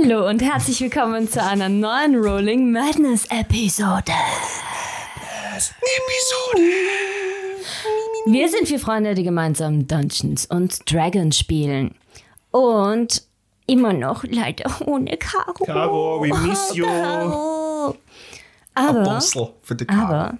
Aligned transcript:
Hallo 0.00 0.28
und 0.28 0.40
herzlich 0.42 0.80
willkommen 0.80 1.28
zu 1.28 1.42
einer 1.42 1.68
neuen 1.68 2.16
Rolling 2.16 2.70
Madness 2.70 3.26
Episode. 3.26 4.12
Episode. 5.54 6.62
Wir 8.26 8.48
sind 8.48 8.68
vier 8.68 8.78
Freunde, 8.78 9.14
die 9.14 9.22
gemeinsam 9.22 9.86
Dungeons 9.86 10.46
und 10.46 10.90
Dragons 10.90 11.38
spielen. 11.38 11.94
Und 12.52 13.22
immer 13.66 13.92
noch 13.92 14.24
leider 14.24 14.70
ohne 14.86 15.16
Caro. 15.16 15.64
Caro, 15.64 16.20
we 16.22 16.28
miss 16.46 16.74
you. 16.74 16.86
Caro. 16.86 17.96
Aber, 18.74 19.04
Puzzle 19.04 19.52
für 19.62 19.74
die 19.74 19.88
aber 19.88 20.38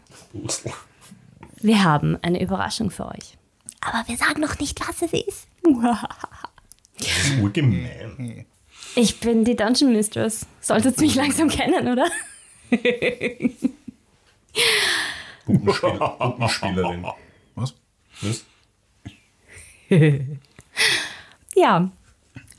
wir 1.60 1.84
haben 1.84 2.18
eine 2.22 2.40
Überraschung 2.42 2.90
für 2.90 3.06
euch. 3.06 3.36
Aber 3.80 4.06
wir 4.08 4.16
sagen 4.16 4.40
noch 4.40 4.58
nicht, 4.58 4.80
was 4.80 5.02
es 5.02 5.12
ist. 5.12 5.46
Das 6.98 7.06
ist 7.06 7.38
urgemein. 7.40 8.46
Ich 8.94 9.20
bin 9.20 9.44
die 9.44 9.56
Dungeon 9.56 9.92
Mistress. 9.92 10.46
Solltet 10.60 11.00
mich 11.00 11.14
langsam 11.14 11.48
kennen, 11.48 11.88
oder? 11.88 12.06
Puppenspiel, 15.46 15.98
Puppenspielerin. 15.98 17.06
Was? 17.54 17.74
Was? 18.20 18.44
Ja. 21.54 21.90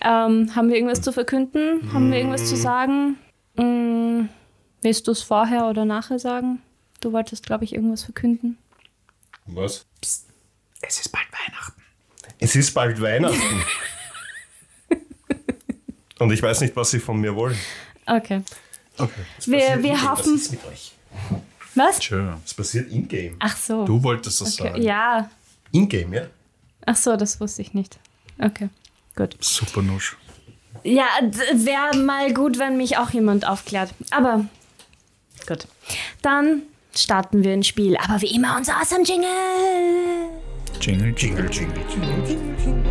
Ähm, 0.02 0.56
haben 0.56 0.70
wir 0.70 0.76
irgendwas 0.76 1.02
zu 1.02 1.12
verkünden? 1.14 1.94
Haben 1.94 2.12
wir 2.12 2.18
irgendwas 2.18 2.48
zu 2.48 2.58
sagen? 2.58 3.18
Mm, 3.56 4.28
willst 4.82 5.08
du 5.08 5.12
es 5.12 5.24
vorher 5.24 5.68
oder 5.68 5.86
nachher 5.86 6.20
sagen? 6.20 6.62
Du 7.00 7.14
wolltest, 7.14 7.46
glaube 7.46 7.64
ich, 7.64 7.74
irgendwas 7.74 8.04
verkünden. 8.04 8.58
Was? 9.46 9.86
Es 10.02 11.00
ist 11.00 11.12
bald 11.12 11.28
Weihnachten. 11.32 11.82
Es 12.40 12.56
ist 12.56 12.74
bald 12.74 13.02
Weihnachten. 13.02 13.38
Und 16.24 16.32
ich 16.32 16.42
weiß 16.42 16.62
nicht, 16.62 16.74
was 16.78 16.90
sie 16.90 17.00
von 17.00 17.20
mir 17.20 17.36
wollen. 17.36 17.58
Okay. 18.06 18.42
Okay. 18.98 19.12
Wir, 19.46 19.84
wir 19.84 19.94
Was 19.94 20.10
hoffen. 20.10 20.36
ist 20.36 20.52
mit 20.52 20.66
euch? 20.66 20.94
Was? 21.76 22.02
Schön. 22.02 22.34
Was 22.42 22.54
passiert 22.54 22.90
in-game? 22.90 23.36
Ach 23.40 23.58
so. 23.58 23.84
Du 23.84 24.02
wolltest 24.02 24.40
das 24.40 24.58
okay. 24.58 24.70
sagen. 24.70 24.82
Ja. 24.82 25.30
In-game, 25.74 26.14
ja? 26.14 26.22
Ach 26.86 26.96
so, 26.96 27.18
das 27.18 27.42
wusste 27.42 27.62
ich 27.62 27.74
nicht. 27.74 28.00
Okay. 28.40 28.70
Gut. 29.18 29.36
Super 29.42 29.82
Nusch. 29.82 30.16
Ja, 30.86 31.08
wäre 31.54 31.98
mal 31.98 32.34
gut, 32.34 32.58
wenn 32.58 32.78
mich 32.78 32.98
auch 32.98 33.10
jemand 33.10 33.46
aufklärt. 33.46 33.94
Aber 34.12 34.46
gut. 35.46 35.68
Dann 36.22 36.62
starten 36.96 37.44
wir 37.44 37.52
ein 37.52 37.64
Spiel. 37.64 37.98
Aber 37.98 38.22
wie 38.22 38.34
immer 38.34 38.56
unser 38.56 38.78
awesome 38.80 39.04
Jingle. 39.04 39.28
Jingle, 40.80 41.14
jingle, 41.18 41.50
jingle, 41.52 41.84
jingle. 41.90 42.83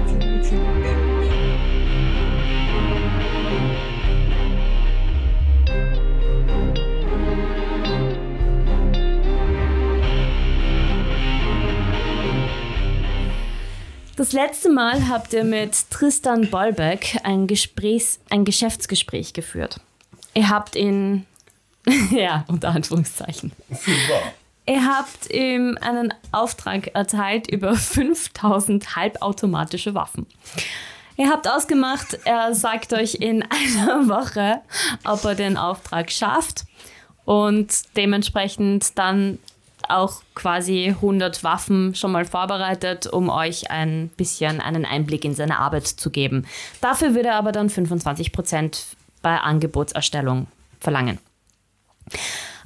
Das 14.23 14.33
letzte 14.33 14.71
Mal 14.71 15.09
habt 15.09 15.33
ihr 15.33 15.43
mit 15.43 15.91
Tristan 15.91 16.49
Bollbeck 16.49 17.19
ein, 17.25 17.49
Gesprächs-, 17.49 18.21
ein 18.31 18.45
Geschäftsgespräch 18.45 19.33
geführt. 19.33 19.81
Ihr 20.33 20.49
habt 20.49 20.77
ihn, 20.77 21.27
ja, 22.13 22.45
unter 22.47 22.69
Anführungszeichen. 22.69 23.51
Ihr 24.65 24.87
habt 24.87 25.29
ihm 25.33 25.77
einen 25.81 26.15
Auftrag 26.31 26.95
erteilt 26.95 27.51
über 27.51 27.75
5000 27.75 28.95
halbautomatische 28.95 29.97
Waffen. 29.97 30.29
Ihr 31.17 31.29
habt 31.29 31.49
ausgemacht, 31.49 32.21
er 32.25 32.55
sagt 32.55 32.93
euch 32.93 33.17
in 33.17 33.43
einer 33.51 34.07
Woche, 34.07 34.61
ob 35.03 35.25
er 35.25 35.35
den 35.35 35.57
Auftrag 35.57 36.13
schafft 36.13 36.63
und 37.25 37.73
dementsprechend 37.97 38.97
dann 38.97 39.41
auch 39.89 40.23
quasi 40.35 40.89
100 40.89 41.45
Waffen 41.45 41.95
schon 41.95 42.13
mal 42.13 42.25
vorbereitet, 42.25 43.07
um 43.07 43.29
euch 43.29 43.71
ein 43.71 44.11
bisschen 44.17 44.61
einen 44.61 44.85
Einblick 44.85 45.25
in 45.25 45.35
seine 45.35 45.59
Arbeit 45.59 45.87
zu 45.87 46.11
geben. 46.11 46.47
Dafür 46.81 47.15
würde 47.15 47.29
er 47.29 47.37
aber 47.37 47.53
dann 47.53 47.69
25% 47.69 48.95
bei 49.23 49.39
Angebotserstellung 49.39 50.47
verlangen. 50.81 51.19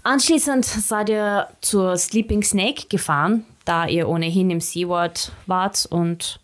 Anschließend 0.03 0.65
seid 0.65 1.09
ihr 1.09 1.49
zur 1.61 1.97
Sleeping 1.97 2.43
Snake 2.43 2.87
gefahren, 2.89 3.45
da 3.65 3.87
ihr 3.87 4.09
ohnehin 4.09 4.51
im 4.51 4.61
Seaward 4.61 5.33
wart 5.47 5.87
und 5.91 6.41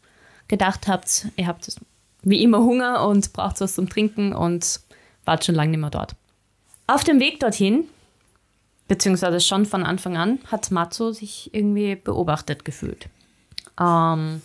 gedacht 0.48 0.88
habt, 0.88 1.26
ihr 1.36 1.46
habt 1.46 1.76
wie 2.22 2.42
immer 2.42 2.58
Hunger 2.58 3.06
und 3.06 3.32
braucht 3.32 3.60
was 3.60 3.74
zum 3.74 3.88
Trinken 3.88 4.32
und 4.32 4.80
wart 5.24 5.44
schon 5.44 5.54
lange 5.54 5.70
nicht 5.70 5.80
mehr 5.80 5.90
dort. 5.90 6.14
Auf 6.86 7.04
dem 7.04 7.20
Weg 7.20 7.40
dorthin, 7.40 7.84
beziehungsweise 8.88 9.40
schon 9.40 9.66
von 9.66 9.84
Anfang 9.84 10.16
an, 10.16 10.38
hat 10.50 10.70
Matzo 10.70 11.12
sich 11.12 11.52
irgendwie 11.54 11.96
beobachtet 11.96 12.64
gefühlt. 12.64 13.08
Ähm, 13.80 14.42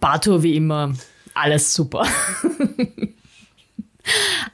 Bato 0.00 0.42
wie 0.42 0.56
immer, 0.56 0.94
alles 1.34 1.74
super. 1.74 2.06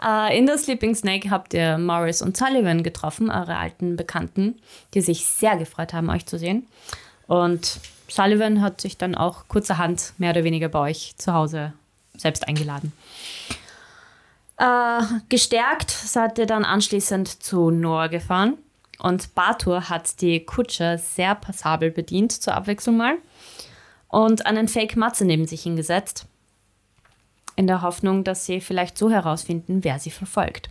Äh, 0.07 0.39
in 0.39 0.47
der 0.47 0.59
Sleeping 0.59 0.95
Snake 0.95 1.31
habt 1.31 1.55
ihr 1.55 1.78
Morris 1.78 2.23
und 2.23 2.37
Sullivan 2.37 2.83
getroffen, 2.83 3.31
eure 3.31 3.57
alten 3.57 3.97
Bekannten, 3.97 4.57
die 4.95 5.01
sich 5.01 5.25
sehr 5.25 5.57
gefreut 5.57 5.93
haben, 5.93 6.11
euch 6.11 6.27
zu 6.27 6.39
sehen. 6.39 6.67
Und 7.27 7.81
Sullivan 8.09 8.61
hat 8.61 8.81
sich 8.81 8.97
dann 8.97 9.15
auch 9.15 9.49
kurzerhand 9.49 10.12
mehr 10.19 10.31
oder 10.31 10.45
weniger 10.45 10.69
bei 10.69 10.78
euch 10.78 11.15
zu 11.19 11.33
Hause 11.33 11.73
selbst 12.17 12.47
eingeladen. 12.47 12.93
Äh, 14.59 15.03
gestärkt 15.29 15.91
seid 15.91 16.39
ihr 16.39 16.47
dann 16.47 16.65
anschließend 16.65 17.43
zu 17.43 17.71
Noah 17.71 18.09
gefahren. 18.09 18.59
Und 18.99 19.35
Batur 19.37 19.89
hat 19.89 20.21
die 20.21 20.45
Kutsche 20.45 20.99
sehr 20.99 21.37
passabel 21.37 21.93
bedient, 21.93 22.33
zur 22.33 22.55
Abwechslung 22.55 22.97
mal. 22.97 23.19
Und 24.09 24.47
einen 24.47 24.67
Fake 24.67 24.97
Matze 24.97 25.25
neben 25.25 25.47
sich 25.47 25.63
hingesetzt 25.63 26.27
in 27.55 27.67
der 27.67 27.83
Hoffnung, 27.83 28.25
dass 28.25 28.47
sie 28.47 28.61
vielleicht 28.61 28.99
so 28.99 29.11
herausfinden, 29.11 29.85
wer 29.85 29.99
sie 29.99 30.11
verfolgt. 30.11 30.71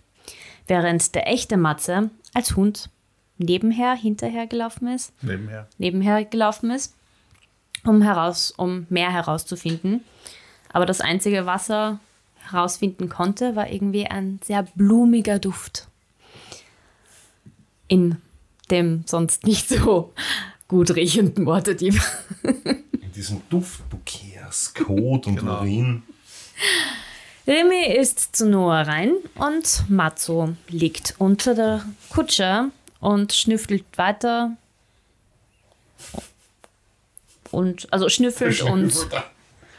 Während 0.67 1.15
der 1.15 1.27
echte 1.27 1.55
Matze 1.55 2.09
als 2.33 2.55
Hund 2.55 2.89
nebenher, 3.37 3.93
hinterher 3.93 4.47
gelaufen 4.47 4.87
ist, 4.87 5.13
Nebenher. 5.21 5.67
nebenher 5.77 6.25
gelaufen 6.25 6.71
ist, 6.71 6.95
um, 7.85 8.01
heraus, 8.01 8.51
um 8.51 8.85
mehr 8.89 9.11
herauszufinden. 9.11 10.03
Aber 10.73 10.85
das 10.85 10.99
Einzige, 10.99 11.45
was 11.45 11.69
er 11.69 11.99
herausfinden 12.51 13.09
konnte, 13.09 13.55
war 13.55 13.69
irgendwie 13.69 14.05
ein 14.05 14.39
sehr 14.43 14.63
blumiger 14.63 15.39
Duft. 15.39 15.87
In 17.87 18.17
dem 18.69 19.03
sonst 19.05 19.45
nicht 19.45 19.69
so 19.69 20.13
gut 20.67 20.95
riechenden 20.95 21.45
Waterdeep. 21.45 21.95
In 22.43 23.11
diesem 23.15 23.41
Duftbouquet 23.49 24.41
aus 24.47 24.73
Kot 24.73 25.27
und 25.27 25.37
Genau. 25.37 25.61
Urin. 25.61 26.03
Remy 27.47 27.95
ist 27.95 28.35
zu 28.35 28.49
Noah 28.49 28.81
rein 28.81 29.13
und 29.35 29.89
Matzo 29.89 30.55
liegt 30.67 31.15
unter 31.17 31.55
der 31.55 31.85
Kutsche 32.09 32.71
und 32.99 33.31
schnüffelt 33.31 33.85
weiter. 33.95 34.57
Und, 37.51 37.87
also 37.93 38.09
schnüffelt 38.09 38.61
und, 38.63 38.93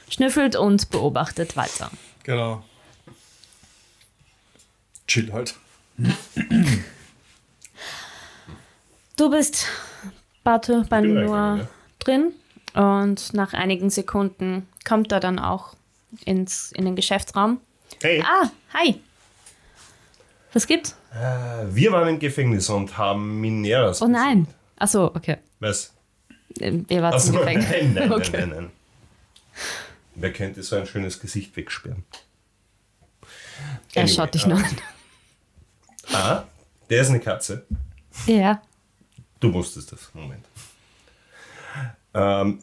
schnüffelt 0.08 0.56
und 0.56 0.88
beobachtet 0.88 1.56
weiter. 1.56 1.90
Genau. 2.28 2.62
Chill 5.06 5.32
halt. 5.32 5.54
Du 9.16 9.30
bist, 9.30 9.66
Batu, 10.44 10.84
bei 10.90 11.00
Noah 11.00 11.52
reingegangen, 11.54 11.68
drin 12.00 12.32
und 12.74 13.32
nach 13.32 13.54
einigen 13.54 13.88
Sekunden 13.88 14.68
kommt 14.86 15.10
er 15.10 15.20
dann 15.20 15.38
auch 15.38 15.74
ins, 16.26 16.70
in 16.72 16.84
den 16.84 16.96
Geschäftsraum. 16.96 17.62
Hey, 18.02 18.22
Ah, 18.22 18.50
hi. 18.74 19.00
Was 20.52 20.66
gibt's? 20.66 20.94
äh, 21.14 21.64
wir 21.74 21.92
waren 21.92 22.08
im 22.08 22.18
Gefängnis 22.18 22.68
und 22.68 22.98
haben 22.98 23.40
Mineras. 23.40 24.02
Oh 24.02 24.06
nein. 24.06 24.46
Ach 24.78 24.88
so, 24.88 25.14
okay. 25.14 25.38
Was? 25.60 25.94
Äh, 26.60 26.82
wart 27.00 27.14
Achso, 27.14 27.38
im 27.38 27.44
nein, 27.46 27.56
Gefängnis. 27.60 27.94
nein, 27.94 28.08
nein, 28.10 28.12
Okay. 28.12 28.30
nein, 28.40 28.48
nein. 28.50 28.70
Wer 30.20 30.32
könnte 30.32 30.62
so 30.64 30.74
ein 30.76 30.86
schönes 30.86 31.20
Gesicht 31.20 31.56
wegsperren? 31.56 32.04
Er 33.94 34.02
Anyway, 34.02 34.14
schaut 34.14 34.34
dich 34.34 34.44
äh, 34.44 34.48
nur 34.48 34.58
an. 34.58 34.76
Ah, 36.12 36.44
der 36.90 37.02
ist 37.02 37.10
eine 37.10 37.20
Katze. 37.20 37.66
Ja. 38.26 38.60
Du 39.38 39.52
wusstest 39.52 39.92
das. 39.92 40.10
Moment. 40.14 40.44
Ähm, 42.14 42.62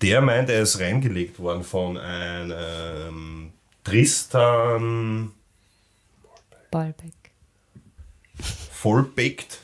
der 0.00 0.22
meint, 0.22 0.48
er 0.48 0.62
ist 0.62 0.80
reingelegt 0.80 1.38
worden 1.40 1.62
von 1.62 1.98
einem 1.98 3.52
Tristan 3.84 5.32
Ballbeck. 6.70 7.12
Vollbeckt. 8.72 9.60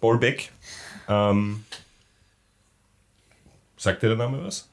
Bollbeck. 0.00 0.52
Ähm, 1.08 1.64
sagt 3.80 4.02
dir 4.02 4.08
der 4.08 4.18
Name 4.18 4.44
was? 4.44 4.68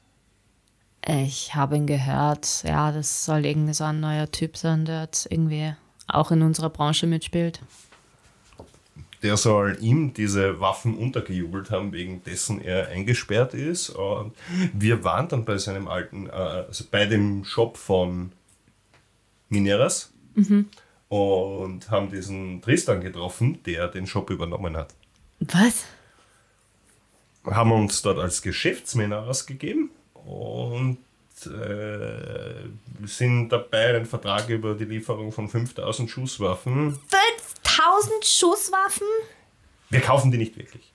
Ich 1.06 1.54
habe 1.54 1.76
ihn 1.76 1.86
gehört. 1.86 2.62
Ja, 2.64 2.92
das 2.92 3.24
soll 3.24 3.46
irgendwie 3.46 3.72
so 3.72 3.84
ein 3.84 4.00
neuer 4.00 4.30
Typ 4.30 4.56
sein, 4.56 4.84
der 4.84 5.02
jetzt 5.02 5.30
irgendwie 5.30 5.74
auch 6.06 6.30
in 6.30 6.42
unserer 6.42 6.70
Branche 6.70 7.06
mitspielt. 7.06 7.60
Der 9.22 9.36
soll 9.36 9.78
ihm 9.80 10.12
diese 10.12 10.60
Waffen 10.60 10.96
untergejubelt 10.96 11.70
haben, 11.70 11.92
wegen 11.92 12.22
dessen 12.22 12.60
er 12.60 12.88
eingesperrt 12.88 13.54
ist. 13.54 13.90
Und 13.90 14.34
wir 14.74 15.02
waren 15.02 15.28
dann 15.28 15.44
bei 15.44 15.58
seinem 15.58 15.88
alten, 15.88 16.26
äh, 16.26 16.32
also 16.32 16.84
bei 16.90 17.06
dem 17.06 17.44
Shop 17.44 17.76
von 17.76 18.32
Mineras 19.48 20.12
und 21.08 21.90
haben 21.90 22.10
diesen 22.10 22.60
Tristan 22.60 23.00
getroffen, 23.00 23.60
der 23.64 23.88
den 23.88 24.06
Shop 24.06 24.30
übernommen 24.30 24.76
hat. 24.76 24.94
Was? 25.40 25.84
Haben 27.44 27.72
uns 27.72 28.02
dort 28.02 28.18
als 28.18 28.42
Geschäftsmänner 28.42 29.22
ausgegeben 29.26 29.90
und 30.14 30.98
äh, 31.46 33.06
sind 33.06 33.48
dabei, 33.50 33.96
einen 33.96 34.06
Vertrag 34.06 34.48
über 34.48 34.74
die 34.74 34.84
Lieferung 34.84 35.32
von 35.32 35.48
5000 35.48 36.10
Schusswaffen. 36.10 36.98
5000 37.62 38.24
Schusswaffen? 38.24 39.06
Wir 39.90 40.00
kaufen 40.00 40.30
die 40.30 40.38
nicht 40.38 40.56
wirklich. 40.56 40.92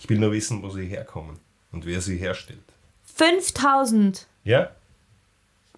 Ich 0.00 0.08
will 0.08 0.18
nur 0.18 0.32
wissen, 0.32 0.62
wo 0.62 0.70
sie 0.70 0.86
herkommen 0.86 1.38
und 1.72 1.84
wer 1.84 2.00
sie 2.00 2.16
herstellt. 2.16 2.58
5000. 3.14 4.26
Ja? 4.44 4.70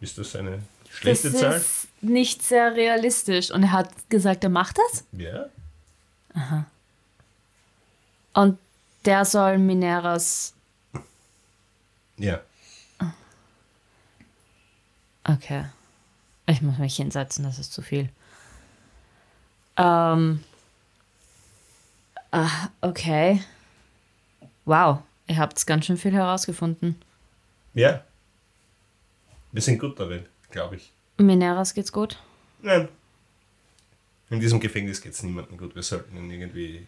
Ist 0.00 0.16
das 0.18 0.36
eine 0.36 0.62
Das 0.84 0.96
schlechte 0.96 1.32
Zahl? 1.32 1.56
ist 1.56 1.88
nicht 2.00 2.42
sehr 2.42 2.74
realistisch. 2.74 3.50
Und 3.50 3.64
er 3.64 3.72
hat 3.72 4.08
gesagt, 4.08 4.44
er 4.44 4.50
macht 4.50 4.78
das? 4.78 5.04
Ja? 5.12 5.46
Und 8.34 8.58
der 9.04 9.24
soll 9.24 9.58
Mineras. 9.58 10.54
Ja. 12.16 12.40
Okay. 15.24 15.64
Ich 16.46 16.62
muss 16.62 16.78
mich 16.78 16.96
hinsetzen, 16.96 17.44
das 17.44 17.58
ist 17.58 17.72
zu 17.72 17.82
viel. 17.82 18.08
Ähm. 19.76 20.42
Ah, 22.32 22.68
okay. 22.80 23.42
Wow, 24.64 24.98
ihr 25.26 25.38
habt 25.38 25.66
ganz 25.66 25.86
schön 25.86 25.96
viel 25.96 26.12
herausgefunden. 26.12 27.00
Ja. 27.74 28.04
Wir 29.52 29.62
sind 29.62 29.78
gut 29.78 29.98
darin, 29.98 30.26
glaube 30.50 30.76
ich. 30.76 30.92
Mineras 31.18 31.74
geht's 31.74 31.92
gut? 31.92 32.18
Nein. 32.62 32.88
In 34.28 34.38
diesem 34.38 34.60
Gefängnis 34.60 35.00
geht 35.00 35.12
es 35.12 35.22
niemandem 35.22 35.58
gut. 35.58 35.74
Wir 35.74 35.82
sollten 35.82 36.16
ihn 36.16 36.30
irgendwie 36.30 36.86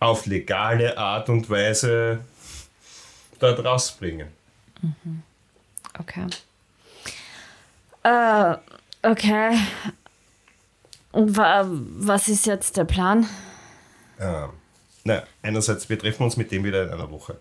auf 0.00 0.26
legale 0.26 0.96
Art 0.98 1.28
und 1.28 1.48
Weise 1.48 2.24
dort 3.38 3.64
rausbringen. 3.64 4.28
Okay. 5.98 6.26
Äh, 8.02 8.56
okay. 9.02 9.58
Und 11.12 11.36
wa 11.36 11.64
was 11.68 12.28
ist 12.28 12.46
jetzt 12.46 12.76
der 12.76 12.84
Plan? 12.84 13.28
Ähm, 14.18 14.50
na, 15.04 15.22
einerseits, 15.42 15.88
wir 15.88 15.98
treffen 15.98 16.24
uns 16.24 16.36
mit 16.36 16.50
dem 16.50 16.64
wieder 16.64 16.84
in 16.84 16.90
einer 16.90 17.10
Woche, 17.10 17.40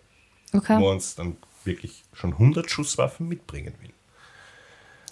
Okay. 0.53 0.77
wo 0.79 0.87
er 0.87 0.93
uns 0.93 1.15
dann 1.15 1.37
wirklich 1.63 2.03
schon 2.13 2.33
100 2.33 2.69
Schusswaffen 2.69 3.27
mitbringen 3.27 3.73
will. 3.81 3.93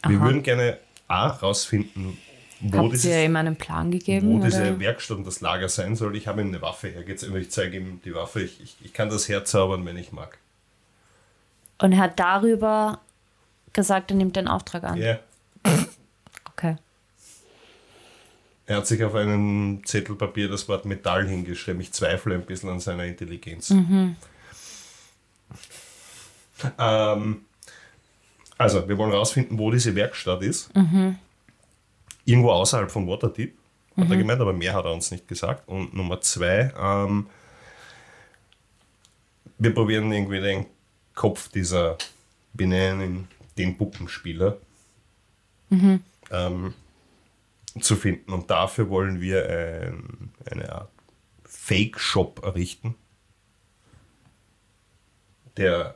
Wir 0.07 0.21
würden 0.21 0.43
gerne 0.43 0.79
A, 1.07 1.27
rausfinden, 1.27 2.17
wo, 2.59 2.77
Habt 2.79 2.93
dieses, 2.93 3.05
ihr 3.05 3.23
ihm 3.23 3.35
einen 3.35 3.55
Plan 3.55 3.91
gegeben? 3.91 4.39
wo 4.39 4.45
diese 4.45 4.61
oder? 4.61 4.79
Werkstatt 4.79 5.17
und 5.17 5.27
das 5.27 5.41
Lager 5.41 5.69
sein 5.69 5.95
soll. 5.95 6.15
Ich 6.15 6.27
habe 6.27 6.41
ihm 6.41 6.47
eine 6.47 6.61
Waffe 6.61 6.87
hergezogen. 6.89 7.35
Ich 7.37 7.51
zeige 7.51 7.77
ihm 7.77 8.01
die 8.03 8.13
Waffe. 8.15 8.41
Ich, 8.41 8.61
ich, 8.61 8.75
ich 8.83 8.93
kann 8.93 9.09
das 9.09 9.29
herzaubern, 9.29 9.85
wenn 9.85 9.97
ich 9.97 10.11
mag. 10.11 10.37
Und 11.79 11.91
er 11.91 11.99
hat 11.99 12.19
darüber 12.19 13.01
gesagt, 13.73 14.09
er 14.11 14.17
nimmt 14.17 14.35
den 14.35 14.47
Auftrag 14.47 14.83
an. 14.83 14.97
Ja. 14.97 15.19
Okay. 16.59 16.75
Er 18.65 18.77
hat 18.77 18.87
sich 18.87 19.03
auf 19.03 19.13
einem 19.13 19.81
Zettel 19.85 20.15
Papier 20.15 20.49
das 20.49 20.67
Wort 20.67 20.85
Metall 20.85 21.27
hingeschrieben. 21.27 21.79
Ich 21.81 21.91
zweifle 21.93 22.33
ein 22.33 22.47
bisschen 22.47 22.71
an 22.71 22.79
seiner 22.79 23.05
Intelligenz. 23.05 23.69
Ähm, 26.79 27.41
also, 28.57 28.89
wir 28.89 28.97
wollen 28.97 29.11
rausfinden, 29.11 29.59
wo 29.59 29.69
diese 29.69 29.93
Werkstatt 29.93 30.41
ist. 30.41 30.71
Irgendwo 32.27 32.51
außerhalb 32.51 32.91
von 32.91 33.07
Waterdeep, 33.07 33.57
hat 33.95 34.11
er 34.11 34.17
gemeint, 34.17 34.41
aber 34.41 34.51
mehr 34.51 34.73
hat 34.73 34.83
er 34.83 34.93
uns 34.93 35.11
nicht 35.11 35.29
gesagt. 35.29 35.67
Und 35.67 35.93
Nummer 35.93 36.19
zwei, 36.19 36.73
ähm, 36.77 37.27
wir 39.57 39.73
probieren 39.73 40.11
irgendwie 40.11 40.41
den 40.41 40.65
Kopf 41.15 41.47
dieser, 41.47 41.97
ihn 42.59 43.27
den 43.57 43.77
Puppenspieler, 43.77 44.57
ähm, 46.29 46.73
zu 47.79 47.95
finden. 47.95 48.33
Und 48.33 48.49
dafür 48.49 48.89
wollen 48.89 49.21
wir 49.21 49.49
ein, 49.49 50.31
eine 50.51 50.69
Art 50.69 50.91
Fake-Shop 51.45 52.43
errichten, 52.43 52.95
der 55.55 55.95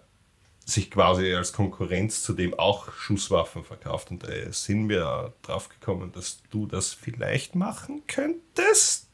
sich 0.65 0.91
quasi 0.91 1.33
als 1.33 1.53
Konkurrenz 1.53 2.21
zu 2.23 2.33
dem 2.33 2.53
auch 2.57 2.91
Schusswaffen 2.93 3.63
verkauft. 3.63 4.11
Und 4.11 4.23
da 4.23 4.29
sind 4.51 4.89
wir 4.89 5.33
drauf 5.41 5.69
gekommen, 5.69 6.11
dass 6.11 6.41
du 6.49 6.65
das 6.65 6.93
vielleicht 6.93 7.55
machen 7.55 8.03
könntest. 8.07 9.07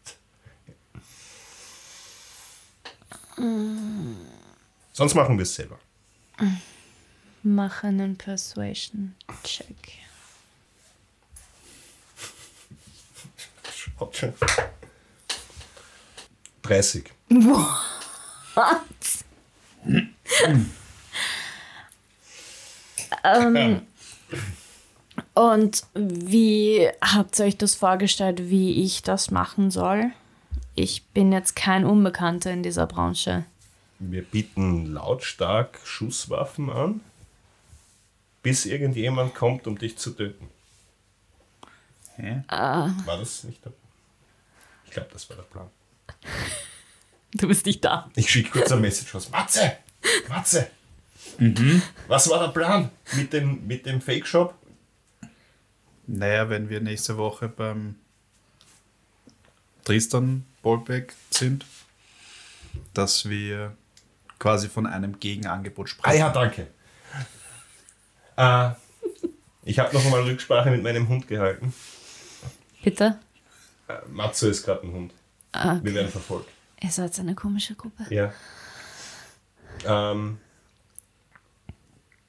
Sonst 4.93 5.13
machen 5.13 5.37
wir 5.37 5.43
es 5.43 5.53
selber. 5.53 5.79
Mach 7.43 7.83
einen 7.83 8.17
Persuasion-Check. 8.17 9.75
Schaut 13.97 14.15
schon. 14.15 14.33
30. 16.63 17.11
What? 17.29 18.81
ähm, 23.35 23.81
und 25.33 25.83
wie 25.93 26.89
habt 27.01 27.39
ihr 27.39 27.45
euch 27.45 27.57
das 27.57 27.75
vorgestellt, 27.75 28.49
wie 28.49 28.83
ich 28.83 29.03
das 29.03 29.31
machen 29.31 29.71
soll? 29.71 30.11
Ich 30.75 31.05
bin 31.05 31.31
jetzt 31.31 31.55
kein 31.55 31.85
Unbekannter 31.85 32.51
in 32.51 32.63
dieser 32.63 32.85
Branche. 32.85 33.45
Wir 33.99 34.23
bieten 34.23 34.93
lautstark 34.93 35.79
Schusswaffen 35.83 36.69
an, 36.69 37.01
bis 38.43 38.65
irgendjemand 38.65 39.33
kommt, 39.33 39.65
um 39.65 39.77
dich 39.77 39.97
zu 39.97 40.11
töten. 40.11 40.47
Hä? 42.15 42.43
War 42.47 43.17
das 43.17 43.43
nicht 43.43 43.63
der 43.65 43.73
Ich 44.85 44.91
glaube, 44.91 45.09
das 45.13 45.29
war 45.29 45.37
der 45.37 45.43
Plan. 45.43 45.69
Du 47.33 47.47
bist 47.47 47.65
nicht 47.65 47.83
da. 47.83 48.09
Ich 48.15 48.29
schicke 48.31 48.51
kurz 48.51 48.71
ein 48.71 48.79
Message 48.79 49.13
raus. 49.13 49.29
Matze! 49.29 49.77
Matze! 50.29 50.71
Was 52.07 52.29
war 52.29 52.39
der 52.39 52.47
Plan 52.51 52.89
mit 53.15 53.31
dem, 53.33 53.65
mit 53.67 53.85
dem 53.85 54.01
Fake-Shop? 54.01 54.55
Naja, 56.07 56.49
wenn 56.49 56.69
wir 56.69 56.79
nächste 56.81 57.17
Woche 57.17 57.47
beim 57.49 57.95
Tristan 59.83 60.45
Bolbeck 60.61 61.13
sind, 61.29 61.65
dass 62.93 63.29
wir 63.29 63.75
quasi 64.39 64.67
von 64.69 64.85
einem 64.87 65.19
Gegenangebot 65.19 65.87
Ah 65.87 65.89
sprechen. 65.89 66.17
ja, 66.19 66.29
danke. 66.29 66.67
Äh, 68.37 68.69
ich 69.63 69.79
habe 69.79 69.93
noch 69.95 70.03
einmal 70.05 70.21
Rücksprache 70.23 70.69
mit 70.71 70.83
meinem 70.83 71.07
Hund 71.07 71.27
gehalten. 71.27 71.73
Bitte? 72.83 73.19
Äh, 73.87 73.97
Matze 74.09 74.49
ist 74.49 74.63
gerade 74.63 74.83
ein 74.87 74.91
Hund. 74.93 75.13
Ah, 75.51 75.79
Wir 75.83 75.93
werden 75.93 76.09
verfolgt. 76.11 76.49
ihr 76.81 76.89
seid 76.91 77.17
eine 77.19 77.35
komische 77.35 77.75
Gruppe. 77.75 78.05
Ja. 78.13 78.31
Ähm, 79.85 80.39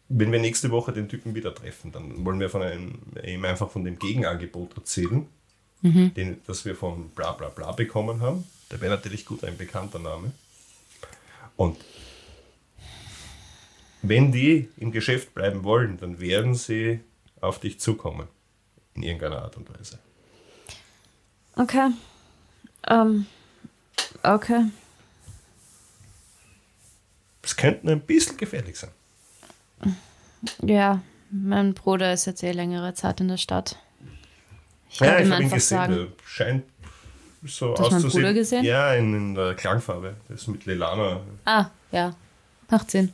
wenn 0.09 0.33
wir 0.33 0.41
nächste 0.41 0.71
Woche 0.71 0.93
den 0.93 1.09
Typen 1.09 1.35
wieder 1.35 1.55
treffen, 1.55 1.93
dann 1.93 2.25
wollen 2.25 2.41
wir 2.41 2.49
von 2.49 2.63
einem, 2.63 2.99
ihm 3.25 3.45
einfach 3.45 3.71
von 3.71 3.85
dem 3.85 3.99
Gegenangebot 3.99 4.77
erzählen, 4.77 5.27
den, 5.83 6.41
das 6.47 6.65
wir 6.65 6.75
von 6.75 7.11
bla 7.11 7.33
bla 7.33 7.51
bla 7.51 7.73
bekommen 7.73 8.21
haben. 8.21 8.45
Der 8.71 8.81
wäre 8.81 8.95
natürlich 8.95 9.25
gut 9.25 9.45
ein 9.45 9.57
bekannter 9.57 9.99
Name. 9.99 10.33
Und 11.57 11.77
wenn 14.03 14.33
die 14.33 14.69
im 14.77 14.93
Geschäft 14.93 15.35
bleiben 15.35 15.65
wollen, 15.65 15.99
dann 15.99 16.21
werden 16.21 16.55
sie 16.55 17.01
auf 17.41 17.61
dich 17.61 17.79
zukommen. 17.79 18.29
In 18.95 19.03
irgendeiner 19.03 19.43
Art 19.43 19.57
und 19.57 19.69
Weise. 19.79 19.99
Okay. 21.55 21.91
Ähm, 22.87 23.27
okay. 24.23 24.65
Es 27.43 27.57
könnte 27.57 27.91
ein 27.91 28.01
bisschen 28.01 28.37
gefährlich 28.37 28.77
sein. 28.77 28.91
Ja, 30.63 31.03
mein 31.31 31.75
Bruder 31.75 32.13
ist 32.13 32.27
jetzt 32.27 32.43
eh 32.43 32.53
längere 32.53 32.95
Zeit 32.95 33.21
in 33.21 33.29
der 33.29 33.37
Stadt. 33.37 33.77
Ich 34.91 35.01
Ja, 35.01 35.19
ich 35.19 35.31
habe 35.31 35.43
ihn 35.43 35.51
gesehen. 35.51 35.61
sagen. 35.79 35.95
Der 35.95 36.09
scheint 36.27 36.65
so 37.45 37.73
hast 37.73 37.81
auszusehen. 37.81 38.11
Bruder 38.11 38.33
gesehen? 38.35 38.65
Ja, 38.65 38.95
in, 38.95 39.15
in 39.15 39.35
der 39.35 39.55
Klangfarbe. 39.55 40.17
Das 40.29 40.43
ist 40.43 40.49
mit 40.49 40.65
Lelana. 40.67 41.21
Ah, 41.45 41.67
ja. 41.93 42.15
Macht 42.71 42.91
Sinn. 42.91 43.13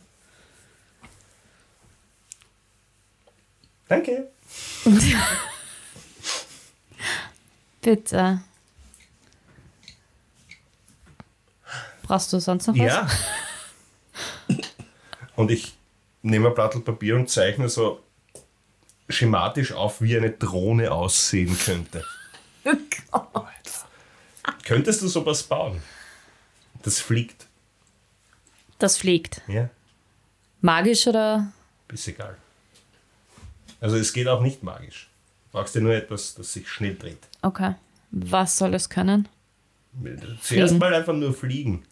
Danke. 3.89 4.29
Bitte. 7.83 8.41
Brauchst 12.03 12.33
du 12.33 12.41
sonst 12.41 12.67
noch 12.67 12.75
was? 12.75 12.87
Ja. 12.87 13.09
Und 15.37 15.51
ich 15.51 15.75
nehme 16.25 16.49
ein 16.49 16.55
Blatt 16.55 16.85
Papier 16.85 17.17
und 17.17 17.31
zeichne 17.31 17.69
so 17.69 18.01
schematisch 19.09 19.73
auf, 19.73 20.01
wie 20.01 20.17
eine 20.17 20.31
Drohne 20.31 20.91
aussehen 20.91 21.57
könnte. 21.59 22.05
Könntest 24.65 25.03
du 25.03 25.09
sowas 25.09 25.43
bauen? 25.43 25.83
Das 26.83 26.99
fliegt. 27.01 27.47
Das 28.79 28.97
fliegt. 28.97 29.43
Ja, 29.47 29.71
Magisch 30.61 31.07
oder? 31.07 31.53
ist 31.89 32.09
egal. 32.09 32.39
Also 33.81 33.97
es 33.97 34.13
geht 34.15 34.27
auch 34.29 34.41
nicht 34.41 34.63
magisch. 34.63 35.11
Du 35.53 35.59
brauchst 35.59 35.75
ja 35.75 35.83
nur 35.83 35.93
etwas, 35.95 36.35
das 36.35 36.55
sich 36.55 36.67
schnell 36.69 36.97
dreht. 36.97 37.19
Okay. 37.43 37.75
Was 38.11 38.57
soll 38.57 38.73
es 38.73 38.89
können? 38.89 39.29
Zuerst 40.03 40.47
Fliegen. 40.47 40.79
mal 40.79 40.95
einfach 40.95 41.13
nur 41.13 41.35
fliegen. 41.35 41.85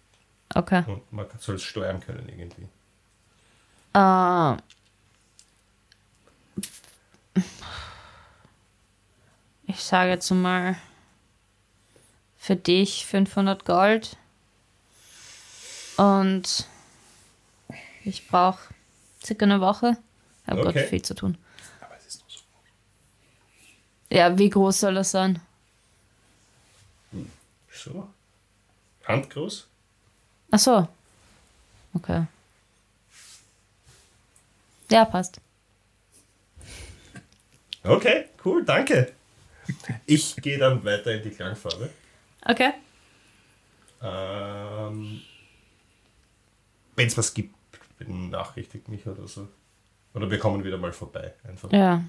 Okay. 0.55 0.85
Und 0.87 1.13
man 1.13 1.27
soll 1.39 1.57
es 1.57 1.63
steuern 1.63 2.01
können 2.01 2.27
irgendwie. 2.29 2.67
Äh, 3.95 4.57
ich 9.67 9.83
sage 9.83 10.11
jetzt 10.11 10.31
mal 10.31 10.77
für 12.39 12.57
dich 12.57 13.07
500 13.07 13.65
Gold 13.65 14.17
und 15.97 16.67
ich 18.05 18.27
brauche 18.29 18.59
circa 19.25 19.45
eine 19.45 19.61
Woche. 19.61 19.97
Ich 20.45 20.51
habe 20.51 20.61
Okay. 20.67 20.73
Gott 20.81 20.89
viel 20.89 21.03
zu 21.03 21.15
tun. 21.15 21.39
Aber 21.81 21.97
es 21.97 22.07
ist 22.07 22.21
nur 22.23 22.31
so. 22.31 22.41
Ja, 24.11 24.37
wie 24.39 24.51
groß 24.51 24.81
soll 24.81 24.95
das 24.95 25.11
sein? 25.13 25.41
So. 27.73 28.09
Handgroß? 29.07 29.67
Ach 30.51 30.59
so. 30.59 30.89
Okay. 31.95 32.27
Ja, 34.93 35.05
passt. 35.07 35.41
Okay, 37.83 38.27
cool, 38.45 38.65
danke. 38.65 39.13
Ich 40.07 40.37
gehe 40.37 40.59
dann 40.59 40.85
weiter 40.85 41.13
in 41.15 41.23
die 41.23 41.31
Klangfarbe. 41.31 41.89
Okay. 42.45 42.73
Ähm, 44.03 45.21
Wenn 46.97 47.07
es 47.07 47.17
was 47.17 47.33
gibt, 47.33 47.55
benachrichtigt 47.99 48.89
mich 48.89 49.07
oder 49.07 49.27
so. 49.27 49.49
Oder 50.15 50.31
wir 50.31 50.39
kommen 50.39 50.63
wieder 50.63 50.77
mal 50.77 50.93
vorbei. 50.93 51.33
Einfach. 51.49 51.73
Ja. 51.73 52.05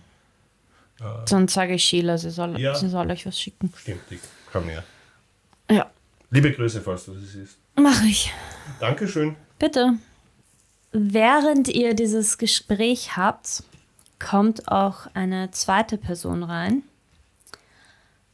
Dann 1.27 1.47
sage 1.47 1.73
ich 1.75 1.83
Sheila, 1.83 2.17
sie 2.17 2.29
soll, 2.31 2.59
Ja. 2.59 2.75
sie 2.75 2.89
soll 2.89 3.09
euch 3.09 3.25
was 3.25 3.39
schicken. 3.39 3.71
Stimmt, 3.77 4.01
ich 4.11 4.19
komm 4.51 4.65
her. 4.65 4.83
Ja. 5.69 5.89
Liebe 6.29 6.51
Grüße, 6.51 6.81
falls 6.81 7.05
du 7.05 7.13
das 7.13 7.31
siehst. 7.31 7.57
Mach 7.75 8.03
ich. 8.03 8.31
Dankeschön. 8.79 9.35
Bitte. 9.57 9.93
Während 10.95 11.69
ihr 11.69 11.95
dieses 11.95 12.37
Gespräch 12.37 13.17
habt, 13.17 13.63
kommt 14.19 14.67
auch 14.67 15.07
eine 15.15 15.49
zweite 15.49 15.97
Person 15.97 16.43
rein. 16.43 16.83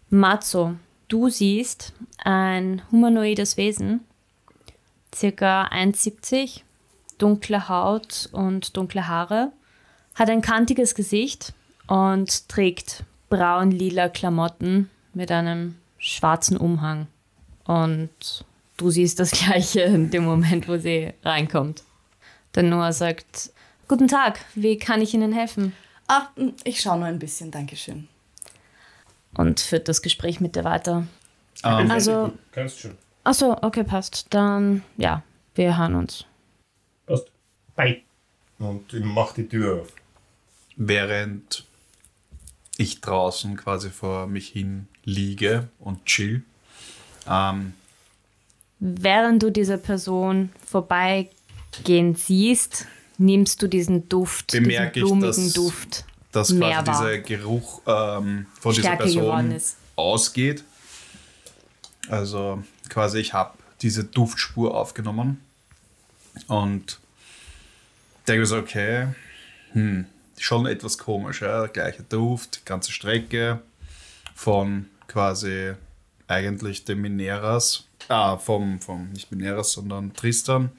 Matzo, 0.10 0.75
du 1.08 1.30
siehst 1.30 1.94
ein 2.18 2.82
humanoides 2.92 3.56
Wesen, 3.56 4.01
circa 5.16 5.68
1,70, 5.68 6.63
dunkle 7.18 7.70
Haut 7.70 8.28
und 8.34 8.75
dunkle 8.75 9.08
Haare, 9.08 9.54
hat 10.16 10.30
ein 10.30 10.42
kantiges 10.42 10.96
Gesicht 10.96 11.54
und 11.88 12.50
trägt 12.50 13.06
braun-lila 13.30 14.10
Klamotten 14.10 14.89
mit 15.13 15.32
einem 15.32 15.75
schwarzen 15.98 16.58
Umhang. 16.58 17.08
Und 17.63 18.44
du 18.75 18.89
siehst 18.89 19.18
das 19.22 19.32
Gleiche 19.32 19.80
in 19.84 20.12
dem 20.12 20.25
Moment, 20.25 20.68
wo 20.68 20.78
sie 20.78 21.13
reinkommt. 21.24 21.84
Der 22.56 22.63
Noah 22.63 22.94
sagt, 22.94 23.51
Guten 23.88 24.08
Tag, 24.08 24.39
wie 24.56 24.77
kann 24.77 25.01
ich 25.01 25.13
Ihnen 25.13 25.32
helfen? 25.34 25.74
Ah, 26.08 26.27
ich 26.63 26.79
schaue 26.82 26.98
nur 27.00 27.08
ein 27.08 27.20
bisschen, 27.20 27.50
Dankeschön. 27.51 28.08
Und 29.36 29.60
führt 29.60 29.88
das 29.88 30.01
Gespräch 30.01 30.39
mit 30.39 30.56
dir 30.56 30.63
weiter. 30.63 31.08
Ähm, 31.63 31.89
Also- 31.91 32.27
Du 32.27 32.38
kannst 32.51 32.79
schon. 32.79 32.98
Achso, 33.24 33.56
okay, 33.62 33.84
passt. 33.84 34.27
Dann, 34.34 34.84
ja, 34.98 35.24
wir 35.56 35.77
hören 35.77 35.96
uns. 35.96 36.25
Passt. 37.06 37.27
Bye. 37.75 38.01
Und 38.60 38.94
ich 38.94 39.03
mach 39.03 39.34
die 39.34 39.48
Tür 39.48 39.82
auf. 39.82 39.94
während 40.82 41.65
ich 42.77 43.01
draußen 43.01 43.58
quasi 43.58 43.89
vor 43.89 44.27
mich 44.27 44.48
hin 44.50 44.88
liege 45.03 45.68
und 45.79 46.06
chill, 46.06 46.44
ähm, 47.27 47.74
Während 48.82 49.44
du 49.44 49.50
diese 49.51 49.77
Person 49.77 50.51
vorbeigehen 51.72 52.16
siehst, 52.16 52.86
nimmst 53.18 53.62
du 53.62 53.68
diesen 53.68 54.08
Duft, 54.10 54.52
Bemerke 54.52 54.94
diesen 54.94 55.06
ich, 55.08 55.12
blumigen 55.22 55.46
dass- 55.46 55.54
Duft. 55.54 56.06
dass 56.32 56.50
Mehr 56.52 56.84
quasi 56.84 56.88
war. 56.88 57.12
dieser 57.12 57.18
Geruch 57.20 57.82
ähm, 57.88 58.46
von 58.60 58.74
Stärker 58.74 59.06
dieser 59.06 59.22
Person 59.22 59.62
ausgeht. 59.96 60.64
Also 62.10 62.64
quasi 62.90 63.20
ich 63.20 63.34
habe 63.34 63.58
diese 63.82 64.04
Duftspur 64.04 64.76
aufgenommen 64.76 65.40
und 66.48 67.00
denke 68.28 68.42
mir 68.42 68.46
so, 68.46 68.58
okay, 68.58 69.08
hm, 69.74 70.06
schon 70.38 70.66
etwas 70.66 70.98
komisch, 70.98 71.42
ja? 71.42 71.68
gleicher 71.68 72.04
Duft, 72.04 72.66
ganze 72.66 72.92
Strecke 72.92 73.62
von 74.36 74.86
quasi 75.08 75.74
eigentlich 76.28 76.86
dem 76.86 77.02
Mineras, 77.02 77.86
ah, 78.08 78.38
vom, 78.38 78.80
vom 78.80 79.10
nicht 79.12 79.32
Mineras, 79.32 79.72
sondern 79.74 80.14
Tristan 80.14 80.72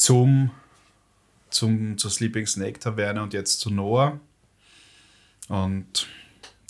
zum, 0.00 0.50
zum, 1.50 1.98
zur 1.98 2.10
Sleeping 2.10 2.46
Snake 2.46 2.80
Taverne 2.80 3.22
und 3.22 3.34
jetzt 3.34 3.60
zu 3.60 3.70
Noah. 3.70 4.18
Und 5.48 6.08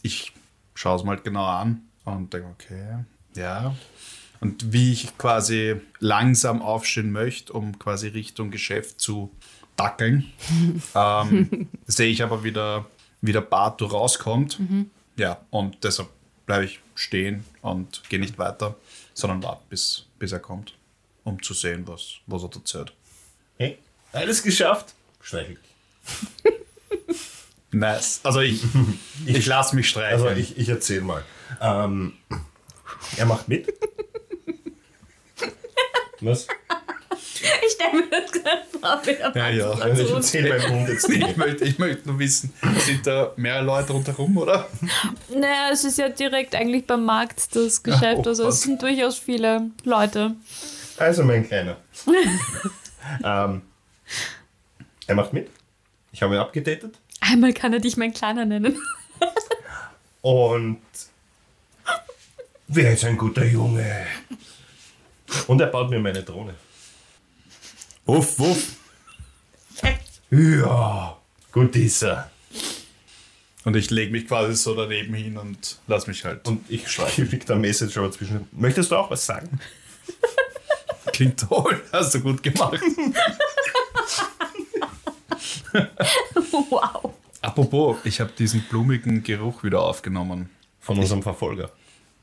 ich 0.02 0.32
schaue 0.74 0.96
es 0.96 1.04
mal 1.04 1.14
halt 1.14 1.24
genau 1.24 1.46
an 1.46 1.82
und 2.04 2.32
denke, 2.34 2.48
okay, 2.48 3.04
ja. 3.36 3.76
Und 4.40 4.72
wie 4.72 4.92
ich 4.92 5.16
quasi 5.16 5.76
langsam 6.00 6.60
aufstehen 6.60 7.12
möchte, 7.12 7.52
um 7.52 7.78
quasi 7.78 8.08
Richtung 8.08 8.50
Geschäft 8.50 9.00
zu 9.00 9.30
dackeln, 9.76 10.32
ähm, 10.96 11.68
sehe 11.86 12.10
ich 12.10 12.24
aber 12.24 12.42
wieder, 12.42 12.86
wie 13.20 13.32
der 13.32 13.42
Bato 13.42 13.86
rauskommt. 13.86 14.58
Ja, 15.16 15.40
und 15.50 15.84
deshalb 15.84 16.08
bleibe 16.46 16.64
ich 16.64 16.80
stehen 16.96 17.44
und 17.62 18.02
gehe 18.08 18.18
nicht 18.18 18.38
weiter, 18.38 18.74
sondern 19.14 19.40
warte, 19.44 19.62
bis, 19.68 20.06
bis 20.18 20.32
er 20.32 20.40
kommt, 20.40 20.74
um 21.22 21.40
zu 21.40 21.54
sehen, 21.54 21.86
was, 21.86 22.16
was 22.26 22.42
er 22.42 22.50
erzählt. 22.52 22.92
Hey, 23.60 23.76
alles 24.14 24.42
geschafft. 24.42 24.94
Streichel. 25.20 25.58
Nice. 27.72 28.18
Also 28.24 28.40
ich, 28.40 28.62
ich 29.26 29.46
lasse 29.46 29.76
mich 29.76 29.88
streicheln. 29.90 30.26
Also 30.26 30.40
ich, 30.40 30.58
ich 30.58 30.68
erzähl 30.68 31.02
mal. 31.02 31.22
Ähm, 31.60 32.14
er 33.16 33.26
macht 33.26 33.46
mit. 33.48 33.72
Was? 36.20 36.48
Ich 37.14 37.72
stelle 37.74 37.92
mir 38.02 38.10
das 38.10 38.32
gerade 38.32 38.62
vor, 38.80 39.00
wie 39.04 39.14
der 39.14 39.32
ja, 39.36 39.50
ja. 39.50 39.70
Also 39.70 40.02
ich 40.02 40.10
erzähl 40.10 40.48
meinem 40.48 40.68
Hund 40.72 40.88
jetzt 40.88 41.08
Ich 41.08 41.18
nicht. 41.18 41.36
möchte, 41.36 41.64
ich 41.64 41.78
möchte 41.78 42.08
nur 42.08 42.18
wissen, 42.18 42.52
sind 42.78 43.06
da 43.06 43.32
mehrere 43.36 43.64
Leute 43.64 43.92
rundherum, 43.92 44.36
oder? 44.38 44.66
Naja, 45.28 45.68
es 45.70 45.84
ist 45.84 45.98
ja 45.98 46.08
direkt 46.08 46.56
eigentlich 46.56 46.86
beim 46.88 47.04
Markt 47.04 47.54
das 47.54 47.82
Geschäft. 47.84 48.22
Oh, 48.24 48.28
also 48.30 48.46
was? 48.46 48.54
es 48.56 48.62
sind 48.62 48.82
durchaus 48.82 49.16
viele 49.18 49.70
Leute. 49.84 50.34
Also 50.96 51.22
mein 51.22 51.46
Kleiner. 51.46 51.76
ähm, 53.24 53.62
er 55.06 55.14
macht 55.14 55.32
mit. 55.32 55.50
Ich 56.12 56.22
habe 56.22 56.34
ihn 56.34 56.40
abgedatet. 56.40 56.98
Einmal 57.20 57.52
kann 57.52 57.72
er 57.72 57.80
dich 57.80 57.96
mein 57.96 58.12
Kleiner 58.12 58.44
nennen. 58.44 58.78
Und 60.22 60.80
wer 62.68 62.92
ist 62.92 63.04
ein 63.04 63.16
guter 63.16 63.44
Junge? 63.44 64.06
Und 65.46 65.60
er 65.60 65.68
baut 65.68 65.90
mir 65.90 66.00
meine 66.00 66.22
Drohne. 66.22 66.54
Wuff, 68.04 68.38
wuff. 68.38 68.76
Ja, 70.30 71.16
gut 71.50 71.74
ist 71.76 72.02
er. 72.02 72.30
Und 73.64 73.76
ich 73.76 73.90
lege 73.90 74.12
mich 74.12 74.26
quasi 74.26 74.54
so 74.54 74.74
daneben 74.74 75.12
hin 75.14 75.36
und 75.36 75.78
lass 75.86 76.06
mich 76.06 76.24
halt. 76.24 76.46
Und 76.48 76.70
ich 76.70 76.88
schreibe 76.88 77.36
da 77.38 77.56
Message 77.56 77.96
aber 77.98 78.10
zwischen. 78.10 78.48
Möchtest 78.52 78.90
du 78.90 78.96
auch 78.96 79.10
was 79.10 79.26
sagen? 79.26 79.60
Klingt 81.12 81.40
toll, 81.40 81.80
hast 81.92 82.14
du 82.14 82.20
gut 82.20 82.42
gemacht. 82.42 82.80
wow. 86.70 87.14
Apropos, 87.42 87.96
ich 88.04 88.20
habe 88.20 88.30
diesen 88.38 88.62
blumigen 88.68 89.22
Geruch 89.22 89.62
wieder 89.64 89.80
aufgenommen. 89.80 90.50
Von 90.80 90.98
unserem 90.98 91.22
Verfolger. 91.22 91.70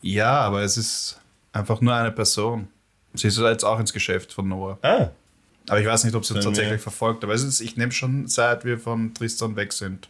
Ja, 0.02 0.42
aber 0.42 0.62
es 0.62 0.78
ist 0.78 1.20
einfach 1.54 1.82
nur 1.82 1.94
eine 1.94 2.12
Person. 2.12 2.68
Sie 3.14 3.28
ist 3.28 3.38
jetzt 3.38 3.64
auch 3.64 3.80
ins 3.80 3.94
Geschäft 3.94 4.34
von 4.34 4.48
Noah. 4.48 4.78
Ah, 4.82 5.10
Aber 5.70 5.80
ich 5.80 5.88
weiß 5.88 6.04
nicht, 6.04 6.16
ob 6.16 6.26
sie 6.26 6.36
uns 6.36 6.44
tatsächlich 6.44 6.82
verfolgt. 6.82 7.24
Aber 7.24 7.34
es 7.34 7.44
ist, 7.44 7.62
ich 7.62 7.78
nehme 7.78 7.92
schon 7.92 8.28
seit 8.28 8.64
wir 8.66 8.78
von 8.80 9.14
Tristan 9.14 9.56
weg 9.56 9.74
sind. 9.74 10.08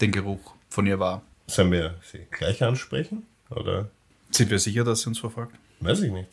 den 0.00 0.12
Geruch 0.12 0.54
von 0.68 0.86
ihr 0.86 0.98
wahr. 0.98 1.22
Sollen 1.46 1.72
wir 1.72 1.94
sie 2.10 2.26
gleich 2.30 2.62
ansprechen? 2.62 3.26
Oder? 3.50 3.90
Sind 4.30 4.50
wir 4.50 4.58
sicher, 4.58 4.84
dass 4.84 5.00
sie 5.00 5.08
uns 5.08 5.18
verfolgt? 5.18 5.54
Weiß 5.80 6.00
ich 6.00 6.10
nicht. 6.12 6.28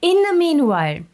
In 0.00 0.16
the 0.30 0.36
meanwhile. 0.36 1.04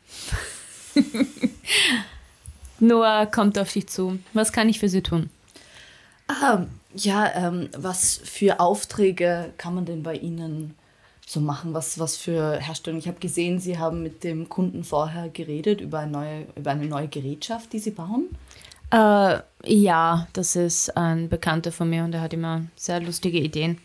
Noah 2.81 3.27
kommt 3.27 3.59
auf 3.59 3.73
dich 3.73 3.89
zu. 3.89 4.19
Was 4.33 4.53
kann 4.53 4.69
ich 4.69 4.79
für 4.79 4.89
Sie 4.89 5.03
tun? 5.03 5.31
Ah, 6.29 6.67
ja, 6.95 7.31
ähm, 7.35 7.69
was 7.77 8.21
für 8.25 8.61
Aufträge 8.61 9.53
kann 9.57 9.75
man 9.75 9.85
denn 9.85 10.03
bei 10.03 10.15
Ihnen 10.15 10.75
so 11.27 11.41
machen? 11.41 11.75
Was, 11.75 11.99
was 11.99 12.17
für 12.17 12.59
Herstellung? 12.59 12.99
Ich 12.99 13.09
habe 13.09 13.21
gesehen, 13.21 13.59
Sie 13.59 13.79
haben 13.79 14.03
mit 14.03 14.25
dem 14.25 14.49
Kunden 14.49 14.85
vorher 14.85 15.29
geredet 15.29 15.81
über 15.81 16.01
eine 16.01 16.13
neue, 16.13 16.47
über 16.57 16.71
eine 16.71 16.87
neue 16.87 17.09
Gerätschaft, 17.09 17.73
die 17.73 17.79
Sie 17.79 17.91
bauen. 17.91 18.29
Äh, 18.91 19.41
ja, 19.65 20.29
das 20.33 20.57
ist 20.57 20.97
ein 20.97 21.29
Bekannter 21.29 21.73
von 21.73 21.91
mir 21.91 22.05
und 22.05 22.15
er 22.15 22.23
hat 22.23 22.33
immer 22.33 22.63
sehr 22.77 23.01
lustige 23.01 23.39
Ideen. 23.39 23.79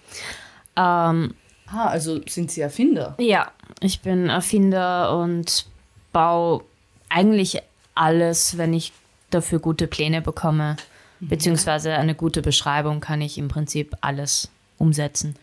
Ähm, 0.78 1.34
Ah, 1.74 1.88
also 1.88 2.22
sind 2.28 2.52
Sie 2.52 2.62
Erfinder? 2.62 3.16
ja, 3.18 3.52
ich 3.80 4.02
bin 4.02 4.30
Erfinder 4.30 5.18
und 5.18 5.66
baue 6.12 6.64
eigentlich 7.10 7.62
alles, 7.96 8.58
wenn 8.58 8.74
ich 8.74 8.94
dafür 9.32 9.58
gute 9.60 9.88
Pläne 9.88 10.22
bekomme, 10.22 10.78
beziehungsweise 11.20 11.94
eine 11.94 12.14
gute 12.14 12.44
Beschreibung, 12.44 13.00
kann 13.00 13.22
ich 13.22 13.38
im 13.40 13.48
Prinzip 13.48 13.96
alles 14.02 14.50
umsetzen. 14.78 15.36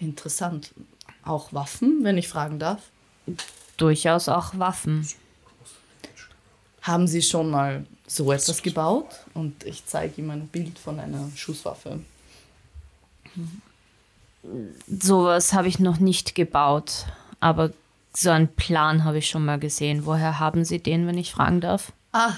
Interessant. 0.00 0.72
Auch 1.24 1.52
Waffen, 1.52 2.00
wenn 2.02 2.18
ich 2.18 2.28
fragen 2.28 2.58
darf. 2.58 2.80
Durchaus 3.76 4.28
auch 4.28 4.58
Waffen. 4.58 5.06
Haben 6.82 7.06
Sie 7.06 7.22
schon 7.22 7.50
mal 7.50 7.84
so 8.06 8.32
etwas 8.32 8.62
gebaut? 8.62 9.08
Und 9.34 9.64
ich 9.64 9.84
zeige 9.86 10.20
ihm 10.20 10.30
ein 10.30 10.46
Bild 10.48 10.78
von 10.78 10.98
einer 10.98 11.28
Schusswaffe. 11.34 12.00
Sowas 14.88 15.52
habe 15.52 15.68
ich 15.68 15.78
noch 15.78 15.98
nicht 15.98 16.34
gebaut, 16.34 17.06
aber 17.40 17.70
so 18.14 18.30
einen 18.30 18.48
Plan 18.48 19.04
habe 19.04 19.18
ich 19.18 19.28
schon 19.28 19.44
mal 19.44 19.58
gesehen. 19.58 20.06
Woher 20.06 20.38
haben 20.38 20.64
Sie 20.64 20.78
den, 20.78 21.06
wenn 21.06 21.18
ich 21.18 21.32
fragen 21.32 21.60
darf? 21.60 21.92
Ah, 22.12 22.32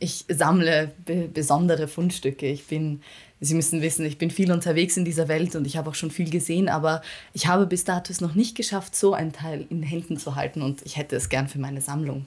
ich 0.00 0.24
sammle 0.28 0.92
be 1.04 1.28
besondere 1.32 1.86
Fundstücke. 1.86 2.46
Ich 2.46 2.66
bin, 2.66 3.00
Sie 3.38 3.54
müssen 3.54 3.80
wissen, 3.80 4.04
ich 4.04 4.18
bin 4.18 4.30
viel 4.30 4.50
unterwegs 4.50 4.96
in 4.96 5.04
dieser 5.04 5.28
Welt 5.28 5.54
und 5.54 5.66
ich 5.66 5.76
habe 5.76 5.90
auch 5.90 5.94
schon 5.94 6.10
viel 6.10 6.30
gesehen, 6.30 6.68
aber 6.68 7.00
ich 7.32 7.46
habe 7.46 7.66
bis 7.66 7.84
dato 7.84 8.12
es 8.12 8.20
noch 8.20 8.34
nicht 8.34 8.56
geschafft, 8.56 8.96
so 8.96 9.14
ein 9.14 9.32
Teil 9.32 9.66
in 9.70 9.82
Händen 9.82 10.16
zu 10.16 10.34
halten 10.34 10.62
und 10.62 10.82
ich 10.84 10.96
hätte 10.96 11.14
es 11.14 11.28
gern 11.28 11.46
für 11.46 11.60
meine 11.60 11.80
Sammlung. 11.80 12.26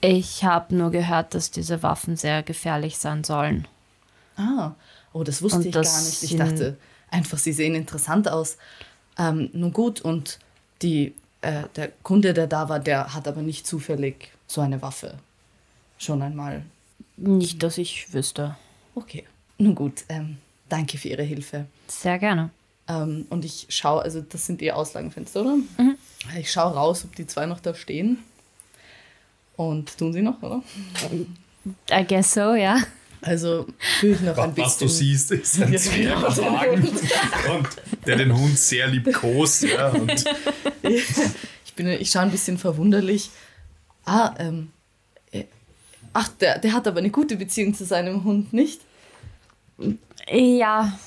Ich 0.00 0.44
habe 0.44 0.76
nur 0.76 0.92
gehört, 0.92 1.34
dass 1.34 1.50
diese 1.50 1.82
Waffen 1.82 2.16
sehr 2.16 2.44
gefährlich 2.44 2.98
sein 2.98 3.24
sollen. 3.24 3.66
Ah, 4.36 4.74
oh, 5.12 5.24
das 5.24 5.42
wusste 5.42 5.58
Und 5.58 5.66
ich 5.66 5.72
das 5.72 5.92
gar 5.92 6.02
nicht. 6.02 6.22
Ich 6.22 6.36
dachte 6.36 6.76
einfach, 7.10 7.38
sie 7.38 7.52
sehen 7.52 7.74
interessant 7.74 8.28
aus. 8.28 8.56
Ähm, 9.18 9.50
nun 9.52 9.72
gut, 9.72 10.00
und 10.00 10.38
die, 10.82 11.14
äh, 11.40 11.64
der 11.74 11.88
Kunde, 12.02 12.34
der 12.34 12.46
da 12.46 12.68
war, 12.68 12.80
der 12.80 13.14
hat 13.14 13.26
aber 13.26 13.42
nicht 13.42 13.66
zufällig 13.66 14.30
so 14.46 14.60
eine 14.60 14.82
Waffe. 14.82 15.14
Schon 15.98 16.22
einmal. 16.22 16.62
Nicht, 17.16 17.62
dass 17.62 17.78
ich 17.78 18.12
wüsste. 18.12 18.56
Okay. 18.94 19.24
Nun 19.58 19.74
gut, 19.74 20.04
ähm, 20.08 20.36
danke 20.68 20.98
für 20.98 21.08
Ihre 21.08 21.22
Hilfe. 21.22 21.66
Sehr 21.88 22.18
gerne. 22.18 22.50
Ähm, 22.88 23.26
und 23.30 23.44
ich 23.44 23.66
schaue, 23.70 24.02
also 24.02 24.20
das 24.20 24.46
sind 24.46 24.60
die 24.60 24.70
Auslagenfenster, 24.70 25.40
oder? 25.40 25.56
Ich 26.38 26.52
schaue 26.52 26.74
raus, 26.74 27.04
ob 27.04 27.16
die 27.16 27.26
zwei 27.26 27.46
noch 27.46 27.60
da 27.60 27.74
stehen. 27.74 28.18
Und 29.56 29.96
tun 29.96 30.12
sie 30.12 30.22
noch, 30.22 30.42
oder? 30.42 30.62
I 31.90 32.04
guess 32.06 32.34
so, 32.34 32.54
ja. 32.54 32.78
Also 33.22 33.66
fühle 34.00 34.14
ich 34.14 34.20
noch 34.20 34.38
ein 34.38 34.54
bisschen. 34.54 34.66
Was 34.66 34.78
du 34.78 34.88
siehst, 34.88 35.30
ist 35.32 35.60
ein 35.62 35.72
Ja, 35.72 35.78
Zwergwagen, 35.78 36.82
und 36.84 37.68
der 38.06 38.16
den 38.16 38.36
Hund 38.36 38.58
sehr 38.58 38.86
liebkost. 38.88 39.62
Ja, 39.64 39.88
und 39.88 40.12
Ich, 40.82 41.74
bin, 41.74 41.88
ich 41.88 42.10
schaue 42.10 42.22
ein 42.22 42.30
bisschen 42.30 42.56
verwunderlich. 42.58 43.30
Ah, 44.04 44.34
ähm. 44.38 44.70
äh, 45.32 45.44
Ach, 46.12 46.28
der, 46.40 46.58
der 46.58 46.72
hat 46.72 46.86
aber 46.86 46.98
eine 46.98 47.10
gute 47.10 47.36
Beziehung 47.36 47.74
zu 47.74 47.84
seinem 47.84 48.24
Hund, 48.24 48.52
nicht? 48.52 48.80
Ja, 50.30 50.98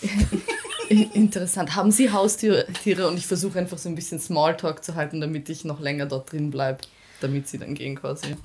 Interessant. 0.88 1.74
Haben 1.74 1.90
Sie 1.90 2.10
Haustiere? 2.10 2.66
Tiere? 2.82 3.08
Und 3.08 3.16
ich 3.16 3.26
versuche 3.26 3.58
einfach 3.58 3.78
so 3.78 3.88
ein 3.88 3.94
bisschen 3.94 4.20
Smalltalk 4.20 4.84
zu 4.84 4.94
halten, 4.94 5.20
damit 5.20 5.48
ich 5.48 5.64
noch 5.64 5.80
länger 5.80 6.06
dort 6.06 6.32
drin 6.32 6.50
bleibe. 6.50 6.80
Damit 7.20 7.48
sie 7.48 7.58
dann 7.58 7.74
gehen 7.74 7.94
quasi. 7.96 8.36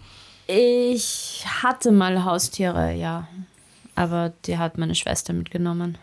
Ich 0.48 1.46
hatte 1.62 1.92
mal 1.92 2.24
Haustiere, 2.24 2.94
ja. 2.94 3.28
Aber 3.96 4.34
die 4.46 4.58
hat 4.58 4.78
meine 4.78 4.96
Schwester 4.96 5.34
mitgenommen. 5.34 5.98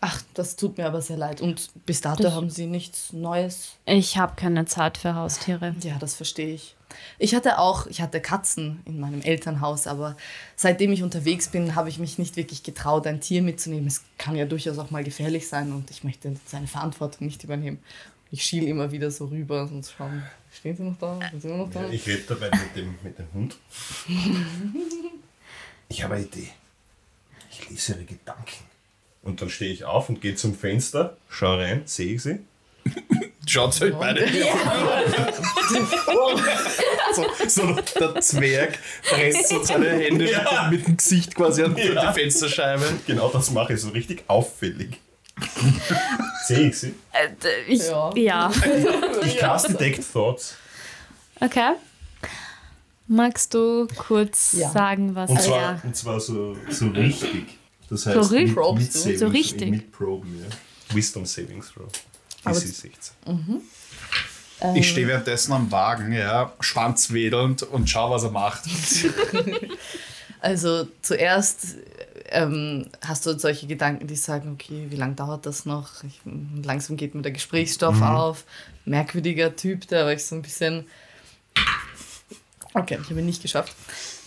Ach, 0.00 0.20
das 0.34 0.56
tut 0.56 0.76
mir 0.76 0.86
aber 0.86 1.00
sehr 1.00 1.16
leid. 1.16 1.40
Und 1.40 1.70
bis 1.86 2.02
dato 2.02 2.30
haben 2.32 2.50
Sie 2.50 2.66
nichts 2.66 3.14
Neues? 3.14 3.76
Ich 3.86 4.18
habe 4.18 4.34
keine 4.36 4.66
Zeit 4.66 4.98
für 4.98 5.14
Haustiere. 5.14 5.74
Ja, 5.80 5.96
das 5.98 6.14
verstehe 6.14 6.54
ich. 6.54 6.76
Ich 7.18 7.34
hatte 7.34 7.58
auch, 7.58 7.86
ich 7.86 8.02
hatte 8.02 8.20
Katzen 8.20 8.82
in 8.84 9.00
meinem 9.00 9.22
Elternhaus, 9.22 9.86
aber 9.86 10.16
seitdem 10.56 10.92
ich 10.92 11.02
unterwegs 11.02 11.48
bin, 11.48 11.74
habe 11.74 11.88
ich 11.88 11.98
mich 11.98 12.18
nicht 12.18 12.36
wirklich 12.36 12.62
getraut, 12.62 13.06
ein 13.06 13.20
Tier 13.20 13.40
mitzunehmen. 13.40 13.86
Es 13.86 14.02
kann 14.18 14.36
ja 14.36 14.44
durchaus 14.44 14.78
auch 14.78 14.90
mal 14.90 15.04
gefährlich 15.04 15.48
sein 15.48 15.72
und 15.72 15.90
ich 15.90 16.04
möchte 16.04 16.36
seine 16.46 16.66
Verantwortung 16.66 17.26
nicht 17.26 17.42
übernehmen. 17.42 17.78
Ich 18.34 18.42
schiel 18.44 18.66
immer 18.66 18.90
wieder 18.90 19.12
so 19.12 19.26
rüber 19.26 19.62
und 19.62 19.86
schauen, 19.96 20.24
stehen 20.52 20.76
sie 20.76 20.82
noch 20.82 20.98
da? 20.98 21.20
Sind 21.30 21.40
sie 21.42 21.46
immer 21.46 21.58
noch 21.58 21.70
da? 21.70 21.88
Ich 21.88 22.04
rede 22.04 22.22
dabei 22.26 22.50
mit 22.50 22.74
dem, 22.74 22.98
mit 23.04 23.16
dem 23.16 23.32
Hund. 23.32 23.56
Ich 25.88 26.02
habe 26.02 26.14
eine 26.14 26.24
Idee. 26.24 26.48
Ich 27.52 27.68
lese 27.70 27.92
ihre 27.92 28.04
Gedanken. 28.04 28.64
Und 29.22 29.40
dann 29.40 29.50
stehe 29.50 29.70
ich 29.72 29.84
auf 29.84 30.08
und 30.08 30.20
gehe 30.20 30.34
zum 30.34 30.56
Fenster, 30.58 31.16
schaue 31.28 31.58
rein, 31.58 31.82
sehe 31.84 32.14
ich 32.14 32.22
sie. 32.24 32.40
schaut 33.46 33.80
euch 33.80 33.94
beide 33.94 34.26
so, 37.14 37.24
so 37.46 37.74
der 38.00 38.20
Zwerg 38.20 38.78
presst 39.02 39.48
so 39.50 39.62
seine 39.62 39.90
Hände 39.90 40.28
Ja. 40.28 40.68
mit, 40.72 40.84
dem 40.86 40.96
Gesicht 40.96 41.36
quasi 41.36 41.62
an 41.62 41.76
Ja. 41.76 42.10
die 42.12 42.18
Fensterscheibe. 42.20 42.84
Genau 43.06 43.28
das 43.28 43.52
mache 43.52 43.74
ich 43.74 43.80
so 43.80 43.90
richtig 43.90 44.24
auffällig. 44.26 44.98
sehe 46.46 46.68
ich 46.68 46.78
sie. 46.78 46.94
Äh, 47.12 47.28
ich, 47.68 47.82
Ja. 47.88 48.10
ja. 48.14 48.52
Ich 49.24 49.38
cast 49.38 49.68
Detect 49.70 50.12
Thoughts. 50.12 50.54
Okay. 51.40 51.72
Magst 53.06 53.52
du 53.54 53.86
kurz 53.96 54.52
Ja. 54.58 54.70
sagen, 54.70 55.14
was 55.14 55.30
Und 55.30 55.36
er 55.36 55.42
zwar, 55.42 55.60
ja. 55.60 55.80
und 55.82 55.96
zwar 55.96 56.20
so, 56.20 56.56
so 56.70 56.86
richtig. 56.88 57.58
Das 57.90 58.06
heißt, 58.06 58.32
richtig? 58.32 58.56
mit, 58.56 58.78
mit 58.78 58.94
du? 58.94 58.98
Savings, 58.98 59.20
So 59.20 59.26
richtig? 59.28 59.70
Mit 59.70 59.92
Proben, 59.92 60.40
ja. 60.40 60.94
Wisdom 60.96 61.26
Savings 61.26 61.70
Throw. 61.72 61.88
DC 62.44 62.54
16. 62.54 63.14
Ich 64.74 64.88
stehe 64.88 65.06
währenddessen 65.06 65.52
am 65.52 65.70
Wagen, 65.70 66.12
ja, 66.12 66.52
schwanzwedelnd 66.60 67.64
und 67.64 67.90
schau, 67.90 68.10
was 68.10 68.22
er 68.22 68.30
macht. 68.30 68.62
Also 70.40 70.86
zuerst 71.00 71.76
ähm, 72.30 72.86
hast 73.00 73.26
du 73.26 73.38
solche 73.38 73.66
Gedanken, 73.66 74.06
die 74.06 74.16
sagen, 74.16 74.52
okay, 74.52 74.86
wie 74.88 74.96
lange 74.96 75.14
dauert 75.14 75.46
das 75.46 75.66
noch? 75.66 76.04
Ich, 76.04 76.20
langsam 76.62 76.96
geht 76.96 77.14
mir 77.14 77.22
der 77.22 77.32
Gesprächsstoff 77.32 78.00
auf. 78.02 78.44
Merkwürdiger 78.84 79.56
Typ, 79.56 79.88
da 79.88 80.04
war 80.04 80.12
ich 80.12 80.24
so 80.24 80.36
ein 80.36 80.42
bisschen... 80.42 80.86
Okay, 82.72 82.98
ich 83.00 83.10
habe 83.10 83.20
ihn 83.20 83.26
nicht 83.26 83.42
geschafft. 83.42 83.74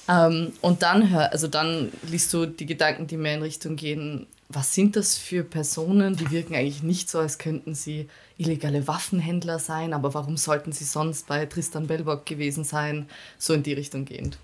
Ähm, 0.07 0.53
und 0.61 0.83
dann, 0.83 1.09
hör, 1.09 1.31
also 1.31 1.47
dann 1.47 1.91
liest 2.03 2.33
du 2.33 2.45
die 2.45 2.65
Gedanken, 2.65 3.07
die 3.07 3.17
mehr 3.17 3.35
in 3.35 3.41
Richtung 3.41 3.75
gehen, 3.75 4.25
was 4.49 4.73
sind 4.73 4.95
das 4.95 5.17
für 5.17 5.43
Personen, 5.43 6.15
die 6.15 6.31
wirken 6.31 6.55
eigentlich 6.55 6.81
nicht 6.81 7.09
so, 7.09 7.19
als 7.19 7.37
könnten 7.37 7.75
sie 7.75 8.07
illegale 8.37 8.87
Waffenhändler 8.87 9.59
sein, 9.59 9.93
aber 9.93 10.13
warum 10.13 10.37
sollten 10.37 10.71
sie 10.71 10.85
sonst 10.85 11.27
bei 11.27 11.45
Tristan 11.45 11.87
Belbock 11.87 12.25
gewesen 12.25 12.63
sein? 12.63 13.09
So 13.37 13.53
in 13.53 13.63
die 13.63 13.73
Richtung 13.73 14.05
gehend. 14.05 14.37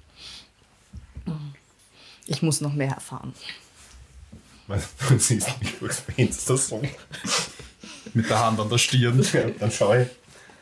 Ich 2.25 2.41
muss 2.41 2.62
noch 2.62 2.73
mehr 2.73 2.91
erfahren. 2.93 3.33
Du 5.09 5.19
siehst 5.19 5.59
mich 5.59 5.77
durchs 5.79 5.99
Fenster 5.99 6.57
so. 6.57 6.81
Mit 8.13 8.29
der 8.29 8.39
Hand 8.39 8.59
an 8.59 8.69
der 8.69 8.77
Stirn. 8.77 9.21
Ja, 9.33 9.49
dann 9.49 9.71
schaue 9.71 10.03
ich, 10.03 10.09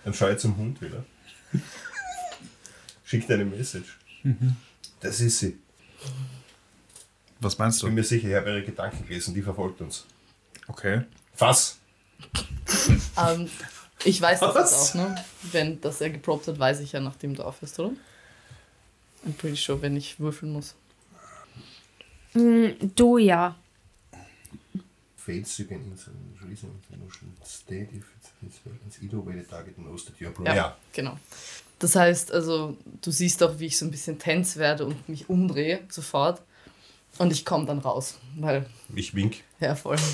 dann 0.03 0.13
schaue 0.13 0.33
ich 0.33 0.39
zum 0.39 0.57
Hund 0.57 0.81
wieder. 0.81 1.03
Schickt 3.05 3.29
eine 3.31 3.45
Message. 3.45 3.97
Das 4.99 5.19
ist 5.19 5.39
sie. 5.39 5.57
Was 7.39 7.57
meinst 7.57 7.77
Ich 7.79 7.83
bin 7.83 7.91
du? 7.91 7.95
mir 8.01 8.03
sicher, 8.03 8.27
ich 8.29 8.35
habe 8.35 8.49
ihre 8.49 8.63
Gedanken 8.63 9.05
gelesen, 9.07 9.33
die 9.33 9.41
verfolgt 9.41 9.81
uns. 9.81 10.05
Okay. 10.67 11.01
Fass! 11.33 11.77
Ähm, 13.17 13.49
ich 14.03 14.21
weiß 14.21 14.39
das 14.39 14.55
Was? 14.55 14.71
jetzt 14.71 14.91
auch, 14.91 14.95
ne? 14.95 15.25
Wenn 15.51 15.81
das 15.81 16.01
er 16.01 16.09
geprobt 16.11 16.47
hat, 16.47 16.57
weiß 16.59 16.79
ich 16.81 16.91
ja, 16.91 16.99
nachdem 16.99 17.35
du 17.35 17.43
aufhörst, 17.43 17.79
oder? 17.79 17.93
I'm 19.25 19.33
pretty 19.37 19.55
sure, 19.57 19.81
wenn 19.81 19.95
ich 19.97 20.19
würfeln 20.19 20.53
muss. 20.53 20.75
Mm, 22.33 22.91
Du 22.95 23.17
ja. 23.17 23.55
Fails 25.17 25.57
you 25.59 25.65
can 25.67 25.81
insert 25.91 26.13
reason 26.49 26.69
motion 26.99 27.31
state 27.45 27.89
if 27.93 28.03
it's, 28.43 29.01
either 29.03 29.23
way 29.25 29.33
the 29.39 29.43
target 29.47 29.75
knows 29.77 30.05
that 30.05 30.19
you 30.19 30.27
are 30.27 30.35
Ja, 30.45 30.55
ja. 30.55 30.77
genau. 30.93 31.17
Das 31.79 31.95
heißt, 31.95 32.31
also, 32.31 32.77
du 33.01 33.11
siehst 33.11 33.41
auch, 33.43 33.59
wie 33.59 33.65
ich 33.67 33.77
so 33.77 33.85
ein 33.85 33.91
bisschen 33.91 34.17
tens 34.19 34.57
werde 34.57 34.85
und 34.85 35.07
mich 35.09 35.29
umdrehe 35.29 35.81
sofort. 35.89 36.41
Und 37.17 37.31
ich 37.31 37.43
komme 37.45 37.65
dann 37.65 37.79
raus, 37.79 38.17
weil, 38.37 38.65
Ich 38.95 39.13
wink. 39.15 39.37
ja, 39.59 39.75
voll. 39.75 39.97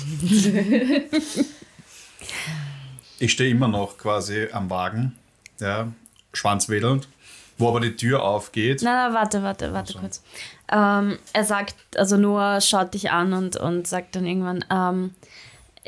Ich 3.20 3.32
stehe 3.32 3.50
immer 3.50 3.66
noch 3.68 3.98
quasi 3.98 4.48
am 4.52 4.70
Wagen, 4.70 5.16
ja, 5.60 5.92
schwanzwedelnd, 6.32 7.08
wo 7.56 7.68
aber 7.68 7.80
die 7.80 7.96
Tür 7.96 8.22
aufgeht. 8.22 8.82
Nein, 8.82 8.94
nein, 8.94 9.14
warte, 9.14 9.42
warte, 9.42 9.72
warte 9.72 9.94
kurz. 9.98 10.22
Ähm, 10.70 11.18
er 11.32 11.44
sagt, 11.44 11.74
also 11.96 12.16
Noah 12.16 12.60
schaut 12.60 12.94
dich 12.94 13.10
an 13.10 13.32
und, 13.32 13.56
und 13.56 13.86
sagt 13.86 14.16
dann 14.16 14.26
irgendwann, 14.26 14.64
ähm, 14.70 15.14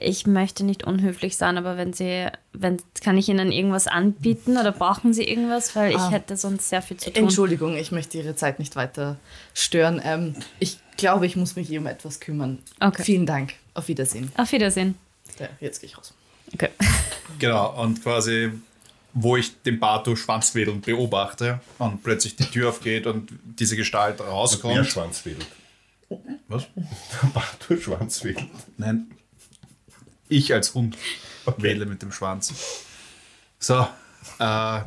ich 0.02 0.26
möchte 0.26 0.64
nicht 0.64 0.84
unhöflich 0.84 1.36
sein, 1.36 1.58
aber 1.58 1.76
wenn 1.76 1.92
Sie, 1.92 2.26
wenn, 2.54 2.78
kann 3.04 3.18
ich 3.18 3.28
Ihnen 3.28 3.52
irgendwas 3.52 3.86
anbieten 3.86 4.56
oder 4.56 4.72
brauchen 4.72 5.12
Sie 5.12 5.24
irgendwas? 5.24 5.76
Weil 5.76 5.90
ich 5.90 5.98
Ah. 5.98 6.10
hätte 6.10 6.38
sonst 6.38 6.70
sehr 6.70 6.80
viel 6.80 6.96
zu 6.96 7.12
tun. 7.12 7.24
Entschuldigung, 7.24 7.76
ich 7.76 7.92
möchte 7.92 8.16
Ihre 8.16 8.34
Zeit 8.34 8.58
nicht 8.58 8.76
weiter 8.76 9.16
stören. 9.52 10.00
Ähm, 10.02 10.34
ich 10.58 10.78
glaube, 10.96 11.26
ich 11.26 11.36
muss 11.36 11.54
mich 11.56 11.68
hier 11.68 11.80
um 11.80 11.86
etwas 11.86 12.18
kümmern. 12.20 12.60
Okay. 12.80 13.02
Vielen 13.02 13.26
Dank. 13.26 13.52
Auf 13.74 13.88
Wiedersehen. 13.88 14.32
Auf 14.38 14.52
Wiedersehen. 14.52 14.96
Ja, 15.38 15.48
jetzt 15.60 15.80
gehe 15.80 15.88
ich 15.90 15.98
raus. 15.98 16.14
Okay. 16.54 16.70
Genau, 17.38 17.80
und 17.82 18.02
quasi, 18.02 18.52
wo 19.12 19.36
ich 19.36 19.62
den 19.62 19.80
Bato 19.80 20.16
schwanzwedelnd 20.16 20.86
beobachte 20.86 21.60
und 21.78 22.02
plötzlich 22.02 22.36
die 22.36 22.44
Tür 22.44 22.70
aufgeht 22.70 23.06
und 23.06 23.32
diese 23.44 23.76
Gestalt 23.76 24.18
Wer 24.18 24.26
rauskommt. 24.26 24.86
Schwanzwedel? 24.86 25.44
Was? 26.48 26.66
Du 27.68 27.80
Schwanzwedel. 27.80 28.46
Nein. 28.76 29.10
Ich 30.28 30.52
als 30.52 30.74
Hund 30.74 30.96
wedle 31.56 31.86
mit 31.86 32.02
dem 32.02 32.12
Schwanz. 32.12 32.84
So, 33.58 33.86
äh, 34.38 34.80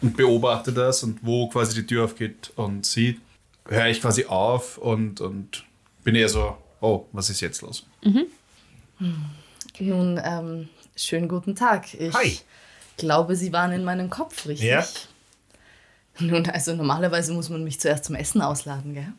und 0.00 0.16
beobachte 0.16 0.72
das 0.72 1.02
und 1.02 1.20
wo 1.22 1.48
quasi 1.48 1.74
die 1.74 1.86
Tür 1.86 2.04
aufgeht 2.04 2.52
und 2.56 2.86
sieht, 2.86 3.20
höre 3.66 3.86
ich 3.86 4.00
quasi 4.00 4.26
auf 4.26 4.78
und, 4.78 5.20
und 5.20 5.64
bin 6.04 6.14
eher 6.14 6.28
so, 6.28 6.56
oh, 6.80 7.06
was 7.12 7.30
ist 7.30 7.40
jetzt 7.40 7.62
los? 7.62 7.86
Nun, 9.78 10.20
ähm, 10.22 10.68
schönen 10.96 11.28
guten 11.28 11.54
Tag. 11.54 11.94
Ich 11.94 12.14
Hi. 12.14 12.38
Glaube, 12.98 13.34
Sie 13.36 13.52
waren 13.52 13.72
in 13.72 13.84
meinem 13.84 14.10
Kopf, 14.10 14.46
richtig? 14.46 14.68
Ja. 14.68 14.86
Nun, 16.18 16.46
also 16.50 16.74
normalerweise 16.74 17.32
muss 17.32 17.48
man 17.48 17.64
mich 17.64 17.80
zuerst 17.80 18.04
zum 18.04 18.16
Essen 18.16 18.42
ausladen, 18.42 18.94
gell? 18.94 19.12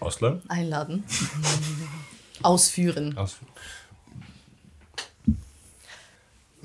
Ausland? 0.00 0.42
Einladen. 0.48 1.04
Ausführen. 2.42 3.16
Aus. 3.16 3.36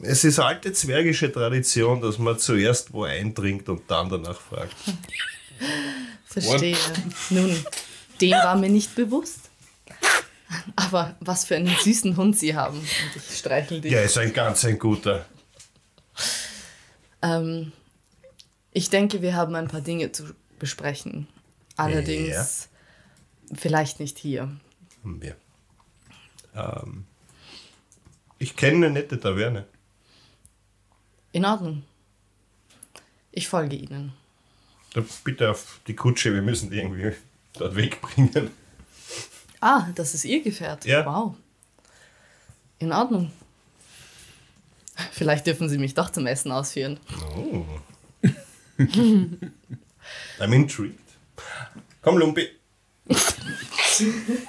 Es 0.01 0.23
ist 0.23 0.39
alte 0.39 0.71
zwergische 0.71 1.31
Tradition, 1.31 2.01
dass 2.01 2.17
man 2.17 2.39
zuerst 2.39 2.93
wo 2.93 3.03
eindringt 3.03 3.67
und 3.67 3.81
dann 3.91 4.09
danach 4.09 4.39
fragt. 4.39 4.75
Verstehe. 6.25 6.77
Nun, 7.29 7.53
dem 8.21 8.31
war 8.31 8.55
mir 8.55 8.69
nicht 8.69 8.95
bewusst. 8.95 9.49
Aber 10.75 11.15
was 11.19 11.45
für 11.45 11.55
einen 11.57 11.75
süßen 11.75 12.15
Hund 12.17 12.37
Sie 12.37 12.55
haben. 12.55 12.79
Und 12.79 12.87
ich 13.15 13.37
streichel 13.37 13.81
dich. 13.81 13.91
Ja, 13.91 14.01
ist 14.01 14.17
ein 14.17 14.33
ganz 14.33 14.65
ein 14.65 14.79
guter. 14.79 15.25
Ähm, 17.21 17.71
ich 18.71 18.89
denke, 18.89 19.21
wir 19.21 19.35
haben 19.35 19.55
ein 19.55 19.67
paar 19.67 19.81
Dinge 19.81 20.11
zu 20.11 20.33
besprechen. 20.57 21.27
Allerdings 21.75 22.69
vielleicht 23.53 23.99
nicht 23.99 24.17
hier. 24.17 24.49
Ja. 25.21 26.83
Ähm, 26.83 27.05
ich 28.37 28.55
kenne 28.55 28.87
eine 28.87 28.91
nette 28.91 29.19
Taverne. 29.19 29.65
In 31.31 31.45
Ordnung. 31.45 31.83
Ich 33.31 33.47
folge 33.47 33.75
Ihnen. 33.75 34.13
Da 34.93 35.03
bitte 35.23 35.51
auf 35.51 35.79
die 35.87 35.95
Kutsche, 35.95 36.33
wir 36.33 36.41
müssen 36.41 36.71
die 36.71 36.77
irgendwie 36.77 37.13
dort 37.53 37.75
wegbringen. 37.75 38.51
Ah, 39.61 39.87
das 39.95 40.13
ist 40.13 40.25
Ihr 40.25 40.41
Gefährt. 40.41 40.85
Ja. 40.85 41.05
Wow. 41.05 41.35
In 42.79 42.91
Ordnung. 42.91 43.31
Vielleicht 45.11 45.47
dürfen 45.47 45.69
Sie 45.69 45.77
mich 45.77 45.93
doch 45.93 46.09
zum 46.11 46.27
Essen 46.27 46.51
ausführen. 46.51 46.99
Oh. 47.35 47.65
I'm 50.39 50.53
intrigued. 50.53 50.99
Komm, 52.01 52.17
Lumpi. 52.17 52.47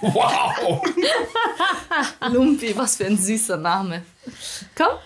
Wow! 0.00 0.80
Lumpi, 2.30 2.76
was 2.76 2.96
für 2.96 3.06
ein 3.06 3.18
süßer 3.18 3.56
Name. 3.56 4.04
Komm. 4.76 4.98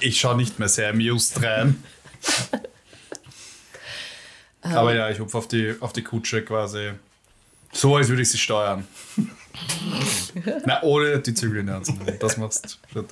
Ich 0.00 0.18
schaue 0.18 0.36
nicht 0.36 0.58
mehr 0.58 0.68
sehr 0.68 0.88
amused 0.90 1.42
rein. 1.42 1.82
Aber 4.62 4.94
ja, 4.94 5.10
ich 5.10 5.20
hupfe 5.20 5.36
auf 5.36 5.48
die, 5.48 5.74
auf 5.80 5.92
die 5.92 6.02
Kutsche 6.02 6.42
quasi. 6.42 6.92
So, 7.72 7.96
als 7.96 8.08
würde 8.08 8.22
ich 8.22 8.30
sie 8.30 8.38
steuern. 8.38 8.86
Na, 10.64 10.82
ohne 10.82 11.20
die 11.20 11.34
Zügel 11.34 11.60
in 11.60 11.66
der 11.66 11.76
Hand. 11.76 11.92
Das 12.20 12.36
machst 12.36 12.78
du. 12.94 13.02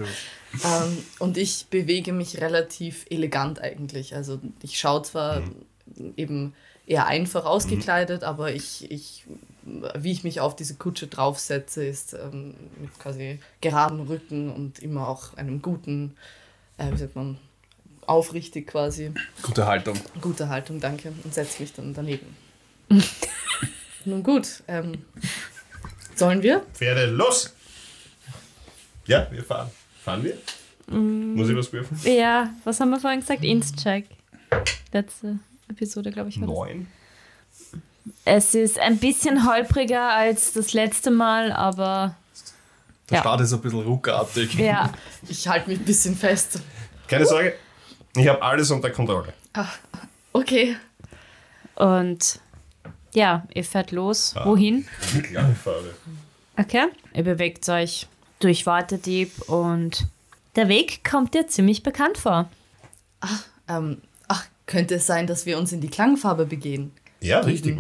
Ähm, 0.65 0.99
und 1.19 1.37
ich 1.37 1.67
bewege 1.71 2.13
mich 2.13 2.41
relativ 2.41 3.07
elegant 3.11 3.61
eigentlich. 3.61 4.15
Also 4.15 4.41
ich 4.63 4.79
schaue 4.79 5.03
zwar 5.03 5.43
eben 6.17 6.55
eher 6.87 7.07
einfach 7.07 7.45
ausgekleidet, 7.45 8.23
aber 8.25 8.53
ich, 8.53 8.91
ich, 8.91 9.25
wie 9.95 10.13
ich 10.13 10.25
mich 10.25 10.41
auf 10.41 10.55
diese 10.57 10.75
Kutsche 10.75 11.09
draufsetze, 11.09 11.85
ist 11.85 12.15
ähm, 12.15 12.55
mit 12.81 12.97
quasi 12.99 13.41
geradem 13.61 14.01
Rücken 14.01 14.53
und 14.53 14.79
immer 14.79 15.09
auch 15.09 15.35
einem 15.35 15.63
guten, 15.63 16.15
äh, 16.79 16.93
wie 16.93 16.99
sagt 16.99 17.17
man, 17.17 17.39
aufrichtig 18.07 18.69
quasi. 18.69 19.13
Gute 19.43 19.67
Haltung. 19.67 19.99
Gute 20.21 20.49
Haltung, 20.49 20.81
danke. 20.81 21.13
Und 21.25 21.35
setze 21.35 21.61
mich 21.61 21.73
dann 21.73 21.93
daneben. 21.93 22.37
Nun 24.05 24.23
gut, 24.23 24.63
ähm, 24.69 25.05
sollen 26.17 26.43
wir? 26.43 26.63
Pferde, 26.75 27.07
los! 27.07 27.53
Ja, 29.07 29.27
wir 29.31 29.45
fahren. 29.45 29.71
Fahren 30.05 30.25
wir? 30.25 30.37
Muss 30.89 31.49
ich 31.49 31.57
was 31.57 31.73
würfeln? 31.73 32.01
Ja, 32.17 32.51
was 32.65 32.81
haben 32.81 32.91
wir 32.91 33.01
vorhin 33.01 33.21
gesagt? 33.21 33.45
Inst-Check. 33.45 34.07
Letzte 34.93 35.39
Episode, 35.69 36.11
glaube 36.11 36.29
ich. 36.29 36.37
Neun. 36.39 36.87
Es 38.25 38.55
ist 38.55 38.79
ein 38.79 38.99
bisschen 38.99 39.47
holpriger 39.51 40.11
als 40.13 40.53
das 40.53 40.73
letzte 40.73 41.11
Mal, 41.11 41.51
aber 41.53 42.15
Der 43.11 43.17
Ja. 43.17 43.21
Start 43.23 43.41
ist 43.41 43.53
ein 43.53 43.61
bisschen 43.61 43.81
ruckartig. 43.83 44.55
ja. 44.55 44.93
Ich 45.29 45.47
halte 45.49 45.69
mich 45.71 45.79
ein 45.81 45.85
bisschen 45.85 46.17
fest. 46.17 46.61
Keine 47.09 47.27
Sorge, 47.27 47.55
ich 48.17 48.27
habe 48.29 48.41
alles 48.43 48.71
unter 48.71 48.91
Kontrolle. 48.91 49.33
Okay. 50.33 50.77
Und 51.75 52.41
ja, 53.17 53.47
ihr 53.55 53.65
fährt 53.65 53.93
los. 53.93 54.35
Wohin? 54.45 54.87
Die 55.15 55.23
kleine 55.23 55.55
Farbe. 55.55 55.95
Okay. 56.59 56.87
Ihr 57.15 57.25
bewegt 57.25 57.69
euch 57.69 58.07
durch 58.41 58.67
Waterdeep 58.67 59.49
und 59.49 60.07
der 60.55 60.69
Weg 60.69 61.03
kommt 61.03 61.35
dir 61.35 61.47
ziemlich 61.49 61.83
bekannt 61.83 62.19
vor. 62.19 62.51
Ähm, 63.69 64.03
ach, 64.29 64.45
könnte 64.67 64.97
es 64.97 65.07
sein, 65.07 65.27
dass 65.27 65.47
wir 65.47 65.59
uns 65.59 65.73
in 65.73 65.81
die 65.81 65.89
Klangfarbe 65.89 66.47
begehen? 66.47 66.93
Ja, 67.21 67.41
richtig. 67.41 67.79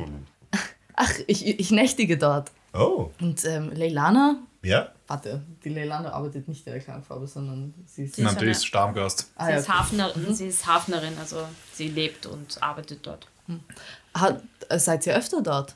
Ach, 0.94 1.12
ich, 1.26 1.46
ich 1.46 1.70
nächtige 1.70 2.16
dort. 2.16 2.50
Oh, 2.72 3.10
Und 3.20 3.44
ähm, 3.44 3.70
Leilana, 3.74 4.38
ja. 4.62 4.88
warte, 5.06 5.42
die 5.64 5.68
Leilana 5.68 6.12
arbeitet 6.12 6.48
nicht 6.48 6.66
in 6.66 6.72
der 6.72 6.82
Klangfarbe, 6.82 7.26
sondern 7.26 7.74
sie 7.86 8.04
ist. 8.04 8.16
Sie 8.16 8.22
ist 8.22 8.26
Natürlich 8.32 8.56
eine- 8.56 8.64
Stammgast. 8.64 9.30
Ah, 9.36 9.44
Sie, 9.46 9.50
ja, 9.52 9.56
ist 9.58 9.68
okay. 9.68 9.78
Hafnerin, 9.78 10.34
sie 10.34 10.46
ist 10.46 10.66
Hafnerin, 10.66 11.12
also 11.18 11.36
sie 11.74 11.88
lebt 11.88 12.24
und 12.26 12.62
arbeitet 12.62 13.06
dort. 13.06 13.26
Ah, 14.12 14.34
äh, 14.68 14.78
seid 14.78 15.06
ihr 15.06 15.14
öfter 15.16 15.42
dort? 15.42 15.74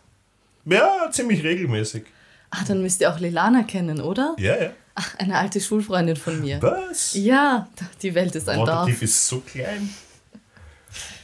Ja, 0.64 1.08
ziemlich 1.10 1.42
regelmäßig. 1.42 2.04
Ah, 2.50 2.64
dann 2.66 2.82
müsst 2.82 3.00
ihr 3.00 3.12
auch 3.12 3.18
Leilana 3.20 3.62
kennen, 3.62 4.00
oder? 4.00 4.34
Ja, 4.38 4.60
ja. 4.60 4.70
Ach, 4.94 5.14
eine 5.18 5.38
alte 5.38 5.60
Schulfreundin 5.60 6.16
von 6.16 6.40
mir. 6.40 6.60
Was? 6.60 7.14
Ja, 7.14 7.68
die 8.02 8.14
Welt 8.14 8.34
ist 8.34 8.48
ein 8.48 8.58
Waterdeep 8.58 8.94
Dorf. 8.94 9.02
ist 9.02 9.26
so 9.26 9.40
klein. 9.40 9.88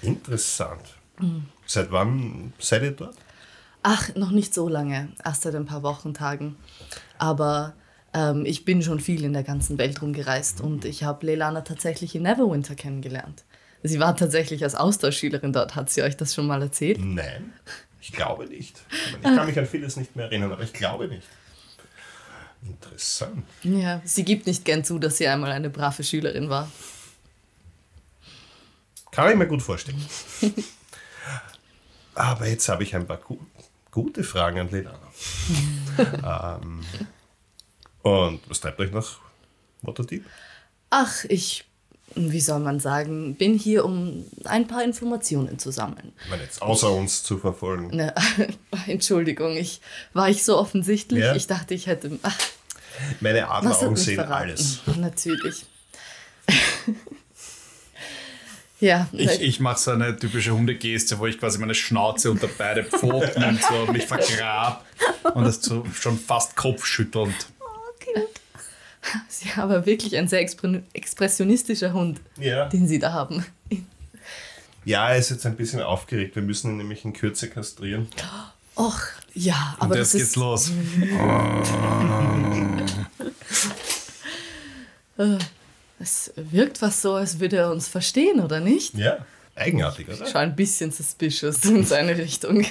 Interessant. 0.03 0.83
Seit 1.67 1.91
wann 1.91 2.53
seid 2.59 2.83
ihr 2.83 2.93
dort? 2.93 3.17
Ach, 3.83 4.15
noch 4.15 4.31
nicht 4.31 4.55
so 4.55 4.69
lange, 4.69 5.09
erst 5.25 5.43
seit 5.43 5.55
ein 5.55 5.67
paar 5.67 5.83
Wochen, 5.83 6.15
Tagen. 6.15 6.57
Aber 7.19 7.75
ähm, 8.15 8.45
ich 8.45 8.65
bin 8.65 8.83
schon 8.83 9.01
viel 9.01 9.25
in 9.25 9.33
der 9.33 9.43
ganzen 9.43 9.79
Welt 9.79 10.03
rumgereist 10.03 10.61
und 10.61 10.85
ich 10.85 11.05
habe 11.05 11.27
Leilana 11.27 11.63
tatsächlich 11.63 12.15
in 12.15 12.23
Neverwinter 12.23 12.75
kennengelernt. 12.75 13.45
Sie 13.83 14.01
war 14.01 14.17
tatsächlich 14.17 14.62
als 14.65 14.75
Austauschschülerin 14.75 15.53
dort. 15.53 15.75
Hat 15.75 15.91
sie 15.91 16.03
euch 16.03 16.17
das 16.17 16.35
schon 16.35 16.47
mal 16.47 16.62
erzählt? 16.62 16.99
Nein, 17.01 17.53
ich 18.01 18.12
glaube 18.12 18.47
nicht. 18.47 18.81
Ich 19.12 19.23
kann 19.23 19.47
mich 19.47 19.59
an 19.59 19.67
vieles 19.67 19.97
nicht 19.97 20.17
mehr 20.17 20.27
erinnern, 20.27 20.53
aber 20.53 20.62
ich 20.62 20.73
glaube 20.73 21.09
nicht. 21.09 21.27
Interessant. 22.62 23.45
Ja, 23.62 24.01
sie 24.05 24.25
gibt 24.25 24.47
nicht 24.47 24.65
gern 24.65 24.83
zu, 24.85 24.99
dass 24.99 25.19
sie 25.19 25.29
einmal 25.29 25.53
eine 25.53 25.71
brave 25.71 26.03
Schülerin 26.03 26.49
war. 26.49 26.71
Kann 29.12 29.31
ich 29.31 29.37
mir 29.37 29.47
gut 29.47 29.62
vorstellen. 29.62 30.05
Aber 32.15 32.47
jetzt 32.47 32.69
habe 32.69 32.83
ich 32.83 32.95
ein 32.95 33.07
paar 33.07 33.19
gu 33.19 33.39
gute 33.91 34.25
Fragen 34.25 34.59
an 34.59 34.71
Lelana. 34.71 36.59
ähm, 36.62 36.81
und 38.03 38.41
was 38.51 38.61
treibt 38.61 38.79
euch 38.81 38.91
nach 38.93 39.19
Waterdeep? 39.81 40.25
Ach, 40.91 41.25
ich 41.25 41.65
wie 42.14 42.40
soll 42.40 42.61
man 42.61 42.81
sagen, 42.81 43.35
bin 43.37 43.59
hier, 43.59 43.85
um 43.85 44.25
ein 44.45 44.66
paar 44.66 44.83
Informationen 44.85 45.59
zu 45.59 45.71
sammeln. 45.71 46.12
Ich 46.25 46.31
meine, 46.31 46.42
jetzt 46.42 46.62
außer 46.62 46.90
uns 46.90 47.23
zu 47.23 47.37
verfolgen. 47.38 47.88
Ne, 47.95 48.14
Entschuldigung, 48.87 49.57
ich 49.57 49.81
war 50.14 50.29
ich 50.31 50.45
so 50.45 50.57
offensichtlich. 50.57 51.21
Ja. 51.21 51.35
Ich 51.35 51.47
dachte, 51.47 51.75
ich 51.75 51.87
hätte. 51.87 52.19
Ach, 52.23 52.37
Meine 53.21 53.49
Adleraugen 53.51 53.92
mich 53.92 54.03
sehen 54.05 54.14
verraten? 54.16 54.35
alles. 54.49 54.81
Natürlich. 54.97 55.66
ja, 58.81 59.09
Ich, 59.12 59.40
ich 59.40 59.61
mache 59.61 59.79
so 59.79 59.90
eine 59.90 60.16
typische 60.16 60.53
Hundegeste, 60.53 61.19
wo 61.19 61.27
ich 61.27 61.38
quasi 61.38 61.59
meine 61.59 61.75
Schnauze 61.75 62.31
unter 62.31 62.49
beide 62.49 62.85
Pfoten 62.85 63.42
und 63.45 63.62
so 63.62 63.92
mich 63.92 64.07
vergrab 64.07 64.85
und 65.35 65.45
das 65.45 65.62
so 65.62 65.85
schon 65.95 66.19
fast 66.19 66.57
kopfschüttelnd. 66.57 67.35
Sie 69.29 69.49
haben 69.51 69.71
aber 69.71 69.87
wirklich 69.87 70.16
ein 70.16 70.29
sehr 70.29 70.40
expre- 70.47 70.83
expressionistischer 70.92 71.92
Hund, 71.92 72.21
Ja. 72.38 72.66
den 72.69 72.87
Sie 72.88 72.99
da 72.99 73.12
haben. 73.12 73.45
Ja, 74.85 75.09
er 75.11 75.16
ist 75.19 75.31
jetzt 75.31 75.45
ein 75.47 75.57
bisschen 75.57 75.81
aufgeregt. 75.83 76.37
Wir 76.37 76.42
müssen 76.42 76.71
ihn 76.73 76.77
nämlich 76.79 77.05
in 77.05 77.12
Kürze 77.12 77.49
kastrieren. 77.51 78.09
Och, 78.77 79.01
ja, 79.35 79.75
Und 79.81 79.87
aber 79.87 79.97
jetzt 79.97 80.14
das 80.14 80.21
geht's 80.21 80.31
ist, 80.31 80.37
los. 80.37 80.71
es 85.99 86.33
wirkt 86.37 86.79
fast 86.79 87.03
so, 87.03 87.14
als 87.14 87.40
würde 87.40 87.57
er 87.57 87.71
uns 87.71 87.88
verstehen, 87.88 88.40
oder 88.40 88.61
nicht? 88.61 88.95
Ja. 88.95 89.19
Eigenartig, 89.55 90.07
oder? 90.09 90.27
Schon 90.27 90.37
ein 90.37 90.55
bisschen 90.57 90.92
suspicious 90.92 91.64
in 91.64 91.85
seine 91.85 92.16
Richtung. 92.16 92.64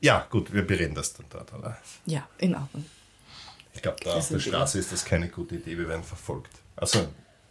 Ja, 0.00 0.26
gut, 0.30 0.52
wir 0.52 0.64
bereden 0.64 0.94
das 0.94 1.12
dann 1.14 1.26
dort, 1.28 1.52
oder? 1.52 1.76
ja, 2.06 2.26
in 2.38 2.54
Ordnung. 2.54 2.84
Ich 3.78 3.82
glaube, 3.82 3.98
da 4.02 4.14
Das 4.14 4.24
auf 4.24 4.28
der 4.30 4.40
sind 4.40 4.48
Straße 4.50 4.76
ist 4.80 4.90
das 4.90 5.04
keine 5.04 5.28
gute 5.28 5.54
Idee. 5.54 5.78
Wir 5.78 5.86
werden 5.88 6.02
verfolgt. 6.02 6.50
Also, 6.74 7.06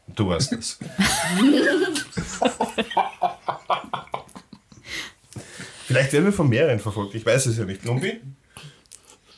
du 0.08 0.34
hast 0.34 0.52
es. 0.52 0.78
Vielleicht 5.86 6.12
werden 6.12 6.26
wir 6.26 6.34
von 6.34 6.50
mehreren 6.50 6.80
verfolgt. 6.80 7.16
Ich 7.16 7.26
weiß 7.26 7.46
es 7.46 7.58
ja 7.58 7.64
nicht. 7.64 7.86
Lumbi? 7.86 8.20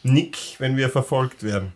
Nick, 0.02 0.56
wenn 0.58 0.78
wir 0.78 0.89
verfolgt 0.89 1.43
werden. 1.43 1.73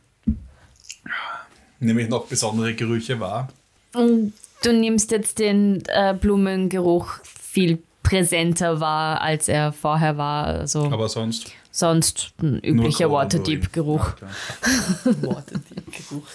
Nehme 1.80 2.02
ich 2.02 2.10
noch 2.10 2.26
besondere 2.26 2.74
Gerüche 2.74 3.20
wahr. 3.20 3.50
Und 3.94 4.34
du 4.64 4.74
nimmst 4.74 5.12
jetzt 5.12 5.38
den 5.38 5.84
äh, 5.90 6.16
Blumengeruch 6.20 7.20
viel 7.24 7.84
präsenter 8.14 8.80
wahr, 8.80 9.22
als 9.22 9.48
er 9.48 9.74
vorher 9.74 10.18
war. 10.18 10.46
Also 10.46 10.86
Aber 10.86 11.10
sonst. 11.10 11.52
sonst 11.72 12.34
ein 12.42 12.60
üblicher 12.60 13.08
und. 13.08 13.14
Waterdeep-Geruch. 13.14 14.08
Ja, 14.08 14.14
klar. 14.14 15.22
Worte, 15.24 15.60
die 15.70 15.92
Geruch. 15.92 16.28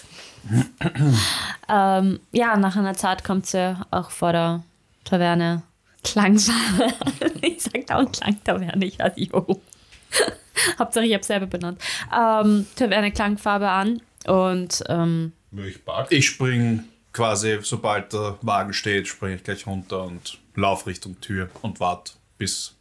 Ähm, 1.69 2.21
ja, 2.33 2.57
nach 2.57 2.77
einer 2.77 2.95
Zeit 2.95 3.23
kommt 3.23 3.47
sie 3.47 3.77
auch 3.91 4.11
vor 4.11 4.33
der 4.33 4.65
Taverne. 5.05 5.63
Klangfarbe. 6.03 6.95
ich 7.43 7.63
sag 7.63 7.87
dauernd 7.87 8.17
Klangtaverne, 8.17 8.85
ich 8.85 8.99
weiß 8.99 9.17
nicht 9.17 9.33
warum. 9.33 9.61
Hauptsache, 10.79 11.05
ich 11.05 11.15
habe 11.15 11.25
selber 11.25 11.47
benannt. 11.47 11.81
Ähm, 12.13 12.67
Taverne 12.77 13.13
Klangfarbe 13.13 13.69
an 13.69 14.01
und 14.27 14.83
ähm. 14.89 15.33
Ich 16.11 16.29
spring 16.29 16.85
quasi, 17.13 17.59
sobald 17.63 18.13
der 18.13 18.39
Wagen 18.43 18.73
steht, 18.73 19.09
springe 19.09 19.37
ich 19.37 19.45
gleich 19.45 19.67
runter 19.67 20.05
und 20.05 20.39
lauf 20.59 20.87
Richtung 20.87 21.21
Tür 21.21 21.49
und 21.63 21.81
warte, 21.81 22.13
bis 22.37 22.75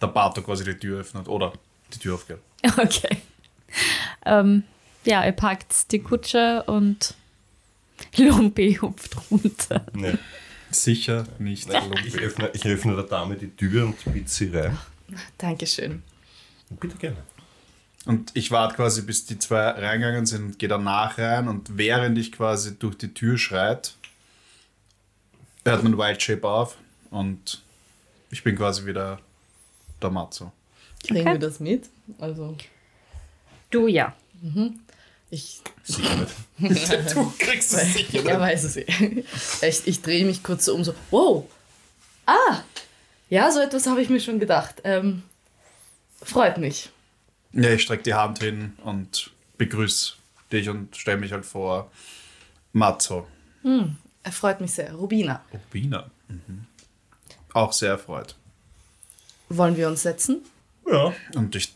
der 0.00 0.08
Bato 0.08 0.42
quasi 0.42 0.64
die 0.64 0.74
Tür 0.74 1.00
öffnet 1.00 1.28
oder 1.28 1.52
die 1.92 1.98
Tür 1.98 2.16
aufgeht. 2.16 2.38
okay. 2.78 3.18
Ähm, 4.26 4.64
ja, 5.04 5.24
ihr 5.24 5.32
packt 5.32 5.90
die 5.92 6.00
Kutsche 6.00 6.62
und 6.64 7.14
Lumpi 8.16 8.78
hupft 8.80 9.16
runter. 9.30 9.86
Nee. 9.94 10.18
Sicher 10.70 11.26
nicht. 11.38 11.68
Ich 12.06 12.18
öffne, 12.18 12.50
ich 12.52 12.64
öffne 12.64 12.94
der 12.96 13.04
Dame 13.04 13.36
die 13.36 13.54
Tür 13.54 13.86
und 13.86 14.12
bitte 14.12 14.30
sie 14.30 14.48
rein. 14.48 14.76
Dankeschön. 15.38 16.02
Bitte 16.80 16.96
gerne. 16.96 17.18
Und 18.06 18.32
ich 18.34 18.50
warte 18.50 18.76
quasi, 18.76 19.02
bis 19.02 19.26
die 19.26 19.38
zwei 19.38 19.68
reingegangen 19.68 20.26
sind 20.26 20.44
und 20.44 20.58
gehe 20.58 20.68
danach 20.68 21.18
rein 21.18 21.46
und 21.46 21.76
während 21.76 22.18
ich 22.18 22.32
quasi 22.32 22.76
durch 22.78 22.96
die 22.96 23.14
Tür 23.14 23.38
schreit, 23.38 23.94
hört 25.64 25.84
man 25.84 25.96
Wild 25.98 26.20
Shape 26.20 26.48
auf 26.48 26.78
und 27.12 27.62
ich 28.30 28.42
bin 28.42 28.56
quasi 28.56 28.84
wieder 28.84 29.20
der 30.02 30.10
Matzo. 30.10 30.50
Kriegen 31.06 31.20
Okay. 31.20 31.32
wir 31.32 31.38
das 31.38 31.60
mit? 31.60 31.88
Also, 32.18 32.56
Du 33.70 33.86
ja. 33.86 34.14
ich 35.30 35.60
Sicher 35.84 36.26
nicht. 36.58 37.14
Du 37.14 37.32
kriegst 37.38 37.72
es 37.72 37.94
sicher. 37.94 38.22
Ja, 38.22 38.38
weiß 38.40 38.64
es 38.64 38.76
eh. 38.76 39.24
Ich, 39.62 39.86
ich 39.86 40.02
drehe 40.02 40.24
mich 40.26 40.42
kurz 40.42 40.64
so 40.66 40.74
um, 40.74 40.84
so, 40.84 40.94
wow, 41.10 41.46
ah, 42.26 42.62
ja, 43.30 43.50
so 43.50 43.60
etwas 43.60 43.86
habe 43.86 44.02
ich 44.02 44.10
mir 44.10 44.20
schon 44.20 44.38
gedacht. 44.40 44.82
Ähm, 44.84 45.22
freut 46.22 46.58
mich. 46.58 46.90
Ja, 47.52 47.70
ich 47.70 47.82
strecke 47.82 48.02
die 48.02 48.14
Hand 48.14 48.40
hin 48.40 48.74
und 48.84 49.30
begrüße 49.58 50.14
dich 50.50 50.68
und 50.68 50.96
stelle 50.96 51.18
mich 51.18 51.32
halt 51.32 51.46
vor. 51.46 51.90
Matzo. 52.72 53.26
Er 53.64 54.32
freut 54.32 54.60
mich 54.60 54.72
sehr. 54.72 54.92
Rubina, 54.94 55.42
Wiener. 55.70 56.10
Mhm. 56.28 56.66
Auch 57.54 57.72
sehr 57.72 57.90
erfreut. 57.90 58.34
wollen 59.48 59.76
wir 59.76 59.88
uns 59.88 60.02
setzen? 60.02 60.42
Ja. 60.90 61.12
Und 61.34 61.54
ich 61.54 61.74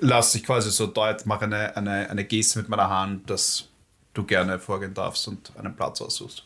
lasse 0.00 0.38
dich 0.38 0.46
quasi 0.46 0.70
so 0.70 0.86
deut, 0.86 1.24
mache 1.26 1.44
eine, 1.44 1.76
eine, 1.76 2.10
eine 2.10 2.24
Geste 2.24 2.58
mit 2.58 2.68
meiner 2.68 2.88
Hand, 2.88 3.28
dass 3.30 3.68
du 4.14 4.24
gerne 4.24 4.58
vorgehen 4.58 4.94
darfst 4.94 5.26
und 5.28 5.52
einen 5.56 5.74
Platz 5.74 6.00
aussuchst. 6.00 6.44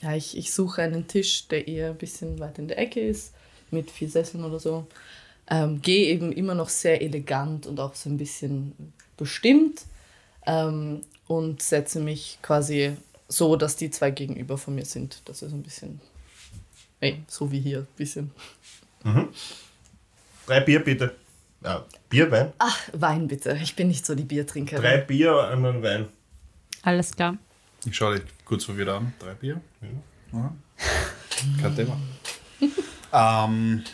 Ja, 0.00 0.14
ich, 0.14 0.36
ich 0.36 0.52
suche 0.52 0.82
einen 0.82 1.06
Tisch, 1.06 1.48
der 1.48 1.66
eher 1.66 1.90
ein 1.90 1.96
bisschen 1.96 2.38
weit 2.38 2.58
in 2.58 2.68
der 2.68 2.78
Ecke 2.78 3.00
ist, 3.00 3.32
mit 3.70 3.90
vier 3.90 4.08
Sesseln 4.08 4.44
oder 4.44 4.60
so. 4.60 4.86
Ähm, 5.48 5.80
Gehe 5.80 6.08
eben 6.08 6.32
immer 6.32 6.54
noch 6.54 6.68
sehr 6.68 7.00
elegant 7.00 7.66
und 7.66 7.78
auch 7.80 7.94
so 7.94 8.10
ein 8.10 8.16
bisschen 8.16 8.92
bestimmt 9.16 9.82
ähm, 10.44 11.02
und 11.28 11.62
setze 11.62 12.00
mich 12.00 12.38
quasi 12.42 12.96
so, 13.28 13.56
dass 13.56 13.76
die 13.76 13.90
zwei 13.90 14.10
gegenüber 14.10 14.58
von 14.58 14.74
mir 14.74 14.84
sind. 14.84 15.22
Das 15.24 15.42
ist 15.42 15.52
ein 15.52 15.62
bisschen, 15.62 16.00
ey, 17.00 17.22
so 17.28 17.50
wie 17.50 17.60
hier, 17.60 17.78
ein 17.80 17.86
bisschen. 17.96 18.30
Drei 20.46 20.60
Bier 20.60 20.80
bitte. 20.82 21.14
Ja, 21.62 21.84
Bier, 22.08 22.30
Wein. 22.30 22.52
Ach, 22.58 22.78
Wein 22.92 23.28
bitte. 23.28 23.58
Ich 23.62 23.74
bin 23.74 23.88
nicht 23.88 24.04
so 24.06 24.14
die 24.14 24.24
Biertrinkerin. 24.24 24.82
Drei 24.82 24.98
Bier 24.98 25.34
und 25.34 25.64
einen 25.64 25.82
Wein. 25.82 26.08
Alles 26.82 27.14
klar. 27.14 27.36
Ich 27.84 27.96
schaue 27.96 28.20
dich 28.20 28.28
kurz 28.44 28.64
verwirrt 28.64 28.88
an. 28.88 29.12
Drei 29.18 29.34
Bier? 29.34 29.60
Ja. 30.32 30.54
Kein 31.62 31.74
Thema. 31.76 32.00
ähm, 33.12 33.84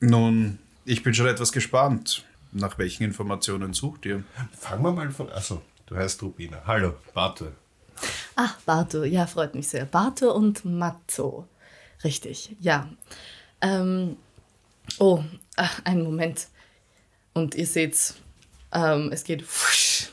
nun, 0.00 0.58
ich 0.84 1.02
bin 1.02 1.14
schon 1.14 1.26
etwas 1.26 1.52
gespannt. 1.52 2.24
Nach 2.52 2.76
welchen 2.78 3.04
Informationen 3.04 3.72
sucht 3.72 4.04
ihr? 4.06 4.24
Fangen 4.58 4.82
wir 4.82 4.92
mal 4.92 5.10
von. 5.10 5.30
Achso, 5.30 5.62
du 5.86 5.96
heißt 5.96 6.22
Rubina. 6.22 6.62
Hallo, 6.66 6.94
warte. 7.14 7.52
Ah, 8.36 8.50
Barto, 8.66 9.04
ja, 9.04 9.26
freut 9.26 9.54
mich 9.54 9.68
sehr. 9.68 9.84
Barto 9.84 10.32
und 10.32 10.64
Matzo. 10.64 11.46
Richtig, 12.04 12.56
ja. 12.60 12.88
Ähm, 13.60 14.16
oh, 14.98 15.22
ach, 15.56 15.84
einen 15.84 16.02
Moment. 16.02 16.48
Und 17.32 17.54
ihr 17.54 17.66
seht's, 17.66 18.16
ähm, 18.72 19.10
es 19.12 19.24
geht. 19.24 19.42
Fusch. 19.42 20.10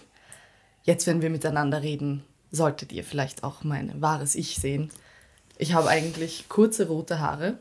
Jetzt, 0.83 1.07
wenn 1.07 1.21
wir 1.21 1.29
miteinander 1.29 1.81
reden, 1.81 2.23
solltet 2.51 2.91
ihr 2.91 3.03
vielleicht 3.03 3.43
auch 3.43 3.63
mein 3.63 4.01
wahres 4.01 4.35
Ich 4.35 4.55
sehen. 4.55 4.89
Ich 5.57 5.73
habe 5.73 5.89
eigentlich 5.89 6.47
kurze 6.47 6.87
rote 6.87 7.19
Haare, 7.19 7.57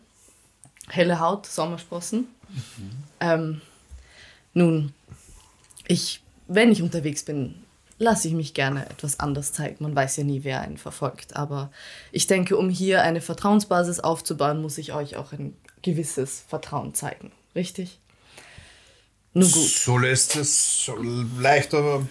helle 0.88 1.20
Haut, 1.20 1.46
Sommersprossen. 1.46 2.28
Ähm, 3.20 3.60
nun, 4.54 4.94
ich, 5.86 6.22
wenn 6.46 6.70
ich 6.70 6.80
unterwegs 6.80 7.24
bin, 7.24 7.56
lasse 7.98 8.28
ich 8.28 8.34
mich 8.34 8.54
gerne 8.54 8.88
etwas 8.88 9.20
anders 9.20 9.52
zeigen. 9.52 9.84
Man 9.84 9.94
weiß 9.94 10.16
ja 10.16 10.24
nie, 10.24 10.44
wer 10.44 10.60
einen 10.60 10.78
verfolgt. 10.78 11.36
Aber 11.36 11.70
ich 12.12 12.26
denke, 12.26 12.56
um 12.56 12.70
hier 12.70 13.02
eine 13.02 13.20
Vertrauensbasis 13.20 14.00
aufzubauen, 14.00 14.62
muss 14.62 14.78
ich 14.78 14.92
euch 14.92 15.16
auch 15.16 15.32
ein 15.32 15.56
gewisses 15.82 16.44
Vertrauen 16.48 16.94
zeigen. 16.94 17.32
Richtig? 17.54 17.98
Nun 19.34 19.50
gut. 19.50 19.68
So 19.68 19.98
lässt 19.98 20.36
es 20.36 20.90
leichter 21.38 22.06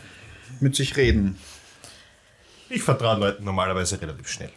mit 0.60 0.76
sich 0.76 0.95
reden. 0.97 1.38
Ich 2.69 2.84
vertraue 2.84 3.17
Leuten 3.17 3.43
normalerweise 3.43 4.02
relativ 4.02 4.28
schnell. 4.28 4.52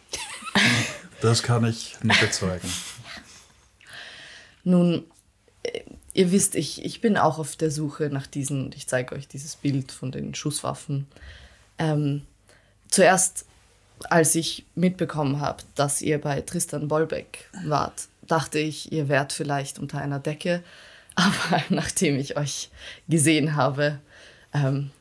Das 1.21 1.43
kann 1.43 1.65
ich 1.65 1.95
nur 2.01 2.15
bezeugen. 2.17 2.69
Nun, 4.63 5.05
ihr 6.13 6.31
wisst, 6.31 6.55
ich, 6.55 6.83
ich 6.83 7.01
bin 7.01 7.17
auch 7.17 7.39
auf 7.39 7.55
der 7.55 7.71
Suche 7.71 8.09
nach 8.09 8.27
diesen, 8.27 8.65
und 8.65 8.75
ich 8.75 8.87
zeige 8.87 9.15
euch 9.15 9.27
dieses 9.27 9.55
Bild 9.55 9.91
von 9.91 10.11
den 10.11 10.35
Schusswaffen. 10.35 11.07
Ähm, 11.77 12.23
zuerst, 12.89 13.45
als 14.09 14.35
ich 14.35 14.65
mitbekommen 14.75 15.39
habe, 15.39 15.63
dass 15.75 16.01
ihr 16.01 16.19
bei 16.19 16.41
Tristan 16.41 16.87
Bolbeck 16.87 17.49
wart, 17.65 18.07
dachte 18.27 18.59
ich, 18.59 18.91
ihr 18.91 19.09
wärt 19.09 19.33
vielleicht 19.33 19.79
unter 19.79 19.99
einer 19.99 20.19
Decke. 20.19 20.63
Aber 21.15 21.61
nachdem 21.69 22.17
ich 22.17 22.37
euch 22.37 22.69
gesehen 23.09 23.55
habe 23.55 23.99
ähm, 24.53 24.91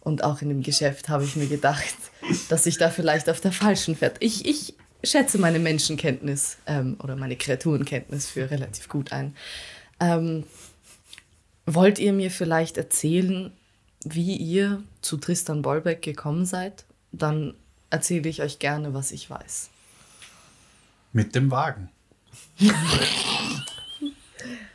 und 0.00 0.22
auch 0.22 0.40
in 0.40 0.48
dem 0.48 0.62
Geschäft, 0.62 1.08
habe 1.08 1.24
ich 1.24 1.34
mir 1.34 1.48
gedacht, 1.48 1.94
dass 2.48 2.66
ich 2.66 2.78
da 2.78 2.88
vielleicht 2.88 3.28
auf 3.28 3.40
der 3.40 3.50
falschen 3.50 3.96
Fährt. 3.96 4.16
Ich, 4.20 4.46
ich 4.46 4.74
schätze 5.02 5.38
meine 5.38 5.58
Menschenkenntnis 5.58 6.58
ähm, 6.66 6.96
oder 7.02 7.16
meine 7.16 7.36
Kreaturenkenntnis 7.36 8.28
für 8.28 8.50
relativ 8.50 8.88
gut 8.88 9.12
ein. 9.12 9.34
Ähm, 10.00 10.44
wollt 11.66 11.98
ihr 11.98 12.12
mir 12.12 12.30
vielleicht 12.30 12.76
erzählen, 12.76 13.52
wie 14.04 14.36
ihr 14.36 14.82
zu 15.00 15.16
Tristan 15.16 15.62
Bolbeck 15.62 16.02
gekommen 16.02 16.46
seid? 16.46 16.84
Dann 17.12 17.54
erzähle 17.90 18.28
ich 18.28 18.42
euch 18.42 18.58
gerne, 18.58 18.94
was 18.94 19.10
ich 19.10 19.28
weiß. 19.28 19.70
Mit 21.12 21.34
dem 21.34 21.50
Wagen. 21.50 21.88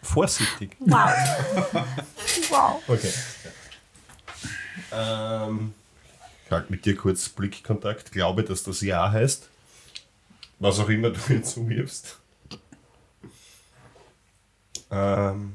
Vorsichtig. 0.02 0.76
Wow. 0.80 1.10
wow. 2.50 2.84
Okay. 2.88 3.12
Ähm, 4.92 5.74
ich 6.46 6.52
halte 6.52 6.72
mit 6.72 6.86
dir 6.86 6.96
kurz 6.96 7.30
Blickkontakt. 7.30 8.12
Glaube, 8.12 8.44
dass 8.44 8.64
das 8.64 8.82
Ja 8.82 9.12
heißt. 9.12 9.48
Was 10.60 10.80
auch 10.80 10.90
immer 10.90 11.12
du 11.12 11.20
mir 11.30 11.42
zuwirfst. 11.42 12.21
Ähm, 14.92 15.54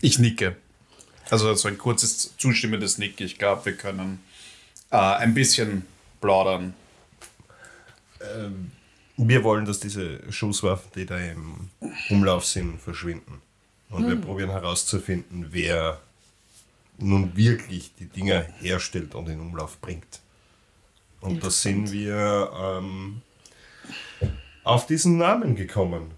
Ich 0.00 0.18
nicke. 0.18 0.56
Also 1.30 1.52
so 1.54 1.68
ein 1.68 1.78
kurzes 1.78 2.36
zustimmendes 2.38 2.98
Nick. 2.98 3.20
Ich 3.20 3.38
glaube, 3.38 3.66
wir 3.66 3.76
können 3.76 4.20
äh, 4.90 4.96
ein 4.96 5.34
bisschen 5.34 5.86
plaudern. 6.20 6.74
wir 9.16 9.44
wollen, 9.44 9.64
dass 9.64 9.80
diese 9.80 10.20
Schusswaffen, 10.32 10.90
die 10.94 11.06
da 11.06 11.18
im 11.18 11.70
Umlauf 12.10 12.44
sind, 12.46 12.80
verschwinden. 12.80 13.42
Und 13.90 14.06
wir 14.06 14.16
probieren 14.16 14.50
herauszufinden, 14.50 15.48
wer 15.50 16.00
nun 16.98 17.36
wirklich 17.36 17.92
die 17.98 18.06
Dinger 18.06 18.42
herstellt 18.60 19.14
und 19.14 19.28
in 19.28 19.40
Umlauf 19.40 19.78
bringt. 19.80 20.20
Und 21.20 21.42
da 21.42 21.50
sind 21.50 21.90
wir 21.90 22.50
ähm, 22.54 23.22
auf 24.62 24.86
diesen 24.86 25.16
Namen 25.16 25.56
gekommen. 25.56 26.10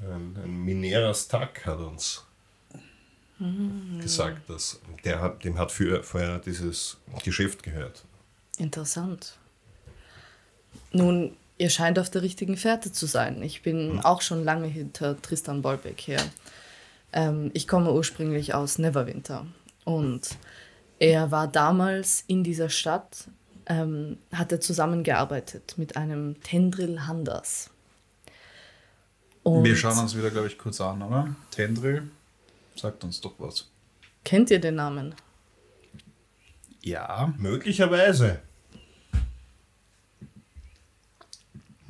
Ein, 0.00 0.36
ein 0.42 0.64
Mineras 0.64 1.28
Tag 1.28 1.66
hat 1.66 1.78
uns 1.78 2.24
gesagt, 4.00 4.48
dass 4.50 4.80
der 5.04 5.20
hat, 5.20 5.44
dem 5.44 5.58
hat 5.58 5.72
für, 5.72 6.02
vorher 6.02 6.38
dieses 6.38 6.98
Geschäft 7.24 7.62
gehört. 7.62 8.04
Interessant. 8.58 9.38
Nun, 10.92 11.36
ihr 11.56 11.70
scheint 11.70 11.98
auf 11.98 12.10
der 12.10 12.22
richtigen 12.22 12.56
Fährte 12.56 12.92
zu 12.92 13.06
sein. 13.06 13.42
Ich 13.42 13.62
bin 13.62 14.00
auch 14.00 14.20
schon 14.20 14.44
lange 14.44 14.66
hinter 14.66 15.20
Tristan 15.20 15.62
Bolbeck 15.62 16.00
her. 16.02 16.22
Ähm, 17.12 17.50
ich 17.54 17.66
komme 17.66 17.92
ursprünglich 17.92 18.54
aus 18.54 18.78
Neverwinter 18.78 19.46
und 19.84 20.36
er 20.98 21.30
war 21.30 21.48
damals 21.48 22.24
in 22.26 22.44
dieser 22.44 22.68
Stadt, 22.68 23.28
ähm, 23.66 24.18
hat 24.32 24.52
er 24.52 24.60
zusammengearbeitet 24.60 25.74
mit 25.76 25.96
einem 25.96 26.40
Tendril 26.42 27.06
Handers. 27.06 27.69
Und 29.42 29.64
Wir 29.64 29.76
schauen 29.76 29.98
uns 29.98 30.16
wieder, 30.16 30.30
glaube 30.30 30.48
ich, 30.48 30.58
kurz 30.58 30.80
an, 30.80 31.02
oder? 31.02 31.34
Tendril, 31.50 32.10
sagt 32.76 33.02
uns 33.04 33.20
doch 33.20 33.34
was. 33.38 33.66
Kennt 34.24 34.50
ihr 34.50 34.60
den 34.60 34.74
Namen? 34.76 35.14
Ja. 36.82 37.32
Möglicherweise. 37.38 38.40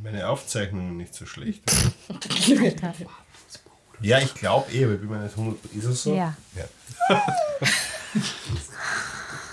Meine 0.03 0.29
Aufzeichnungen 0.29 0.97
nicht 0.97 1.15
so 1.15 1.27
schlecht. 1.27 1.63
Ja, 4.03 4.19
ich 4.19 4.33
glaube 4.33 4.73
eh, 4.73 4.85
aber 4.85 4.95
ich 4.95 5.01
bin 5.01 5.11
mir 5.11 5.19
nicht 5.23 5.37
100. 5.37 5.63
Ist 5.75 5.85
es 5.85 6.03
so? 6.05 6.15
Ja. 6.15 6.35
ja. 6.57 6.65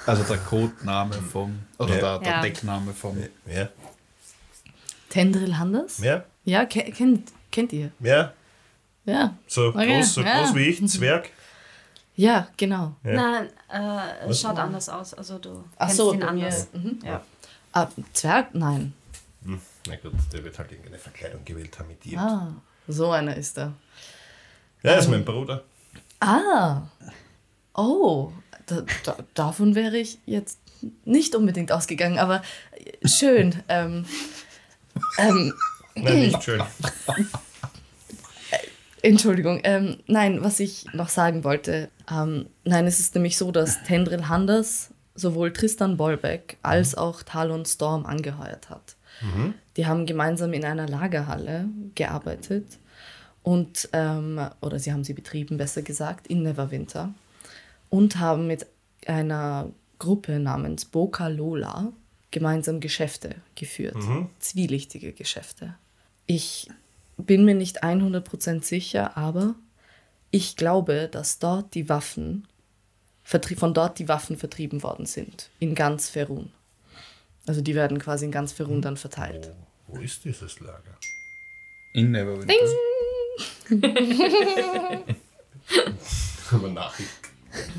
Also 0.06 0.24
der 0.24 0.38
Codename 0.38 1.16
vom, 1.16 1.60
oder 1.78 1.96
Ja. 1.96 2.00
der, 2.00 2.20
der 2.20 2.32
Ja. 2.32 2.42
Deckname 2.42 2.94
vom. 2.94 3.18
Ja. 3.46 3.68
Tendril 5.10 5.58
Handers? 5.58 5.98
Ja. 5.98 6.24
Ja, 6.46 6.66
ke 6.66 6.82
kennt, 6.94 7.34
kennt 7.52 7.74
ihr. 7.74 7.92
Ja. 8.00 8.34
Ja. 9.06 9.36
So 9.48 9.68
Okay, 9.70 9.98
groß, 9.98 10.14
so 10.16 10.22
ja. 10.22 10.40
groß 10.42 10.56
wie 10.56 10.64
ich, 10.64 10.88
Zwerg. 10.88 11.30
Ja, 12.16 12.48
genau. 12.58 12.96
Ja. 13.04 13.14
Nein, 13.14 13.50
äh, 13.72 14.24
es 14.24 14.30
Was? 14.30 14.42
schaut 14.42 14.58
anders 14.58 14.90
aus. 14.90 15.14
Also 15.14 15.38
du 15.38 15.64
Ach 15.78 15.86
kennst 15.86 15.98
so, 15.98 16.14
ihn 16.14 16.24
anders. 16.24 16.68
mhm. 16.74 17.00
Ja. 17.06 17.24
Ah, 17.74 17.88
Zwerg? 18.14 18.54
Nein. 18.56 18.94
Hm, 19.44 19.62
na 19.88 19.96
gut, 19.98 20.14
der 20.34 20.44
wird 20.44 20.58
halt 20.58 20.72
irgendeine 20.72 20.98
Verkleidung 20.98 21.46
gewählt 21.46 21.78
haben 21.78 21.88
mit 21.90 22.04
dir. 22.04 22.20
Ah, 22.20 22.54
so 22.88 23.12
einer 23.12 23.36
ist 23.36 23.58
er. 23.58 23.74
Ja, 24.84 24.94
ist 24.96 25.10
mein 25.10 25.24
Bruder. 25.24 25.64
Ah. 26.20 26.82
Oh, 27.76 28.32
da, 28.66 28.82
da, 29.04 29.16
davon 29.36 29.76
wäre 29.76 29.98
ich 29.98 30.18
jetzt 30.26 30.60
nicht 31.06 31.36
unbedingt 31.36 31.72
ausgegangen, 31.72 32.18
aber 32.18 32.42
schön. 33.06 33.62
ähm, 33.70 34.06
ähm, 35.20 35.54
Nein, 36.04 36.20
nicht 36.20 36.44
schön. 36.44 36.62
Entschuldigung. 39.02 39.62
Ähm, 39.64 39.98
nein, 40.08 40.44
was 40.44 40.60
ich 40.60 40.86
noch 40.94 41.10
sagen 41.10 41.44
wollte. 41.44 41.90
Ähm, 42.12 42.48
nein, 42.64 42.88
es 42.88 43.00
ist 43.00 43.16
nämlich 43.16 43.38
so, 43.38 43.52
dass 43.52 43.84
Tendril 43.84 44.28
Handers 44.28 44.90
sowohl 45.16 45.54
Tristan 45.54 45.98
Bolbeck 45.98 46.58
als 46.62 46.96
auch 46.96 47.24
Talon 47.24 47.66
Storm 47.66 48.06
angeheuert 48.06 48.70
hat. 48.70 48.96
Die 49.78 49.88
haben 49.88 50.06
gemeinsam 50.06 50.54
in 50.54 50.64
einer 50.64 50.88
Lagerhalle 50.88 51.66
gearbeitet 51.96 52.78
und, 53.42 53.90
ähm, 53.94 54.40
oder 54.62 54.78
sie 54.78 54.94
haben 54.94 55.04
sie 55.04 55.14
betrieben, 55.14 55.58
besser 55.58 55.82
gesagt, 55.82 56.28
in 56.28 56.44
Neverwinter 56.44 57.16
und 57.90 58.20
haben 58.20 58.46
mit 58.46 58.68
einer 59.08 59.72
Gruppe 59.98 60.38
namens 60.40 60.86
Boca 60.86 61.30
Lola 61.30 61.92
gemeinsam 62.30 62.80
Geschäfte 62.80 63.38
geführt, 63.56 63.98
zwielichtige 64.38 65.14
Geschäfte. 65.14 65.74
Ich 66.28 66.70
bin 67.18 67.46
mir 67.46 67.56
nicht 67.56 67.84
100% 67.84 68.64
sicher, 68.64 69.18
aber 69.18 69.56
ich 70.30 70.56
glaube, 70.56 71.10
dass 71.12 71.40
dort 71.40 71.74
die 71.74 71.90
Waffen, 71.90 72.48
von 73.24 73.74
dort 73.74 73.98
die 74.00 74.08
Waffen 74.08 74.38
vertrieben 74.38 74.84
worden 74.84 75.06
sind, 75.06 75.50
in 75.60 75.74
ganz 75.74 76.10
Ferun. 76.10 76.52
Also 77.48 77.62
die 77.62 77.76
werden 77.76 77.98
quasi 77.98 78.26
in 78.26 78.32
ganz 78.32 78.52
Ferun 78.52 78.82
dann 78.82 78.98
verteilt. 78.98 79.54
Wo 79.88 80.00
ist 80.00 80.26
dieses 80.26 80.60
Lager? 80.60 80.98
In 81.94 82.12
Neverwinter. 82.12 82.54
Aber 86.52 86.70
Nachricht. 86.70 87.10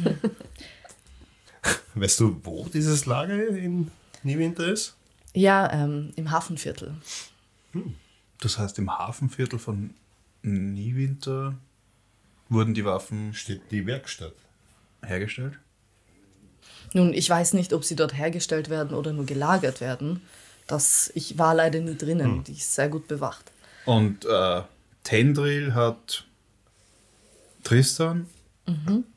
weißt 1.95 2.21
du, 2.21 2.41
wo 2.43 2.67
dieses 2.73 3.05
Lager 3.07 3.49
in 3.49 3.91
Niewinter 4.23 4.73
ist? 4.73 4.97
Ja, 5.35 5.71
ähm, 5.73 6.13
im 6.17 6.31
Hafenviertel. 6.31 6.95
Das 8.41 8.59
heißt, 8.59 8.79
im 8.79 8.97
Hafenviertel 8.97 9.59
von 9.59 9.95
Niewinter 10.43 11.55
wurden 12.49 12.75
die 12.75 12.85
Waffen 12.85 13.35
Steht 13.35 13.63
die 13.71 13.87
Werkstatt. 13.87 14.35
hergestellt. 15.05 15.59
Nun, 16.95 17.13
ich 17.13 17.29
weiß 17.29 17.53
nicht, 17.55 17.73
ob 17.73 17.85
sie 17.85 17.97
dort 17.97 18.17
hergestellt 18.17 18.71
werden 18.71 18.97
oder 18.97 19.13
nur 19.13 19.27
gelagert 19.27 19.81
werden. 19.81 20.23
Das, 20.67 21.11
ich 21.15 21.39
war 21.39 21.55
leider 21.55 21.81
nie 21.81 21.97
drinnen. 21.97 22.45
Die 22.45 22.53
ist 22.53 22.75
sehr 22.75 22.89
gut 22.89 23.09
bewacht. 23.09 23.53
Und 23.85 24.25
äh, 24.25 24.63
Tendril 25.03 25.75
hat 25.75 26.27
Tristan 27.65 28.27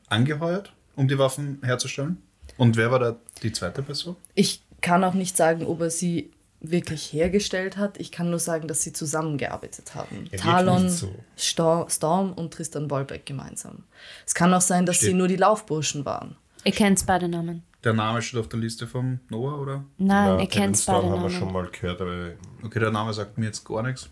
angeheuert, 0.08 0.72
um 0.96 1.08
die 1.08 1.18
Waffen 1.18 1.58
herzustellen. 1.62 2.22
Und 2.56 2.76
wer 2.76 2.90
war 2.90 2.98
da 2.98 3.16
die 3.42 3.52
zweite 3.52 3.82
Person? 3.82 4.16
Ich 4.34 4.62
kann 4.80 5.04
auch 5.04 5.14
nicht 5.14 5.36
sagen, 5.36 5.64
ob 5.66 5.80
er 5.80 5.90
sie 5.90 6.31
wirklich 6.64 7.12
hergestellt 7.12 7.76
hat. 7.76 7.98
Ich 7.98 8.12
kann 8.12 8.30
nur 8.30 8.38
sagen, 8.38 8.68
dass 8.68 8.82
sie 8.82 8.92
zusammengearbeitet 8.92 9.94
haben. 9.94 10.24
wirklich 10.24 10.40
Talon, 10.40 10.88
so. 10.88 11.12
Stor 11.36 11.90
Storm 11.90 12.32
und 12.32 12.52
Tristan 12.54 12.88
Bolbeck 12.88 13.26
gemeinsam. 13.26 13.84
Es 14.26 14.34
kann 14.34 14.54
auch 14.54 14.60
sein, 14.60 14.86
dass 14.86 15.00
sie 15.00 15.06
Steht- 15.06 15.16
nur 15.16 15.28
die 15.28 15.36
Laufburschen 15.36 16.04
waren. 16.04 16.36
Ihr 16.64 16.72
kennt 16.72 17.04
beide 17.06 17.28
Namen. 17.28 17.64
Der 17.82 17.92
Name 17.94 18.22
steht 18.22 18.38
auf 18.38 18.48
der 18.48 18.60
Liste 18.60 18.86
vom 18.86 19.18
Noah, 19.28 19.58
oder? 19.60 19.84
Nein, 19.98 20.28
Ja, 20.28 20.38
ihr 20.40 20.46
kennt 20.48 20.78
Storm 20.78 20.98
beide 21.02 21.06
haben 21.10 21.14
wir 21.22 21.28
Namen. 21.30 21.38
schon 21.40 21.52
mal 21.52 21.68
gehört, 21.68 22.00
aber 22.00 22.30
Okay, 22.64 22.78
der 22.78 22.92
Name 22.92 23.12
sagt 23.12 23.36
mir 23.38 23.46
jetzt 23.46 23.64
gar 23.64 23.82
nichts. 23.82 24.08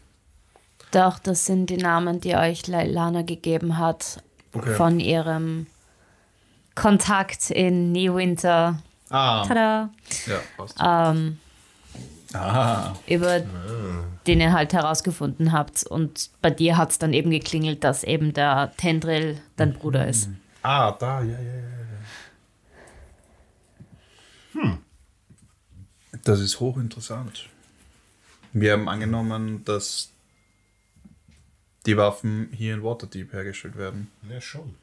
Doch, 0.91 1.21
das 1.21 1.47
sind 1.47 1.71
die 1.71 1.77
Namen, 1.77 2.21
die 2.21 2.35
euch 2.35 2.67
Lana 2.67 3.23
gegeben 3.23 3.79
hat 3.79 4.21
Okay. 4.53 4.75
von 4.75 4.99
ihrem 4.99 5.69
Kontakt 6.75 7.51
in 7.51 7.93
Neewinter. 7.93 8.83
Ah, 9.11 9.45
Tada! 9.47 9.91
ja, 10.27 10.39
passt. 10.57 10.77
Ähm, 10.83 11.39
Ah, 12.33 12.95
über 13.07 13.41
den 14.27 14.41
ihr 14.41 14.53
halt 14.53 14.73
herausgefunden 14.73 15.53
habt. 15.53 15.85
Und 15.85 16.31
bei 16.41 16.51
dir 16.51 16.77
hat 16.77 16.91
es 16.91 16.99
dann 16.99 17.13
eben 17.13 17.31
geklingelt, 17.31 17.83
dass 17.85 18.05
eben 18.05 18.33
der 18.33 18.73
Tendril 18.77 19.41
dein 19.57 19.73
Bruder 19.73 20.07
ist. 20.07 20.29
ah, 20.63 20.93
da, 20.93 21.23
ja, 21.23 21.33
ja, 21.33 21.39
ja. 21.39 21.63
ja. 24.55 24.63
Hm. 24.63 24.79
Das 26.25 26.41
ist 26.41 26.61
hochinteressant. 26.61 27.49
Wir 28.53 28.73
haben 28.73 28.89
angenommen, 28.89 29.65
dass 29.65 30.11
die 31.87 31.97
Waffen 31.97 32.49
hier 32.53 32.75
in 32.75 32.83
Waterdeep 32.83 33.33
hergestellt 33.33 33.77
werden. 33.77 34.11
ja 34.29 34.41
schon. 34.41 34.75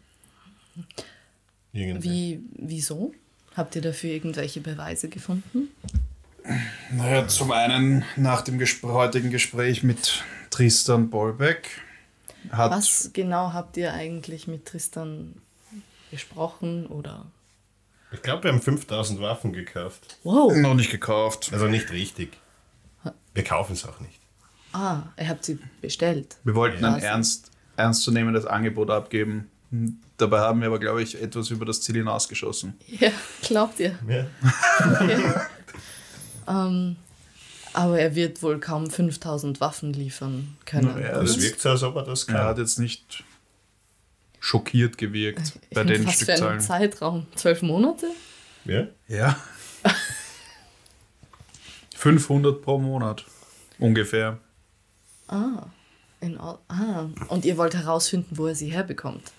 Irgendwie. 1.74 2.10
Wie, 2.10 2.42
wieso? 2.68 3.14
Habt 3.56 3.76
ihr 3.76 3.82
dafür 3.82 4.12
irgendwelche 4.12 4.62
Beweise 4.62 5.10
gefunden? 5.10 5.70
Naja, 6.92 7.28
zum 7.28 7.52
einen 7.52 8.06
nach 8.16 8.42
dem 8.42 8.58
Gespr 8.58 8.94
heutigen 8.94 9.32
Gespräch 9.32 9.84
mit 9.84 10.24
Tristan 10.50 11.10
Bolbeck 11.10 11.82
hat 12.52 12.72
Was 12.72 13.12
genau 13.14 13.54
habt 13.54 13.78
ihr 13.78 13.94
eigentlich 13.94 14.48
mit 14.48 14.66
Tristan 14.66 15.36
besprochen 16.12 16.88
oder? 16.88 17.26
Ich 18.12 18.22
glaube, 18.22 18.46
wir 18.46 18.52
haben 18.52 18.62
5000 18.62 19.20
Waffen 19.20 19.52
gekauft. 19.52 20.18
Wow. 20.24 20.56
noch 20.56 20.74
nicht 20.74 20.92
gekauft. 20.92 21.50
Also 21.52 21.68
nicht 21.68 21.92
richtig. 21.92 22.38
Wir 23.34 23.44
kaufen 23.44 23.74
es 23.74 23.86
auch 23.86 24.00
nicht. 24.00 24.20
Ah, 24.72 25.04
ihr 25.20 25.28
habt 25.28 25.44
sie 25.44 25.60
bestellt. 25.82 26.38
Wir 26.44 26.56
wollten 26.56 26.84
ein 26.86 26.96
Was? 26.96 27.04
ernst, 27.04 27.52
ernstzunehmendes 27.76 28.46
Angebot 28.46 28.90
abgeben. 28.90 29.52
Dabei 30.18 30.40
haben 30.40 30.62
wir 30.62 30.68
aber, 30.68 30.80
glaube 30.80 31.04
ich, 31.04 31.22
etwas 31.22 31.50
über 31.50 31.66
das 31.66 31.82
Ziel 31.82 31.96
hinausgeschossen. 31.96 32.76
Ja, 32.88 33.12
glaubt 33.42 33.80
ihr. 33.80 34.00
Ja. 34.08 34.26
Ähm, 36.48 36.96
aber 37.74 38.00
er 38.00 38.16
wird 38.16 38.42
wohl 38.42 38.60
kaum 38.60 38.90
5000 38.90 39.60
Waffen 39.62 39.94
liefern 39.94 40.58
können. 40.66 40.94
Naja, 40.96 41.20
Das 41.22 41.40
wirkt 41.40 41.62
so, 41.62 41.70
als 41.70 41.84
ob 41.84 41.96
er 41.96 42.04
das 42.04 42.24
Er 42.26 42.34
hat 42.46 42.56
kann. 42.56 42.64
jetzt 42.64 42.80
nicht 42.80 43.24
schockiert 44.40 44.98
gewirkt 44.98 45.54
bei 45.74 45.82
In 45.82 45.88
den 45.88 46.06
was 46.08 46.16
für 46.16 46.24
Stückzahlen. 46.26 46.60
Zeitraum? 46.62 47.26
Zwölf 47.36 47.62
Monate? 47.62 48.08
Ja? 48.66 48.88
Ja. 49.08 49.40
500 51.96 52.62
pro 52.62 52.78
Monat. 52.78 53.26
Ungefähr. 53.80 54.38
Ah, 55.28 55.68
in 56.22 56.38
Or 56.40 56.60
ah. 56.68 57.06
Und 57.28 57.46
ihr 57.46 57.58
wollt 57.58 57.76
herausfinden, 57.76 58.38
wo 58.38 58.48
er 58.48 58.56
sie 58.56 58.72
herbekommt. 58.72 59.32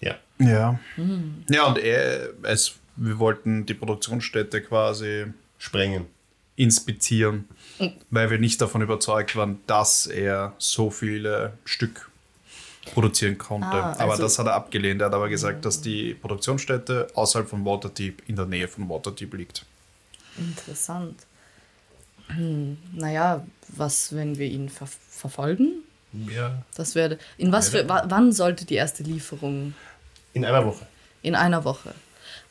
Ja. 0.00 0.16
Ja. 0.38 0.78
Ja, 1.48 1.64
und 1.66 1.78
er, 1.78 2.30
es, 2.42 2.74
wir 2.96 3.18
wollten 3.18 3.66
die 3.66 3.74
Produktionsstätte 3.74 4.62
quasi 4.62 5.26
Sprengen. 5.58 6.06
inspizieren, 6.58 7.48
Mhm. 7.78 7.92
weil 8.08 8.30
wir 8.30 8.38
nicht 8.38 8.60
davon 8.62 8.80
überzeugt 8.80 9.36
waren, 9.36 9.58
dass 9.66 10.06
er 10.06 10.54
so 10.56 10.90
viele 10.90 11.52
Stück 11.66 12.10
produzieren 12.94 13.36
konnte. 13.36 13.66
Ah, 13.66 13.92
aber 13.98 14.12
also- 14.12 14.22
das 14.22 14.38
hat 14.38 14.46
er 14.46 14.54
abgelehnt. 14.54 15.02
Er 15.02 15.08
hat 15.08 15.14
aber 15.14 15.28
gesagt, 15.28 15.66
dass 15.66 15.82
die 15.82 16.14
Produktionsstätte 16.14 17.08
außerhalb 17.14 17.46
von 17.46 17.62
Waterdeep 17.66 18.22
in 18.26 18.36
der 18.36 18.46
Nähe 18.46 18.68
von 18.68 18.88
Waterdeep 18.88 19.34
liegt. 19.34 19.66
Interessant. 20.38 21.16
Hm, 22.28 22.78
naja, 22.94 23.44
was, 23.68 24.14
wenn 24.14 24.38
wir 24.38 24.46
ihn 24.46 24.68
ver 24.68 24.88
verfolgen? 25.10 25.82
Ja. 26.34 26.62
Das 26.74 26.94
wäre. 26.94 27.18
In 27.36 27.52
was 27.52 27.68
für. 27.68 27.86
wa- 27.88 28.04
Wann 28.08 28.32
sollte 28.32 28.64
die 28.64 28.74
erste 28.76 29.02
Lieferung? 29.02 29.74
In 30.32 30.44
einer 30.46 30.64
Woche. 30.64 30.86
In 31.22 31.34
einer 31.34 31.64
Woche. 31.64 31.92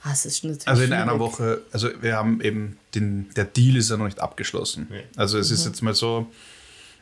Ah, 0.06 0.12
es 0.12 0.24
ist 0.26 0.44
natürlich 0.44 0.68
Also 0.68 0.84
in 0.84 0.94
einer 0.94 1.14
schwierig. 1.14 1.20
Woche, 1.20 1.62
also 1.72 1.90
wir 2.00 2.16
haben 2.16 2.40
eben 2.42 2.78
den, 2.94 3.28
der 3.36 3.46
Deal 3.46 3.76
ist 3.76 3.90
ja 3.90 3.98
noch 3.98 4.06
nicht 4.06 4.20
abgeschlossen. 4.20 4.86
Nee. 4.92 5.04
Also 5.16 5.40
es 5.40 5.50
ist 5.50 5.66
jetzt 5.66 5.82
mal 5.82 5.96
so, 5.96 6.32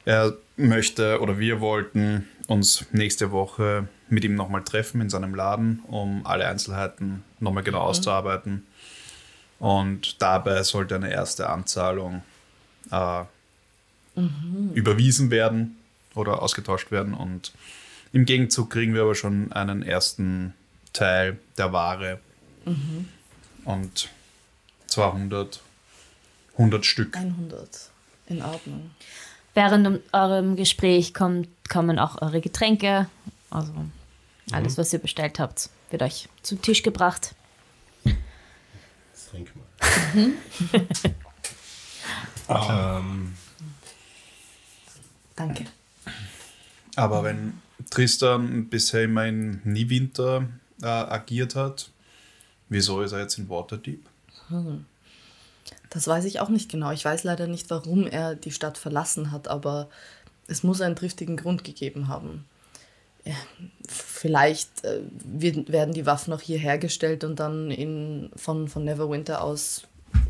er 0.06 0.38
möchte 0.56 1.20
oder 1.20 1.38
wir 1.38 1.60
wollten 1.60 2.28
uns 2.48 2.86
nächste 2.94 3.32
Woche 3.32 3.90
mit 4.08 4.24
ihm 4.24 4.36
nochmal 4.36 4.64
treffen 4.64 5.02
in 5.02 5.10
seinem 5.10 5.36
Laden, 5.36 5.80
um 5.88 6.26
alle 6.26 6.48
Einzelheiten 6.48 7.24
nochmal 7.42 7.64
genau 7.64 7.82
auszuarbeiten. 7.82 8.66
Und 9.60 10.22
dabei 10.22 10.64
sollte 10.64 10.96
eine 10.96 11.12
erste 11.12 11.50
Anzahlung 11.50 12.24
äh, 12.90 13.24
überwiesen 14.74 15.30
werden 15.30 15.76
oder 16.16 16.42
ausgetauscht 16.42 16.90
werden. 16.92 17.14
Und 17.14 17.52
im 18.14 18.24
Gegenzug 18.24 18.70
kriegen 18.70 18.94
wir 18.94 19.02
aber 19.02 19.16
schon 19.16 19.52
einen 19.52 19.84
ersten 19.84 20.54
Teil 20.94 21.38
der 21.58 21.74
Ware 21.74 22.20
und 23.66 24.10
200 24.88 25.62
100 26.54 26.86
Stück. 26.86 27.18
100. 27.18 27.90
In 28.28 28.42
Ordnung. 28.42 28.92
Während 29.54 30.02
eurem 30.14 30.56
Gespräch 30.56 31.14
kommt, 31.14 31.48
kommen 31.70 32.00
auch 32.00 32.22
eure 32.22 32.42
Getränke, 32.42 33.08
also 33.50 33.74
alles, 34.52 34.78
was 34.78 34.94
ihr 34.94 35.00
bestellt 35.00 35.40
habt, 35.40 35.70
wird 35.90 36.02
euch 36.02 36.28
zu 36.42 36.56
Tisch 36.56 36.84
gebracht. 36.84 37.36
Das 38.04 39.30
trink 39.30 39.52
mal. 39.56 40.32
ähm, 43.00 43.34
Danke. 45.36 45.66
Aber 46.96 47.24
wenn 47.24 47.62
Tristan 47.90 48.70
bisher 48.70 49.04
immer 49.04 49.26
in 49.26 49.62
Niewinter 49.64 50.48
äh, 50.82 50.88
agiert 50.88 51.56
hat, 51.56 51.90
wieso 52.70 53.02
ist 53.02 53.12
er 53.12 53.20
jetzt 53.20 53.38
in 53.38 53.50
Waterdeep? 53.50 54.06
Das 55.90 56.08
weiß 56.08 56.26
ich 56.26 56.40
auch 56.40 56.50
nicht 56.50 56.70
genau. 56.70 56.92
Ich 56.92 57.06
weiß 57.06 57.24
leider 57.24 57.48
nicht, 57.48 57.70
warum 57.70 58.08
er 58.08 58.36
die 58.36 58.52
Stadt 58.52 58.78
verlassen 58.78 59.32
hat, 59.32 59.48
aber 59.48 59.90
es 60.48 60.64
muss 60.64 60.82
einen 60.82 60.96
triftigen 60.96 61.38
Grund 61.38 61.64
gegeben 61.64 62.08
haben. 62.08 62.46
Ja, 63.26 63.36
vielleicht 63.88 64.84
äh, 64.84 65.00
wird- 65.24 65.72
werden 65.72 65.94
die 65.94 66.06
Waffen 66.06 66.34
auch 66.34 66.42
hier 66.42 66.58
hergestellt 66.58 67.24
und 67.24 67.40
dann 67.40 67.72
in, 67.72 68.30
von, 68.36 68.68
von 68.68 68.84
Neverwinter 68.84 69.42
aus 69.42 69.84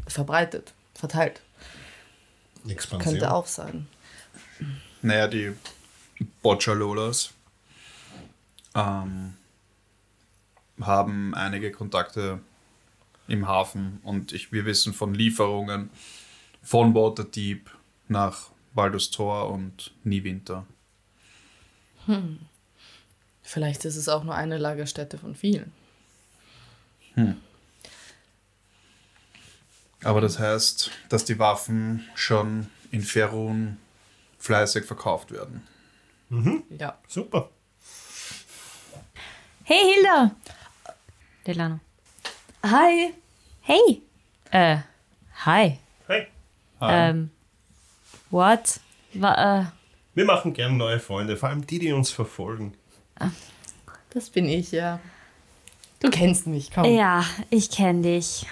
verbreitet, 0.07 0.73
verteilt. 0.93 1.41
Expansion. 2.67 3.13
Könnte 3.13 3.33
auch 3.33 3.47
sein. 3.47 3.87
Naja, 5.01 5.27
die 5.27 5.53
Boccialolas 6.43 7.31
ähm, 8.75 9.33
haben 10.85 11.33
einige 11.35 11.71
Kontakte 11.71 12.39
im 13.27 13.47
Hafen 13.47 13.99
und 14.03 14.33
ich, 14.33 14.51
wir 14.51 14.65
wissen 14.65 14.93
von 14.93 15.13
Lieferungen 15.13 15.89
von 16.61 16.93
Waterdeep 16.95 17.69
nach 18.07 18.49
Baldur's 18.73 19.11
Tor 19.11 19.49
und 19.49 19.93
Niewinter. 20.03 20.65
Vielleicht 23.43 23.85
ist 23.85 23.95
es 23.95 24.09
auch 24.09 24.23
nur 24.23 24.35
eine 24.35 24.57
Lagerstätte 24.57 25.17
von 25.17 25.35
vielen. 25.35 25.71
Aber 30.03 30.21
das 30.21 30.39
heißt, 30.39 30.91
dass 31.09 31.23
die 31.25 31.39
Waffen 31.39 32.07
schon 32.15 32.67
in 32.91 33.01
Ferun 33.01 33.77
fleißig 34.39 34.85
verkauft 34.85 35.31
werden. 35.31 35.65
Ja. 36.77 36.97
Super. 37.07 37.49
Hey 39.63 39.93
Hilda! 39.93 40.35
Delano. 41.45 41.79
Hi! 42.63 43.13
Hey! 43.61 44.01
Äh, 44.51 44.77
hi. 45.45 45.77
Hey. 46.07 46.27
Ähm, 46.81 47.31
what? 48.29 48.79
Wa 49.13 49.61
äh, 49.61 49.65
Wir 50.13 50.25
machen 50.25 50.53
gern 50.53 50.77
neue 50.77 50.99
Freunde, 50.99 51.35
vor 51.35 51.49
allem 51.49 51.67
die, 51.67 51.79
die 51.79 51.91
uns 51.91 52.11
verfolgen. 52.11 52.75
Das 54.11 54.29
bin 54.29 54.47
ich, 54.47 54.71
ja. 54.71 54.99
Du 55.99 56.09
kennst 56.09 56.47
mich, 56.47 56.71
komm. 56.71 56.85
ja, 56.85 57.25
ich 57.49 57.69
kenne 57.71 58.01
dich. 58.01 58.45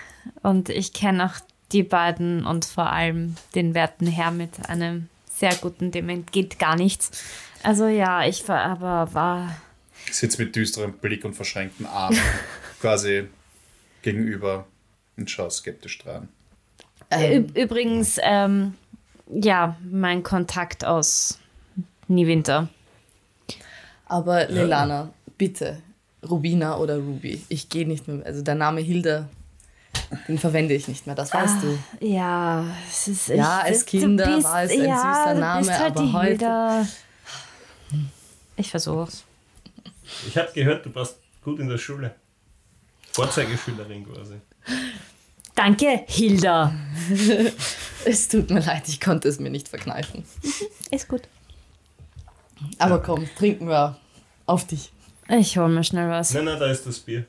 Und 0.44 0.70
ich 0.70 0.94
kenne 0.94 1.26
auch 1.26 1.36
die 1.72 1.84
beiden 1.84 2.46
und 2.46 2.66
vor 2.66 2.92
allem 2.92 3.36
den 3.56 3.74
werten 3.74 4.08
Herr 4.08 4.32
mit 4.32 4.70
einem 4.70 5.10
sehr 5.34 5.56
guten, 5.56 5.92
dem 5.92 6.10
entgeht 6.10 6.60
gar 6.60 6.76
nichts. 6.76 7.24
Also 7.64 7.88
ja, 7.88 8.26
ich 8.26 8.48
war 8.48 8.62
aber 8.64 9.14
war. 9.14 9.56
Ich 10.08 10.16
sitze 10.16 10.44
mit 10.44 10.56
düsterem 10.56 10.94
Blick 10.94 11.24
und 11.26 11.34
verschränkten 11.36 11.86
Armen 11.86 12.20
quasi 12.82 13.28
gegenüber 14.02 14.66
und 15.18 15.30
schaue 15.30 15.52
skeptisch 15.52 16.00
dran. 16.00 16.28
Ähm, 17.12 17.50
Ü- 17.56 17.62
Übrigens, 17.64 18.18
ähm, 18.24 18.74
ja, 19.32 19.78
mein 19.90 20.24
Kontakt 20.24 20.84
aus 20.86 21.40
Niewinter. 22.08 22.68
Aber 24.06 24.48
Lelana, 24.48 25.14
bitte, 25.38 25.82
Rubina 26.28 26.78
oder 26.78 26.98
Ruby, 26.98 27.44
ich 27.48 27.70
gehe 27.70 27.88
nicht 27.88 28.08
mehr. 28.08 28.26
Also 28.26 28.42
der 28.42 28.56
Name 28.56 28.82
Hilda, 28.82 29.30
den 30.28 30.38
verwende 30.38 30.74
ich 30.74 30.88
nicht 30.88 31.06
mehr, 31.06 31.16
das 31.16 31.34
weißt 31.34 31.64
du. 31.64 31.78
Ja, 32.06 32.66
es 32.90 33.08
ist. 33.08 33.28
Ja, 33.30 33.60
als 33.60 33.86
Kinder 33.86 34.26
bist- 34.36 34.48
war 34.48 34.64
es 34.64 34.72
ein 34.72 34.78
süßer 34.80 35.34
du 35.36 35.40
Name, 35.40 35.80
halt 35.80 35.92
aber 35.98 36.02
die 36.06 36.14
heute- 36.14 36.28
Hilda. 36.30 36.88
Ich 38.58 38.70
versuch's. 38.70 39.24
Ich 40.28 40.38
habe 40.38 40.52
gehört, 40.54 40.86
du 40.86 40.94
warst 40.94 41.18
gut 41.44 41.60
in 41.60 41.70
der 41.70 41.78
Schule. 41.78 42.14
Vorzeigeschülerin 43.14 44.06
quasi. 44.06 44.36
Danke, 45.56 46.06
Hilda. 46.08 46.74
Es 48.06 48.28
tut 48.28 48.50
mir 48.50 48.62
leid, 48.62 48.88
ich 48.88 49.00
konnte 49.00 49.28
es 49.28 49.40
mir 49.40 49.50
nicht 49.50 49.68
verkneifen. 49.68 50.24
Ist 50.90 51.08
gut. 51.08 51.22
Aber 52.78 53.02
komm, 53.02 53.28
trinken 53.38 53.68
wir 53.68 53.98
auf 54.46 54.66
dich. 54.68 54.92
Ich 55.30 55.58
hol 55.58 55.70
mir 55.70 55.84
schnell 55.84 56.10
was. 56.10 56.34
Nein, 56.34 56.46
nein, 56.46 56.60
da 56.60 56.72
ist 56.72 56.86
das 56.86 57.00
Bier. 57.00 57.26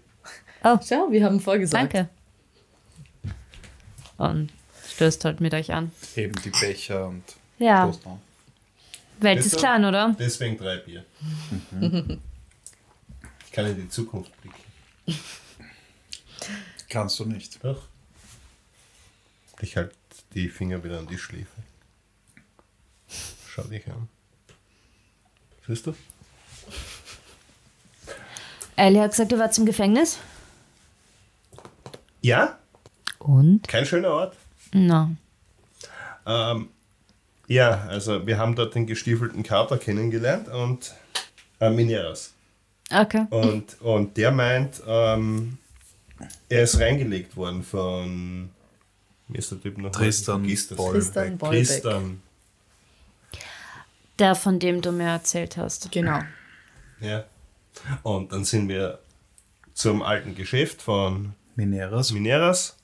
Schau, 0.62 1.10
wir 1.10 1.24
haben 1.24 1.40
vorgesagt. 1.40 1.94
Danke. 1.94 2.08
Und 4.18 4.52
stößt 4.94 5.24
halt 5.24 5.40
mit 5.40 5.52
euch 5.54 5.72
an. 5.72 5.90
Heben 6.14 6.34
die 6.44 6.50
Becher 6.50 7.08
und 7.08 7.24
Ja, 7.58 7.86
Prost 7.86 8.04
noch. 8.04 8.18
Welt 9.20 9.44
ist 9.44 9.56
klein, 9.56 9.84
oder? 9.84 10.14
Deswegen 10.18 10.56
drei 10.56 10.76
Bier. 10.78 11.04
Ich 13.46 13.52
kann 13.52 13.66
in 13.66 13.76
die 13.76 13.88
Zukunft 13.88 14.32
blicken. 14.40 15.20
Kannst 16.92 17.18
du 17.18 17.24
nicht. 17.24 17.64
Doch. 17.64 17.80
Ich 19.62 19.78
halte 19.78 19.94
die 20.34 20.50
Finger 20.50 20.84
wieder 20.84 20.98
an 20.98 21.06
die 21.06 21.16
Schläfe. 21.16 21.46
Schau 23.48 23.62
dich 23.62 23.86
an. 23.86 24.10
Siehst 25.66 25.86
du? 25.86 25.94
Ellie 28.76 29.00
hat 29.00 29.12
gesagt, 29.12 29.32
du 29.32 29.38
warst 29.38 29.58
im 29.58 29.64
Gefängnis. 29.64 30.18
Ja, 32.20 32.58
Und? 33.18 33.66
kein 33.66 33.86
schöner 33.86 34.10
Ort. 34.10 34.36
Na. 34.72 35.12
Ähm, 36.26 36.68
ja, 37.46 37.84
also 37.88 38.26
wir 38.26 38.36
haben 38.36 38.54
dort 38.54 38.74
den 38.74 38.86
gestiefelten 38.86 39.42
Kater 39.42 39.78
kennengelernt 39.78 40.48
und 40.48 40.94
äh, 41.58 41.70
Mineras. 41.70 42.34
Okay. 42.90 43.26
Und, 43.30 43.80
und 43.80 44.18
der 44.18 44.30
meint, 44.30 44.82
ähm, 44.86 45.56
er 46.48 46.62
ist 46.62 46.78
reingelegt 46.78 47.36
worden 47.36 47.62
von. 47.62 48.50
Wie 49.28 49.38
ist 49.38 49.50
der 49.50 49.60
Typ 49.60 49.78
noch? 49.78 49.90
Tristan. 49.90 50.42
Bollbeck. 50.42 50.76
Tristan 50.76 51.38
Bollbeck. 51.38 51.66
Tristan. 51.66 52.22
Der, 54.18 54.34
von 54.34 54.58
dem 54.58 54.82
du 54.82 54.92
mir 54.92 55.08
erzählt 55.08 55.56
hast. 55.56 55.90
Genau. 55.90 56.20
Ja. 57.00 57.24
Und 58.02 58.32
dann 58.32 58.44
sind 58.44 58.68
wir 58.68 58.98
zum 59.74 60.02
alten 60.02 60.34
Geschäft 60.34 60.82
von 60.82 61.32
Mineras. 61.56 62.12
Mineras, 62.12 62.76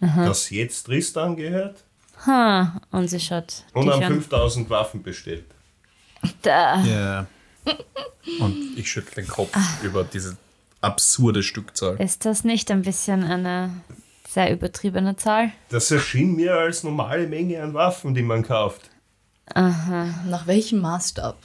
das 0.00 0.50
jetzt 0.50 0.84
Tristan 0.84 1.36
gehört, 1.36 1.84
Ha, 2.26 2.80
und 2.92 3.08
sie 3.08 3.18
schaut 3.18 3.64
und 3.72 3.90
haben 3.90 4.02
an. 4.04 4.12
5000 4.12 4.70
Waffen 4.70 5.02
bestellt. 5.02 5.46
Da. 6.42 6.80
Ja. 6.84 7.26
Und 8.38 8.76
ich 8.76 8.90
schüttle 8.90 9.22
den 9.22 9.28
Kopf 9.28 9.56
über 9.82 10.04
diese 10.04 10.36
absurde 10.82 11.42
Stückzahl. 11.42 11.96
Ist 12.00 12.24
das 12.26 12.44
nicht 12.44 12.70
ein 12.70 12.82
bisschen 12.82 13.24
eine 13.24 13.70
sehr 14.28 14.50
übertriebene 14.52 15.16
Zahl? 15.16 15.52
Das 15.70 15.90
erschien 15.90 16.36
mir 16.36 16.54
als 16.54 16.82
normale 16.84 17.26
Menge 17.26 17.62
an 17.62 17.72
Waffen, 17.74 18.14
die 18.14 18.22
man 18.22 18.42
kauft. 18.42 18.90
Nach 19.54 20.46
welchem 20.46 20.80
Maßstab? 20.80 21.36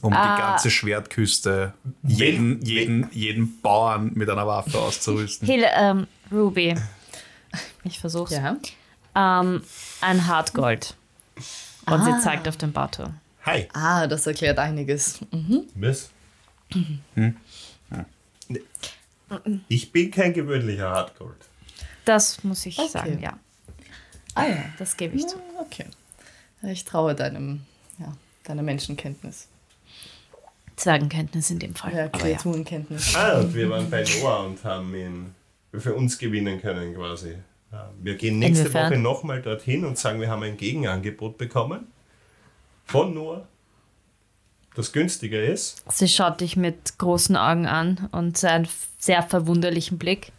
Um 0.00 0.12
Ah. 0.12 0.34
die 0.36 0.42
ganze 0.42 0.70
Schwertküste 0.70 1.74
jeden, 2.02 2.60
jeden, 2.62 3.08
jeden 3.12 3.60
Bauern 3.60 4.10
mit 4.14 4.28
einer 4.28 4.46
Waffe 4.46 4.78
auszurüsten. 4.78 5.46
Hele, 5.46 5.68
ähm, 5.76 6.06
Ruby. 6.32 6.74
Ich 7.84 8.00
versuch's. 8.00 8.32
Ja. 8.32 8.56
Ähm, 9.14 9.62
ein 10.00 10.26
Hartgold. 10.26 10.96
Und 11.86 11.92
Ah. 12.00 12.04
sie 12.04 12.18
zeigt 12.24 12.48
auf 12.48 12.56
den 12.56 12.72
Bartur. 12.72 13.12
Hi. 13.44 13.68
Ah, 13.74 14.06
das 14.08 14.26
erklärt 14.26 14.58
einiges. 14.58 15.20
Mhm. 15.30 15.64
Ich 19.68 19.92
bin 19.92 20.10
kein 20.10 20.32
gewöhnlicher 20.34 20.90
Hardgold. 20.90 21.36
Das 22.04 22.42
muss 22.44 22.66
ich 22.66 22.78
Okay. 22.78 22.88
sagen, 22.88 23.18
ja. 23.22 23.38
Ah 24.34 24.46
ja. 24.46 24.64
Das 24.78 24.96
gebe 24.96 25.16
ich 25.16 25.26
zu. 25.26 25.36
Okay. 25.60 25.86
Ich 26.62 26.84
traue 26.84 27.14
deinem, 27.14 27.62
ja, 27.98 28.12
deiner 28.44 28.62
Menschenkenntnis. 28.62 29.48
Zwergenkenntnis 30.76 31.50
in 31.50 31.58
dem 31.58 31.74
Fall. 31.74 31.94
Ja, 31.94 32.04
Aber 32.06 32.18
ja. 32.18 32.36
Kreaturenkenntnis. 32.36 33.14
Ah, 33.14 33.40
und 33.40 33.54
wir 33.54 33.68
waren 33.70 33.88
bei 33.90 34.04
Noah 34.04 34.46
und 34.46 34.62
haben 34.64 34.94
ihn 34.94 35.34
für 35.72 35.94
uns 35.94 36.18
gewinnen 36.18 36.60
können 36.60 36.94
quasi. 36.94 37.36
Wir 38.02 38.16
gehen 38.16 38.38
nächste 38.38 38.64
Inwiefern? 38.64 38.90
Woche 38.92 38.98
nochmal 39.00 39.40
dorthin 39.42 39.84
und 39.86 39.96
sagen, 39.96 40.20
wir 40.20 40.28
haben 40.28 40.42
ein 40.42 40.56
Gegenangebot 40.58 41.38
bekommen 41.38 41.86
von 42.84 43.14
Noah, 43.14 43.46
das 44.74 44.92
günstiger 44.92 45.42
ist. 45.42 45.84
Sie 45.90 46.08
schaut 46.08 46.40
dich 46.40 46.56
mit 46.56 46.98
großen 46.98 47.36
Augen 47.36 47.66
an 47.66 48.08
und 48.12 48.42
einen 48.44 48.68
sehr 48.98 49.22
verwunderlichen 49.22 49.98
Blick. 49.98 50.32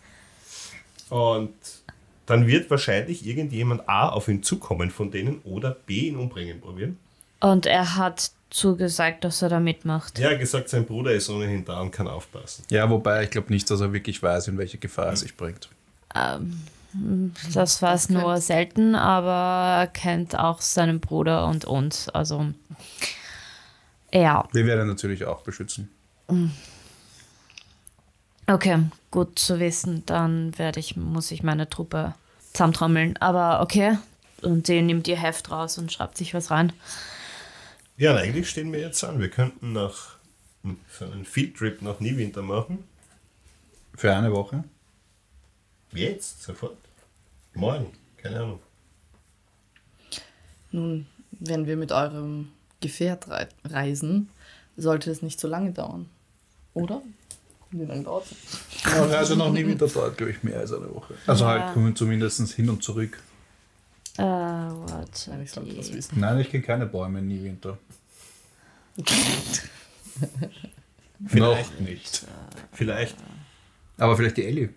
Und 1.09 1.53
dann 2.25 2.47
wird 2.47 2.69
wahrscheinlich 2.69 3.25
irgendjemand 3.25 3.87
A 3.87 4.09
auf 4.09 4.27
ihn 4.27 4.41
zukommen 4.43 4.89
von 4.91 5.11
denen 5.11 5.41
oder 5.43 5.71
B 5.71 6.07
ihn 6.07 6.15
umbringen 6.15 6.61
probieren. 6.61 6.97
Und 7.41 7.65
er 7.65 7.97
hat 7.97 8.31
zugesagt, 8.49 9.23
dass 9.23 9.41
er 9.41 9.49
da 9.49 9.59
mitmacht. 9.59 10.17
Er 10.19 10.31
hat 10.31 10.39
gesagt, 10.39 10.69
sein 10.69 10.85
Bruder 10.85 11.11
ist 11.11 11.29
ohnehin 11.29 11.65
da 11.65 11.81
und 11.81 11.91
kann 11.91 12.07
aufpassen. 12.07 12.63
Ja, 12.69 12.89
wobei 12.89 13.23
ich 13.23 13.31
glaube 13.31 13.51
nicht, 13.51 13.69
dass 13.69 13.81
er 13.81 13.91
wirklich 13.91 14.23
weiß, 14.23 14.47
in 14.47 14.57
welche 14.57 14.77
Gefahr 14.77 15.07
er 15.07 15.15
sich 15.17 15.35
bringt. 15.35 15.69
Das 17.53 17.81
war 17.81 17.95
es 17.95 18.09
nur 18.09 18.39
selten, 18.39 18.95
aber 18.95 19.81
er 19.81 19.87
kennt 19.87 20.37
auch 20.37 20.61
seinen 20.61 20.99
Bruder 20.99 21.47
und 21.47 21.65
uns. 21.65 22.07
Also, 22.09 22.45
ja. 24.13 24.47
Wir 24.51 24.65
werden 24.65 24.87
natürlich 24.87 25.25
auch 25.25 25.41
beschützen. 25.41 25.89
Okay, 28.47 28.79
gut 29.11 29.39
zu 29.39 29.59
wissen. 29.59 30.05
Dann 30.05 30.57
werde 30.57 30.79
ich, 30.79 30.95
muss 30.95 31.31
ich 31.31 31.43
meine 31.43 31.69
Truppe 31.69 32.13
zusammentrommeln. 32.51 33.17
Aber 33.17 33.61
okay. 33.61 33.97
Und 34.41 34.67
sie 34.67 34.81
nimmt 34.81 35.07
ihr 35.07 35.19
Heft 35.19 35.49
raus 35.51 35.77
und 35.77 35.91
schreibt 35.91 36.17
sich 36.17 36.33
was 36.33 36.51
rein. 36.51 36.73
Ja, 37.97 38.11
und 38.11 38.17
eigentlich 38.17 38.49
stehen 38.49 38.71
wir 38.71 38.79
jetzt 38.79 39.03
an. 39.03 39.19
Wir 39.19 39.29
könnten 39.29 39.73
nach 39.73 40.17
so 40.97 41.05
einen 41.05 41.25
Fieldtrip 41.25 41.81
nach 41.81 41.99
Niewinter 41.99 42.41
machen. 42.41 42.83
Für 43.95 44.15
eine 44.15 44.31
Woche. 44.31 44.63
Jetzt, 45.91 46.43
sofort. 46.43 46.77
Morgen, 47.53 47.91
keine 48.17 48.39
Ahnung. 48.39 48.59
Nun, 50.71 51.05
wenn 51.31 51.67
wir 51.67 51.77
mit 51.77 51.91
eurem 51.91 52.51
Gefährt 52.83 53.27
rei 53.29 53.47
reisen, 53.65 54.29
sollte 54.77 55.09
es 55.09 55.21
nicht 55.21 55.39
so 55.39 55.47
lange 55.47 55.71
dauern. 55.71 56.07
Oder? 56.73 57.01
Wie 57.71 57.85
lange 57.85 58.03
dauert 58.03 58.25
es? 58.29 58.83
Ja, 58.83 59.03
also 59.17 59.35
noch 59.35 59.51
nie 59.51 59.65
wieder 59.65 59.87
dort, 59.87 60.17
glaube 60.17 60.31
ich, 60.33 60.43
mehr 60.43 60.59
als 60.59 60.71
eine 60.73 60.93
Woche. 60.93 61.15
Also 61.25 61.45
Ja. 61.45 61.49
halt 61.51 61.73
kommen 61.73 61.95
zumindest 61.95 62.51
hin 62.53 62.69
und 62.69 62.83
zurück. 62.83 63.19
Äh, 64.17 64.21
warte. 64.21 65.39
Ich 65.43 65.51
sollte 65.51 65.73
das 65.75 65.91
wissen. 65.93 66.19
Nein, 66.19 66.39
ich 66.39 66.49
kenne 66.51 66.63
keine 66.63 66.85
Bäume 66.85 67.21
nie 67.21 67.43
Winter. 67.43 67.77
Vielleicht. 71.25 71.79
Noch 71.79 71.87
nicht. 71.87 72.25
Vielleicht 72.73 73.15
Aber 73.97 74.15
vielleicht 74.17 74.37
die 74.37 74.45
Ellie. 74.45 74.69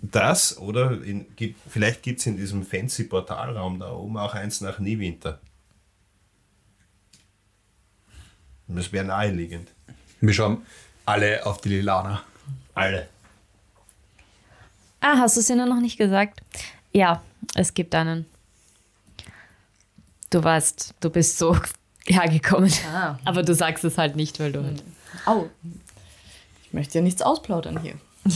das 0.00 0.56
oder 0.58 1.02
in, 1.02 1.26
gibt, 1.36 1.58
vielleicht 1.68 2.02
gibt 2.02 2.20
es 2.20 2.26
in 2.26 2.36
diesem 2.36 2.64
fancy 2.64 3.04
Portalraum 3.04 3.78
da 3.80 3.92
oben 3.92 4.16
auch 4.16 4.34
eins 4.34 4.60
nach 4.60 4.78
Niewinter. 4.78 5.40
Das 8.74 8.92
wäre 8.92 9.04
naheliegend. 9.04 9.68
Wir 10.20 10.32
schauen 10.32 10.64
alle 11.06 11.44
auf 11.44 11.60
die 11.60 11.70
Lilana. 11.70 12.22
Alle. 12.74 13.08
Ah, 15.00 15.16
hast 15.18 15.36
du 15.36 15.40
es 15.40 15.50
ihnen 15.50 15.68
noch 15.68 15.80
nicht 15.80 15.98
gesagt? 15.98 16.40
Ja, 16.92 17.22
es 17.54 17.74
gibt 17.74 17.94
einen. 17.94 18.26
Du 20.30 20.42
weißt, 20.42 20.94
du 21.00 21.10
bist 21.10 21.38
so 21.38 21.56
hergekommen. 22.06 22.72
Ah. 22.92 23.18
Aber 23.24 23.42
du 23.42 23.54
sagst 23.54 23.82
es 23.84 23.98
halt 23.98 24.14
nicht, 24.14 24.38
weil 24.38 24.52
du 24.52 24.62
halt. 24.62 24.84
Au. 25.26 25.48
Ich 26.64 26.72
möchte 26.72 26.98
ja 26.98 27.02
nichts 27.02 27.22
ausplaudern 27.22 27.80
hier. 27.80 27.94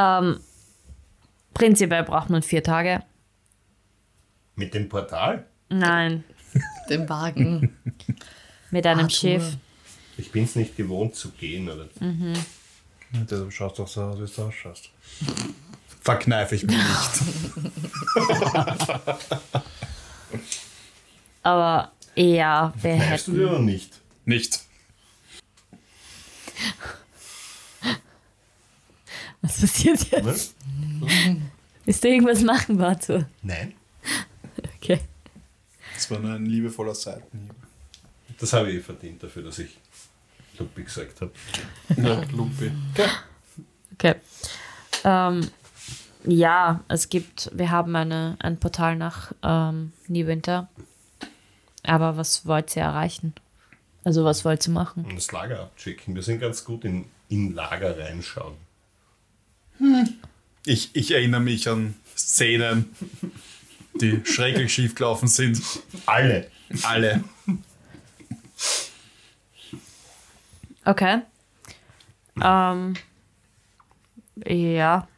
Ähm, 0.00 0.38
prinzipiell 1.54 2.04
braucht 2.04 2.30
man 2.30 2.40
vier 2.44 2.62
Tage. 2.62 3.02
Mit 4.54 4.72
dem 4.74 4.88
Portal? 4.88 5.44
Nein, 5.70 6.22
Den 6.88 7.08
Wagen. 7.08 7.76
mit 8.70 8.86
einem 8.86 9.06
Arthur. 9.06 9.10
Schiff. 9.10 9.56
Ich 10.16 10.32
bin 10.32 10.44
es 10.44 10.56
nicht 10.56 10.76
gewohnt 10.76 11.14
zu 11.14 11.30
gehen. 11.30 11.68
Oder 11.68 11.88
Deshalb 13.12 13.52
schaust 13.52 13.78
du 13.78 13.84
auch 13.84 13.88
so 13.88 14.02
aus, 14.02 14.18
wie 14.20 14.26
du 14.34 14.42
ausschaust. 14.42 14.90
Verkneife 16.00 16.54
ich 16.56 16.64
mir 16.64 16.76
nicht. 16.76 17.22
Aber 21.42 21.92
ja, 22.14 22.72
wir 22.80 22.98
Weißt 22.98 23.28
du 23.28 23.32
dir 23.32 23.50
oder 23.50 23.60
nicht? 23.60 24.00
Nicht. 24.24 24.60
Was 29.40 29.60
passiert 29.60 30.10
jetzt? 30.10 30.24
Was? 30.24 30.54
Willst 31.84 32.04
du 32.04 32.08
irgendwas 32.08 32.42
machen, 32.42 32.76
Batu? 32.76 33.24
Nein. 33.42 33.74
Okay. 34.76 34.98
Das 35.94 36.10
war 36.10 36.18
nur 36.18 36.34
ein 36.34 36.46
liebevoller 36.46 36.94
Seitenhieb. 36.94 37.54
Das 38.38 38.52
habe 38.52 38.70
ich 38.70 38.84
verdient 38.84 39.22
dafür, 39.22 39.42
dass 39.42 39.58
ich 39.58 39.76
Lupi 40.58 40.84
gesagt 40.84 41.20
habe. 41.20 41.32
Ja, 41.96 42.22
Lupi. 42.32 42.70
Okay. 43.94 44.14
Ähm, 45.04 45.48
ja, 46.24 46.84
es 46.88 47.08
gibt, 47.08 47.50
wir 47.54 47.70
haben 47.70 47.94
eine, 47.96 48.36
ein 48.40 48.58
Portal 48.58 48.96
nach 48.96 49.32
ähm, 49.42 49.92
Niewinter. 50.08 50.68
Aber 51.84 52.16
was 52.16 52.46
wollt 52.46 52.76
ihr 52.76 52.82
erreichen? 52.82 53.34
Also 54.04 54.24
was 54.24 54.44
wollt 54.44 54.66
ihr 54.66 54.72
machen? 54.72 55.06
Das 55.14 55.32
Lager 55.32 55.60
abchecken. 55.60 56.14
Wir 56.14 56.22
sind 56.22 56.40
ganz 56.40 56.64
gut 56.64 56.84
in, 56.84 57.06
in 57.28 57.54
Lager 57.54 57.98
reinschauen. 57.98 58.54
Ich, 60.64 60.90
ich 60.94 61.10
erinnere 61.12 61.40
mich 61.40 61.68
an 61.68 61.94
Szenen, 62.16 62.94
die 64.00 64.20
schrecklich 64.24 64.72
schief 64.72 64.94
gelaufen 64.94 65.28
sind. 65.28 65.62
Alle. 66.06 66.50
Alle. 66.82 67.24
Okay. 70.84 71.20
Ähm, 72.42 72.94
ja. 74.46 75.08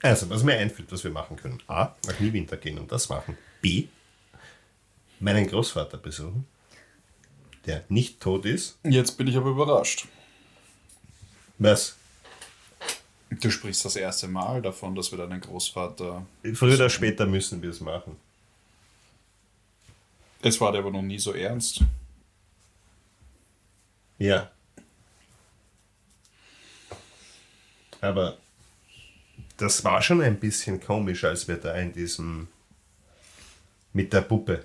Also, 0.00 0.30
was 0.30 0.42
mir 0.42 0.56
einfällt, 0.56 0.90
was 0.92 1.02
wir 1.04 1.10
machen 1.10 1.36
können. 1.36 1.60
A, 1.66 1.94
nach 2.06 2.20
Niewinter 2.20 2.56
gehen 2.56 2.78
und 2.78 2.90
das 2.90 3.08
machen. 3.08 3.36
B, 3.60 3.88
meinen 5.20 5.46
Großvater 5.46 5.98
besuchen, 5.98 6.46
der 7.66 7.84
nicht 7.88 8.20
tot 8.20 8.44
ist. 8.46 8.78
Jetzt 8.84 9.18
bin 9.18 9.26
ich 9.26 9.36
aber 9.36 9.50
überrascht. 9.50 10.06
Was? 11.58 11.96
Du 13.30 13.50
sprichst 13.50 13.84
das 13.84 13.96
erste 13.96 14.28
Mal 14.28 14.62
davon, 14.62 14.94
dass 14.94 15.10
wir 15.10 15.18
deinen 15.18 15.40
Großvater. 15.40 16.24
Früher 16.54 16.74
oder 16.74 16.88
später 16.88 17.26
müssen 17.26 17.60
wir 17.60 17.70
es 17.70 17.80
machen. 17.80 18.16
Es 20.42 20.60
war 20.60 20.74
aber 20.74 20.90
noch 20.90 21.02
nie 21.02 21.18
so 21.18 21.32
ernst. 21.32 21.80
Ja. 24.18 24.50
Aber 28.00 28.38
das 29.56 29.84
war 29.84 30.00
schon 30.02 30.20
ein 30.20 30.38
bisschen 30.38 30.80
komisch, 30.80 31.24
als 31.24 31.48
wir 31.48 31.56
da 31.56 31.74
in 31.74 31.92
diesem 31.92 32.48
mit 33.92 34.12
der 34.12 34.20
Puppe. 34.20 34.64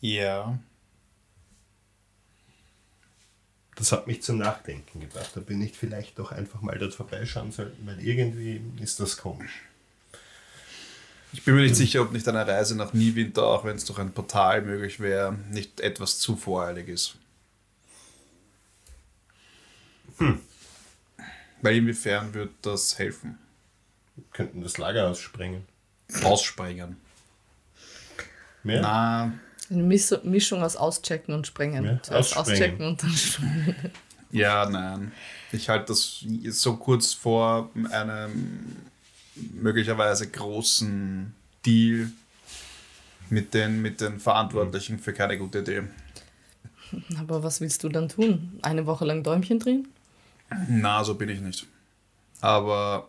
Ja. 0.00 0.58
Das 3.74 3.92
hat 3.92 4.06
mich 4.06 4.22
zum 4.22 4.38
Nachdenken 4.38 5.00
gebracht. 5.00 5.32
Da 5.34 5.40
bin 5.40 5.60
ich 5.60 5.72
vielleicht 5.72 6.18
doch 6.18 6.32
einfach 6.32 6.60
mal 6.62 6.78
dort 6.78 6.94
vorbeischauen 6.94 7.52
sollten, 7.52 7.86
weil 7.86 8.00
irgendwie 8.00 8.62
ist 8.80 9.00
das 9.00 9.16
komisch. 9.16 9.62
Ich 11.32 11.44
bin 11.44 11.54
mir 11.54 11.62
nicht 11.62 11.76
sicher, 11.76 12.02
ob 12.02 12.12
nicht 12.12 12.26
eine 12.28 12.46
Reise 12.46 12.76
nach 12.76 12.92
Niewinter, 12.92 13.44
auch 13.44 13.64
wenn 13.64 13.76
es 13.76 13.84
durch 13.84 13.98
ein 13.98 14.12
Portal 14.12 14.62
möglich 14.62 15.00
wäre, 15.00 15.34
nicht 15.50 15.80
etwas 15.80 16.18
zu 16.18 16.36
voreilig 16.36 16.88
ist. 16.88 17.16
Hm. 20.18 20.40
Weil 21.62 21.76
inwiefern 21.76 22.32
wird 22.32 22.50
das 22.62 22.98
helfen? 22.98 23.38
Wir 24.14 24.24
könnten 24.32 24.62
das 24.62 24.78
Lager 24.78 25.08
aussprengen. 25.08 25.64
Aussprengen. 26.22 26.96
Ja? 28.64 28.80
Na, 28.80 29.32
Eine 29.70 29.82
Mischung 30.24 30.62
aus 30.62 30.76
Auschecken 30.76 31.34
und 31.34 31.46
Sprengen. 31.46 31.84
Ja, 31.84 32.02
Zuerst 32.02 32.36
auschecken 32.36 32.86
und 32.86 33.02
dann 33.02 33.10
sprengen. 33.10 33.76
ja, 34.30 34.68
nein. 34.68 35.12
Ich 35.52 35.68
halte 35.68 35.86
das 35.86 36.24
so 36.50 36.76
kurz 36.76 37.12
vor 37.12 37.70
einem 37.90 38.76
möglicherweise 39.54 40.28
großen 40.30 41.34
Deal 41.64 42.10
mit 43.30 43.54
den, 43.54 43.82
mit 43.82 44.00
den 44.00 44.20
Verantwortlichen 44.20 44.98
für 44.98 45.12
keine 45.12 45.36
gute 45.38 45.58
Idee. 45.60 45.82
Aber 47.18 47.42
was 47.42 47.60
willst 47.60 47.82
du 47.84 47.88
dann 47.88 48.08
tun? 48.08 48.58
Eine 48.62 48.86
Woche 48.86 49.04
lang 49.04 49.22
Däumchen 49.22 49.58
drehen? 49.58 49.88
Na, 50.68 51.02
so 51.02 51.14
bin 51.16 51.28
ich 51.28 51.40
nicht. 51.40 51.66
Aber 52.40 53.08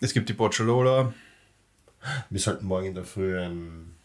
es 0.00 0.12
gibt 0.12 0.28
die 0.28 0.32
Bocciolola. 0.34 1.12
Wir 2.30 2.40
sollten 2.40 2.66
morgen 2.66 2.86
in 2.86 2.94
der 2.94 3.04
Früh 3.04 3.36
ein, 3.38 3.96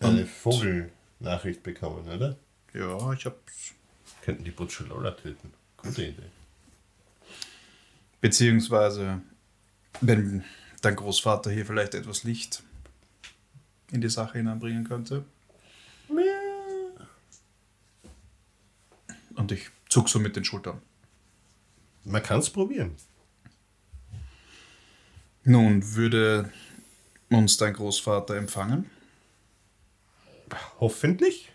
eine 0.00 0.20
Und- 0.22 0.28
Vogelnachricht 0.28 1.62
bekommen, 1.62 2.08
oder? 2.08 2.36
Ja, 2.72 3.12
ich 3.12 3.24
habe 3.26 3.36
Könnten 4.22 4.44
die 4.44 4.50
Butcholola 4.52 5.10
töten. 5.10 5.52
Gute 5.76 6.06
Idee. 6.06 6.22
Beziehungsweise, 8.24 9.20
wenn 10.00 10.44
dein 10.80 10.96
Großvater 10.96 11.50
hier 11.50 11.66
vielleicht 11.66 11.92
etwas 11.92 12.24
Licht 12.24 12.62
in 13.90 14.00
die 14.00 14.08
Sache 14.08 14.38
hineinbringen 14.38 14.84
könnte. 14.84 15.26
Und 19.34 19.52
ich 19.52 19.68
zuck 19.90 20.08
so 20.08 20.18
mit 20.18 20.36
den 20.36 20.44
Schultern. 20.46 20.80
Man 22.04 22.22
kann 22.22 22.38
es 22.38 22.48
probieren. 22.48 22.96
Nun, 25.42 25.94
würde 25.94 26.50
uns 27.28 27.58
dein 27.58 27.74
Großvater 27.74 28.36
empfangen? 28.36 28.88
Hoffentlich. 30.80 31.52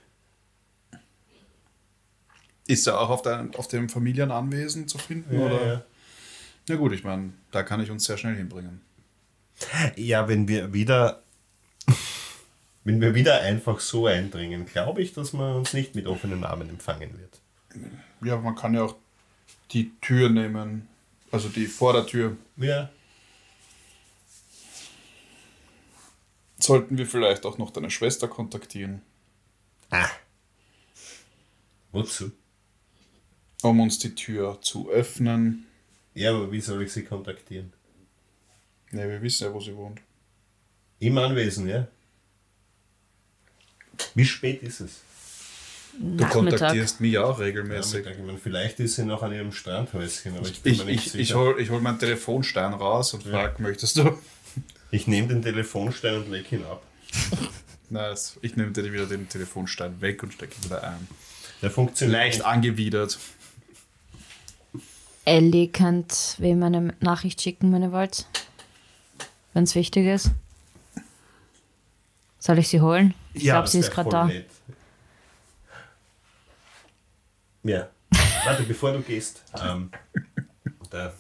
Ist 2.68 2.86
er 2.86 3.00
auch 3.00 3.10
auf, 3.10 3.24
dein, 3.24 3.56
auf 3.56 3.68
dem 3.68 3.90
Familienanwesen 3.90 4.88
zu 4.88 5.00
finden? 5.00 5.36
oder? 5.36 5.66
ja. 5.66 5.86
Ja 6.70 6.76
gut, 6.76 6.94
ich 6.94 7.04
meine, 7.04 7.34
da 7.52 7.64
kann 7.64 7.82
ich 7.82 7.90
uns 7.92 8.06
sehr 8.06 8.18
schnell 8.18 8.36
hinbringen. 8.36 8.82
ja, 9.96 10.28
wenn 10.28 10.48
wir 10.48 10.72
wieder. 10.74 11.24
Wenn 12.86 13.02
wir 13.02 13.14
wieder 13.14 13.42
einfach 13.42 13.82
so 13.82 14.08
eindringen, 14.08 14.66
glaube 14.66 15.02
ich, 15.02 15.14
dass 15.14 15.34
man 15.34 15.58
uns 15.58 15.74
nicht 15.74 15.96
mit 15.96 16.08
offenen 16.08 16.44
Armen 16.46 16.70
empfangen 16.70 17.20
wird. 17.20 17.40
Ja, 18.22 18.38
man 18.38 18.56
kann 18.56 18.74
ja 18.74 18.84
auch 18.84 18.96
die 19.72 19.92
Tür 20.00 20.30
nehmen, 20.30 20.88
also 21.30 21.50
die 21.50 21.68
Vordertür. 21.68 22.38
Ja. 22.56 22.90
Sollten 26.58 26.98
wir 26.98 27.06
vielleicht 27.06 27.46
auch 27.46 27.58
noch 27.58 27.72
deine 27.72 27.92
Schwester 27.92 28.28
kontaktieren, 28.28 29.02
Ah. 29.92 30.10
Wozu? 31.92 32.32
um 33.62 33.80
uns 33.82 34.00
die 34.00 34.16
Tür 34.16 34.60
zu 34.62 34.90
öffnen. 34.90 35.66
Ja, 36.14 36.32
aber 36.36 36.52
wie 36.52 36.62
soll 36.62 36.82
ich 36.84 36.92
sie 36.92 37.04
kontaktieren? 37.04 37.72
Ne, 38.92 39.08
wir 39.08 39.22
wissen 39.22 39.44
ja, 39.48 39.54
wo 39.54 39.60
sie 39.60 39.76
wohnt. 39.76 40.02
Im 41.00 41.18
Anwesen, 41.18 41.68
ja? 41.68 41.88
Wie 44.16 44.26
spät 44.26 44.64
ist 44.64 44.80
es? 44.82 45.02
Du 45.98 46.06
Nachmittag. 46.24 46.32
kontaktierst 46.32 47.02
mich 47.02 47.18
auch 47.18 47.40
regelmäßig. 47.40 48.00
Nachmittag. 48.06 48.20
Ich 48.20 48.26
meine, 48.26 48.38
vielleicht 48.38 48.80
ist 48.80 48.96
sie 48.96 49.06
noch 49.06 49.22
an 49.22 49.34
ihrem 49.34 49.52
Strandhäuschen, 49.52 50.38
aber 50.38 50.48
ich 50.48 50.62
bin 50.62 50.74
Ich, 50.74 50.80
mir 50.80 50.86
nicht 50.86 51.06
ich, 51.08 51.12
sicher. 51.12 51.22
ich 51.22 51.34
hol, 51.36 51.60
ich 51.60 51.70
hol 51.70 51.82
meinen 51.82 52.00
Telefonstein 52.00 52.74
raus 52.74 53.14
und 53.14 53.24
frag, 53.24 53.60
möchtest 53.60 53.98
du? 53.98 54.18
Ich 54.92 55.08
nehme 55.08 55.28
den 55.28 55.42
Telefonstein 55.42 56.16
und 56.16 56.30
leg 56.30 56.52
ihn 56.52 56.64
ab. 56.64 56.84
Nein, 57.90 58.12
es- 58.14 58.38
ich 58.42 58.56
nehme 58.56 58.72
dir 58.72 58.92
wieder 58.92 59.06
den 59.08 59.28
Telefonstein 59.30 60.00
weg 60.02 60.24
und 60.24 60.34
stecke 60.34 60.56
ihn 60.58 60.66
wieder 60.66 60.84
ein. 60.84 61.08
Der 61.62 61.70
funktioniert. 61.72 62.18
Leicht 62.18 62.46
angewidert. 62.46 63.20
Ellie 65.30 65.68
könnt 65.68 66.36
wem 66.40 66.64
eine 66.64 66.94
Nachricht 67.02 67.42
schicken, 67.42 67.72
wenn 67.72 67.84
ihr 67.84 67.92
wollt. 67.92 68.26
Wenn 69.54 69.64
es 69.64 69.76
wichtig 69.76 70.08
ist. 70.08 70.32
Soll 72.40 72.58
ich 72.60 72.68
sie 72.70 72.82
holen? 72.82 73.14
Ich 73.34 73.44
Ja, 73.44 73.56
glaube, 73.56 73.68
sie 73.68 73.80
ist 73.80 73.92
gerade 73.92 74.10
da. 74.10 74.26
nett. 74.26 74.48
Ja. 77.64 77.90
Warte, 78.46 78.64
bevor 78.64 78.94
du 78.94 79.02
gehst. 79.02 79.44
Ähm, 79.64 79.92
der 80.92 81.14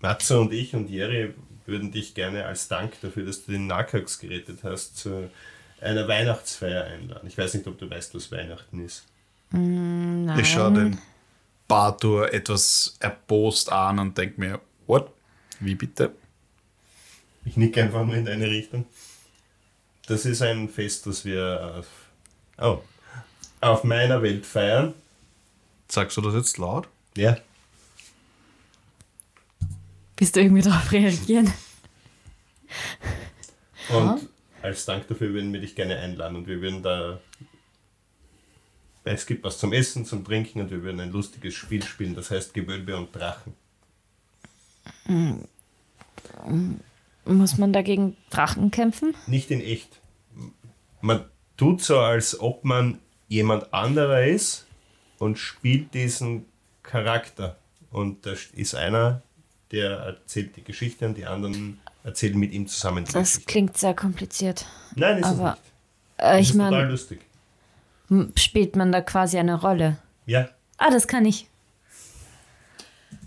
Matze 0.00 0.38
und 0.38 0.52
ich 0.52 0.74
und 0.74 0.88
Jerry 0.88 1.34
würden 1.66 1.90
dich 1.90 2.14
gerne 2.14 2.44
als 2.46 2.68
Dank 2.68 3.00
dafür, 3.00 3.24
dass 3.24 3.44
du 3.44 3.52
den 3.52 3.66
Nakax 3.66 4.18
gerettet 4.18 4.60
hast, 4.62 4.96
zu 4.98 5.30
einer 5.80 6.06
Weihnachtsfeier 6.06 6.84
einladen. 6.84 7.26
Ich 7.26 7.36
weiß 7.38 7.54
nicht, 7.54 7.66
ob 7.66 7.78
du 7.78 7.88
weißt, 7.90 8.14
was 8.14 8.30
Weihnachten 8.30 8.84
ist. 8.84 9.06
Nein. 9.50 10.38
Ich 10.38 10.50
schaue 10.50 10.72
den 10.72 10.98
Bartur 11.70 12.34
etwas 12.34 12.96
erbost 12.98 13.70
an 13.70 14.00
und 14.00 14.18
denke 14.18 14.40
mir, 14.40 14.60
what? 14.88 15.08
Wie 15.60 15.76
bitte? 15.76 16.12
Ich 17.44 17.56
nicke 17.56 17.80
einfach 17.80 18.04
nur 18.04 18.16
in 18.16 18.24
deine 18.24 18.50
Richtung. 18.50 18.86
Das 20.08 20.26
ist 20.26 20.42
ein 20.42 20.68
Fest, 20.68 21.06
das 21.06 21.24
wir 21.24 21.76
auf, 21.78 21.86
oh, 22.58 22.82
auf 23.60 23.84
meiner 23.84 24.20
Welt 24.20 24.46
feiern. 24.46 24.94
Sagst 25.86 26.16
du 26.16 26.22
das 26.22 26.34
jetzt 26.34 26.58
laut? 26.58 26.88
Ja. 27.16 27.36
Bist 30.16 30.34
du 30.34 30.40
irgendwie 30.40 30.62
darauf 30.62 30.90
reagieren? 30.90 31.52
Und 33.90 34.28
als 34.60 34.84
Dank 34.86 35.06
dafür 35.06 35.32
würden 35.32 35.52
wir 35.52 35.60
dich 35.60 35.76
gerne 35.76 35.98
einladen 35.98 36.36
und 36.36 36.48
wir 36.48 36.60
würden 36.60 36.82
da. 36.82 37.20
Es 39.12 39.26
gibt 39.26 39.42
was 39.42 39.58
zum 39.58 39.72
Essen, 39.72 40.04
zum 40.04 40.24
Trinken 40.24 40.60
und 40.60 40.70
wir 40.70 40.82
würden 40.84 41.00
ein 41.00 41.10
lustiges 41.10 41.54
Spiel 41.54 41.82
spielen, 41.82 42.14
das 42.14 42.30
heißt 42.30 42.54
Gewölbe 42.54 42.96
und 42.96 43.14
Drachen. 43.14 43.54
Muss 47.24 47.58
man 47.58 47.72
dagegen 47.72 48.16
Drachen 48.30 48.70
kämpfen? 48.70 49.14
Nicht 49.26 49.50
in 49.50 49.60
echt. 49.60 50.00
Man 51.00 51.24
tut 51.56 51.82
so, 51.82 51.98
als 51.98 52.38
ob 52.38 52.64
man 52.64 52.98
jemand 53.28 53.72
anderer 53.74 54.24
ist 54.26 54.66
und 55.18 55.38
spielt 55.38 55.92
diesen 55.94 56.44
Charakter. 56.82 57.56
Und 57.90 58.24
da 58.26 58.34
ist 58.54 58.74
einer, 58.74 59.22
der 59.72 59.90
erzählt 59.98 60.56
die 60.56 60.62
Geschichte 60.62 61.06
und 61.06 61.16
die 61.16 61.26
anderen 61.26 61.80
erzählen 62.04 62.38
mit 62.38 62.52
ihm 62.52 62.68
zusammen 62.68 63.04
Das 63.06 63.14
Geschichte. 63.14 63.44
klingt 63.46 63.76
sehr 63.76 63.94
kompliziert. 63.94 64.66
Nein, 64.94 65.18
ist 65.18 65.24
aber- 65.26 65.52
es 65.52 65.58
nicht. 65.58 65.64
Äh, 66.30 66.40
ich 66.40 66.46
ist 66.50 66.52
total 66.52 66.70
meine, 66.70 66.88
lustig. 66.90 67.20
Spielt 68.36 68.76
man 68.76 68.92
da 68.92 69.00
quasi 69.00 69.38
eine 69.38 69.60
Rolle? 69.60 69.98
Ja, 70.26 70.48
Ah, 70.80 70.90
das 70.90 71.06
kann 71.06 71.26
ich. 71.26 71.46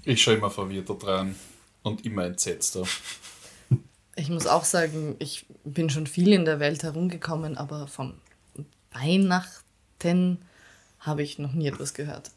Ich 0.03 0.23
schaue 0.23 0.33
immer 0.33 0.49
verwirrter 0.49 0.95
dran 0.95 1.35
und 1.83 2.03
immer 2.03 2.25
entsetzter. 2.25 2.83
Ich 4.15 4.29
muss 4.29 4.47
auch 4.47 4.63
sagen, 4.63 5.15
ich 5.19 5.45
bin 5.63 5.91
schon 5.91 6.07
viel 6.07 6.33
in 6.33 6.45
der 6.45 6.59
Welt 6.59 6.81
herumgekommen, 6.81 7.55
aber 7.55 7.87
vom 7.87 8.15
Weihnachten 8.91 10.39
habe 10.99 11.21
ich 11.21 11.37
noch 11.37 11.53
nie 11.53 11.67
etwas 11.67 11.93
gehört. 11.93 12.31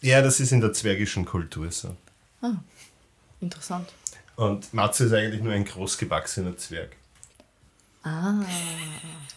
Ja, 0.00 0.22
das 0.22 0.40
ist 0.40 0.52
in 0.52 0.62
der 0.62 0.72
zwergischen 0.72 1.26
Kultur 1.26 1.70
so. 1.70 1.94
Ah. 2.40 2.54
Interessant. 3.42 3.92
Und 4.36 4.72
Matze 4.72 5.04
ist 5.04 5.12
eigentlich 5.12 5.42
nur 5.42 5.52
ein 5.52 5.66
großgewachsener 5.66 6.56
Zwerg. 6.56 6.96
Ah, 8.04 8.34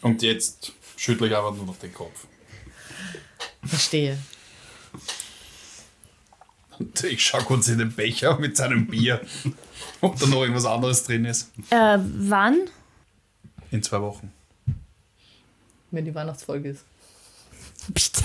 Und 0.01 0.21
jetzt 0.23 0.73
schüttle 0.97 1.27
ich 1.27 1.35
aber 1.35 1.51
nur 1.51 1.65
noch 1.65 1.77
den 1.77 1.93
Kopf. 1.93 2.25
verstehe. 3.63 4.17
Und 6.79 7.03
ich 7.03 7.23
schaue 7.25 7.43
kurz 7.43 7.67
in 7.69 7.77
den 7.77 7.91
Becher 7.93 8.37
mit 8.39 8.57
seinem 8.57 8.87
Bier, 8.87 9.21
ob 10.01 10.19
da 10.19 10.25
noch 10.27 10.41
irgendwas 10.41 10.65
anderes 10.65 11.03
drin 11.03 11.25
ist. 11.25 11.51
Äh, 11.69 11.97
wann? 11.99 12.69
In 13.71 13.81
zwei 13.83 14.01
Wochen. 14.01 14.31
Wenn 15.91 16.05
die 16.05 16.13
Weihnachtsfolge 16.15 16.69
ist. 16.69 16.83
Psst. 17.93 18.23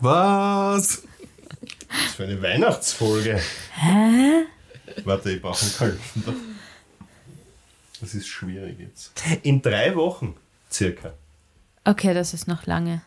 Was? 0.00 1.02
Was 1.90 2.14
für 2.16 2.24
eine 2.24 2.40
Weihnachtsfolge. 2.42 3.40
Hä? 3.74 4.44
Warte, 5.04 5.30
ich 5.32 5.42
brauche 5.42 5.62
einen 5.64 5.74
Kalender. 6.14 6.34
Das 8.02 8.14
ist 8.14 8.26
schwierig 8.26 8.78
jetzt. 8.80 9.12
In 9.44 9.62
drei 9.62 9.94
Wochen 9.94 10.34
circa. 10.70 11.12
Okay, 11.84 12.12
das 12.14 12.34
ist 12.34 12.48
noch 12.48 12.66
lange. 12.66 13.00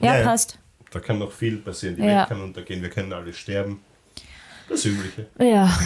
Ja, 0.00 0.18
ja. 0.18 0.22
passt. 0.24 0.58
Da 0.90 1.00
kann 1.00 1.18
noch 1.18 1.32
viel 1.32 1.56
passieren. 1.56 1.96
Die 1.96 2.02
Ja. 2.02 2.18
Welt 2.20 2.28
kann 2.28 2.42
untergehen, 2.42 2.82
wir 2.82 2.90
können 2.90 3.12
alle 3.14 3.32
sterben. 3.32 3.80
Das 4.68 4.84
Übliche. 4.84 5.26
Ja, 5.38 5.76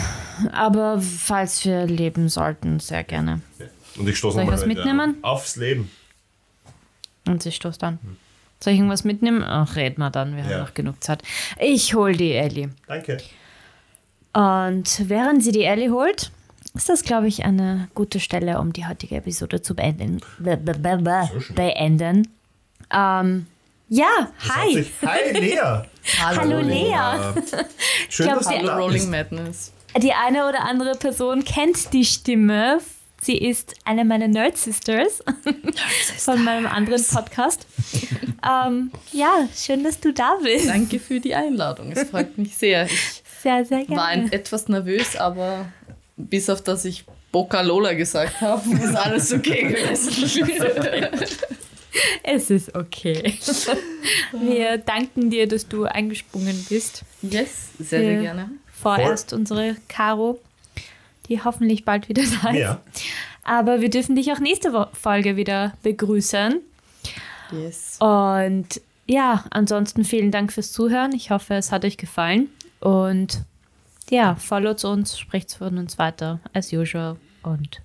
aber 0.53 1.01
falls 1.01 1.65
wir 1.65 1.87
leben 1.87 2.29
sollten, 2.29 2.81
sehr 2.81 3.05
gerne. 3.05 3.43
Ja. 3.59 3.67
Und 3.97 4.09
ich 4.09 4.19
stoße 4.19 4.35
Soll 4.35 4.45
ich 4.45 4.51
nochmal 4.51 4.67
mitnehmen? 4.67 5.17
Aufs 5.23 5.55
Leben. 5.57 5.91
Und 7.27 7.43
sie 7.45 7.53
stoßt 7.53 7.83
an. 7.85 7.99
Soll 8.59 8.73
ich 8.73 8.79
irgendwas 8.81 9.05
mitnehmen? 9.05 9.45
Ach, 9.45 9.77
red 9.77 9.99
mal 9.99 10.11
dann, 10.11 10.35
wir 10.37 10.43
Ja. 10.45 10.51
haben 10.51 10.61
noch 10.65 10.75
genug 10.75 11.03
Zeit. 11.05 11.23
Ich 11.61 11.95
hol 11.95 12.13
die 12.17 12.33
Ellie. 12.33 12.71
Danke. 12.89 13.19
Und 14.33 15.09
während 15.09 15.45
sie 15.45 15.53
die 15.53 15.65
Ellie 15.65 15.91
holt, 15.91 16.33
ist 16.75 16.89
das, 16.89 17.03
glaube 17.03 17.27
ich, 17.29 17.45
eine 17.45 17.89
gute 17.95 18.21
Stelle, 18.21 18.59
um 18.61 18.73
die 18.73 18.87
heutige 18.87 19.17
Episode 19.17 19.63
zu 19.63 19.75
beenden. 19.75 20.21
Be 20.39 20.57
be 20.57 20.75
be 20.75 21.29
beenden. 21.55 22.29
Ähm, 22.93 23.47
ja, 23.89 24.07
Das 24.47 24.57
hi. 24.57 24.75
sich- 24.75 24.93
Hi, 25.05 25.33
Lea. 25.33 25.83
Hallo 26.21 26.61
Lea. 26.61 26.95
Schön, 28.09 28.27
glaub, 28.27 28.39
dass 28.39 28.49
sie- 28.49 28.55
du 28.55 28.59
Hallo 28.61 28.67
da 28.69 28.77
Rolling 28.79 28.93
bist. 28.93 29.11
Madness. 29.11 29.73
Die 30.01 30.13
eine 30.13 30.49
oder 30.49 30.61
andere 30.65 30.93
Person 30.97 31.45
kennt 31.45 31.93
die 31.93 32.05
Stimme. 32.05 32.79
Sie 33.21 33.37
ist 33.37 33.75
eine 33.85 34.05
meiner 34.05 34.29
Nerd 34.29 34.57
Sisters 34.57 35.23
von 36.19 36.43
meinem 36.45 36.67
anderen 36.67 37.05
Podcast. 37.05 37.67
ähm, 38.49 38.93
ja, 39.13 39.31
schön, 39.55 39.85
dass 39.85 40.01
du 40.01 40.13
da 40.13 40.37
bist. 40.43 40.69
Danke 40.69 40.99
für 41.01 41.21
die 41.21 41.35
Einladung. 41.35 41.93
Es 41.93 42.09
freut 42.09 42.39
mich 42.39 42.57
sehr. 42.57 42.85
Ich 42.87 43.23
Sehr, 43.43 43.65
sehr 43.65 43.87
war 43.91 44.05
ein, 44.07 44.21
gerne. 44.21 44.33
etwas 44.33 44.69
nervös, 44.69 45.17
aber 45.17 45.67
bis 46.27 46.51
auf 46.51 46.63
dass 46.63 46.85
ich 46.85 47.05
Boca 47.33 47.61
Lola 47.61 47.95
gesagt 47.95 48.41
habe, 48.41 48.63
ist 48.75 48.97
alles 48.97 49.33
okay 49.33 49.69
gewesen. 49.69 50.51
Es 52.23 52.51
ist 52.51 52.75
okay. 52.77 53.35
Wir 54.33 54.79
danken 54.79 55.31
dir, 55.31 55.49
dass 55.49 55.67
du 55.67 55.85
eingesprungen 55.85 56.65
bist. 56.69 57.03
yes, 57.21 57.71
sehr, 57.79 58.01
sehr 58.01 58.21
gerne. 58.21 58.51
Vorerst 58.73 59.33
unsere 59.33 59.77
Caro, 59.89 60.39
die 61.29 61.43
hoffentlich 61.43 61.85
bald 61.85 62.09
wieder 62.09 62.23
da 62.23 62.51
ist. 62.51 62.59
Ja. 62.59 62.81
Aber 63.43 63.81
wir 63.81 63.91
dürfen 63.91 64.15
dich 64.15 64.33
auch 64.33 64.39
nächste 64.39 64.89
Folge 64.93 65.37
wieder 65.37 65.75
begrüßen. 65.83 66.61
Yes. 67.51 67.99
Und 67.99 68.81
ja, 69.07 69.45
ansonsten 69.51 70.05
vielen 70.05 70.31
Dank 70.31 70.53
fürs 70.53 70.73
Zuhören. 70.73 71.13
Ich 71.13 71.31
hoffe, 71.31 71.55
es 71.55 71.73
hat 71.73 71.85
euch 71.85 71.97
gefallen. 71.97 72.49
Und 72.79 73.43
ja, 74.11 74.35
followt 74.35 74.85
uns, 74.85 75.19
spricht 75.19 75.55
von 75.55 75.79
uns 75.79 75.99
weiter, 75.99 76.41
as 76.53 76.73
usual. 76.73 77.17
Und 77.43 77.81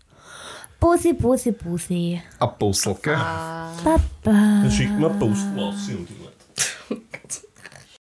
Bussi, 0.80 1.14
Bussi, 1.14 1.52
Bussi. 1.52 2.22
Apostel, 2.40 2.96
gell? 3.02 3.16
Baba. 3.16 4.02
Dann 4.24 4.72
schickt 4.72 5.00
man 5.00 5.18
Post 5.18 5.48
raus 5.56 5.90
und 5.90 6.08
die 6.10 6.16
Leute. 6.22 7.02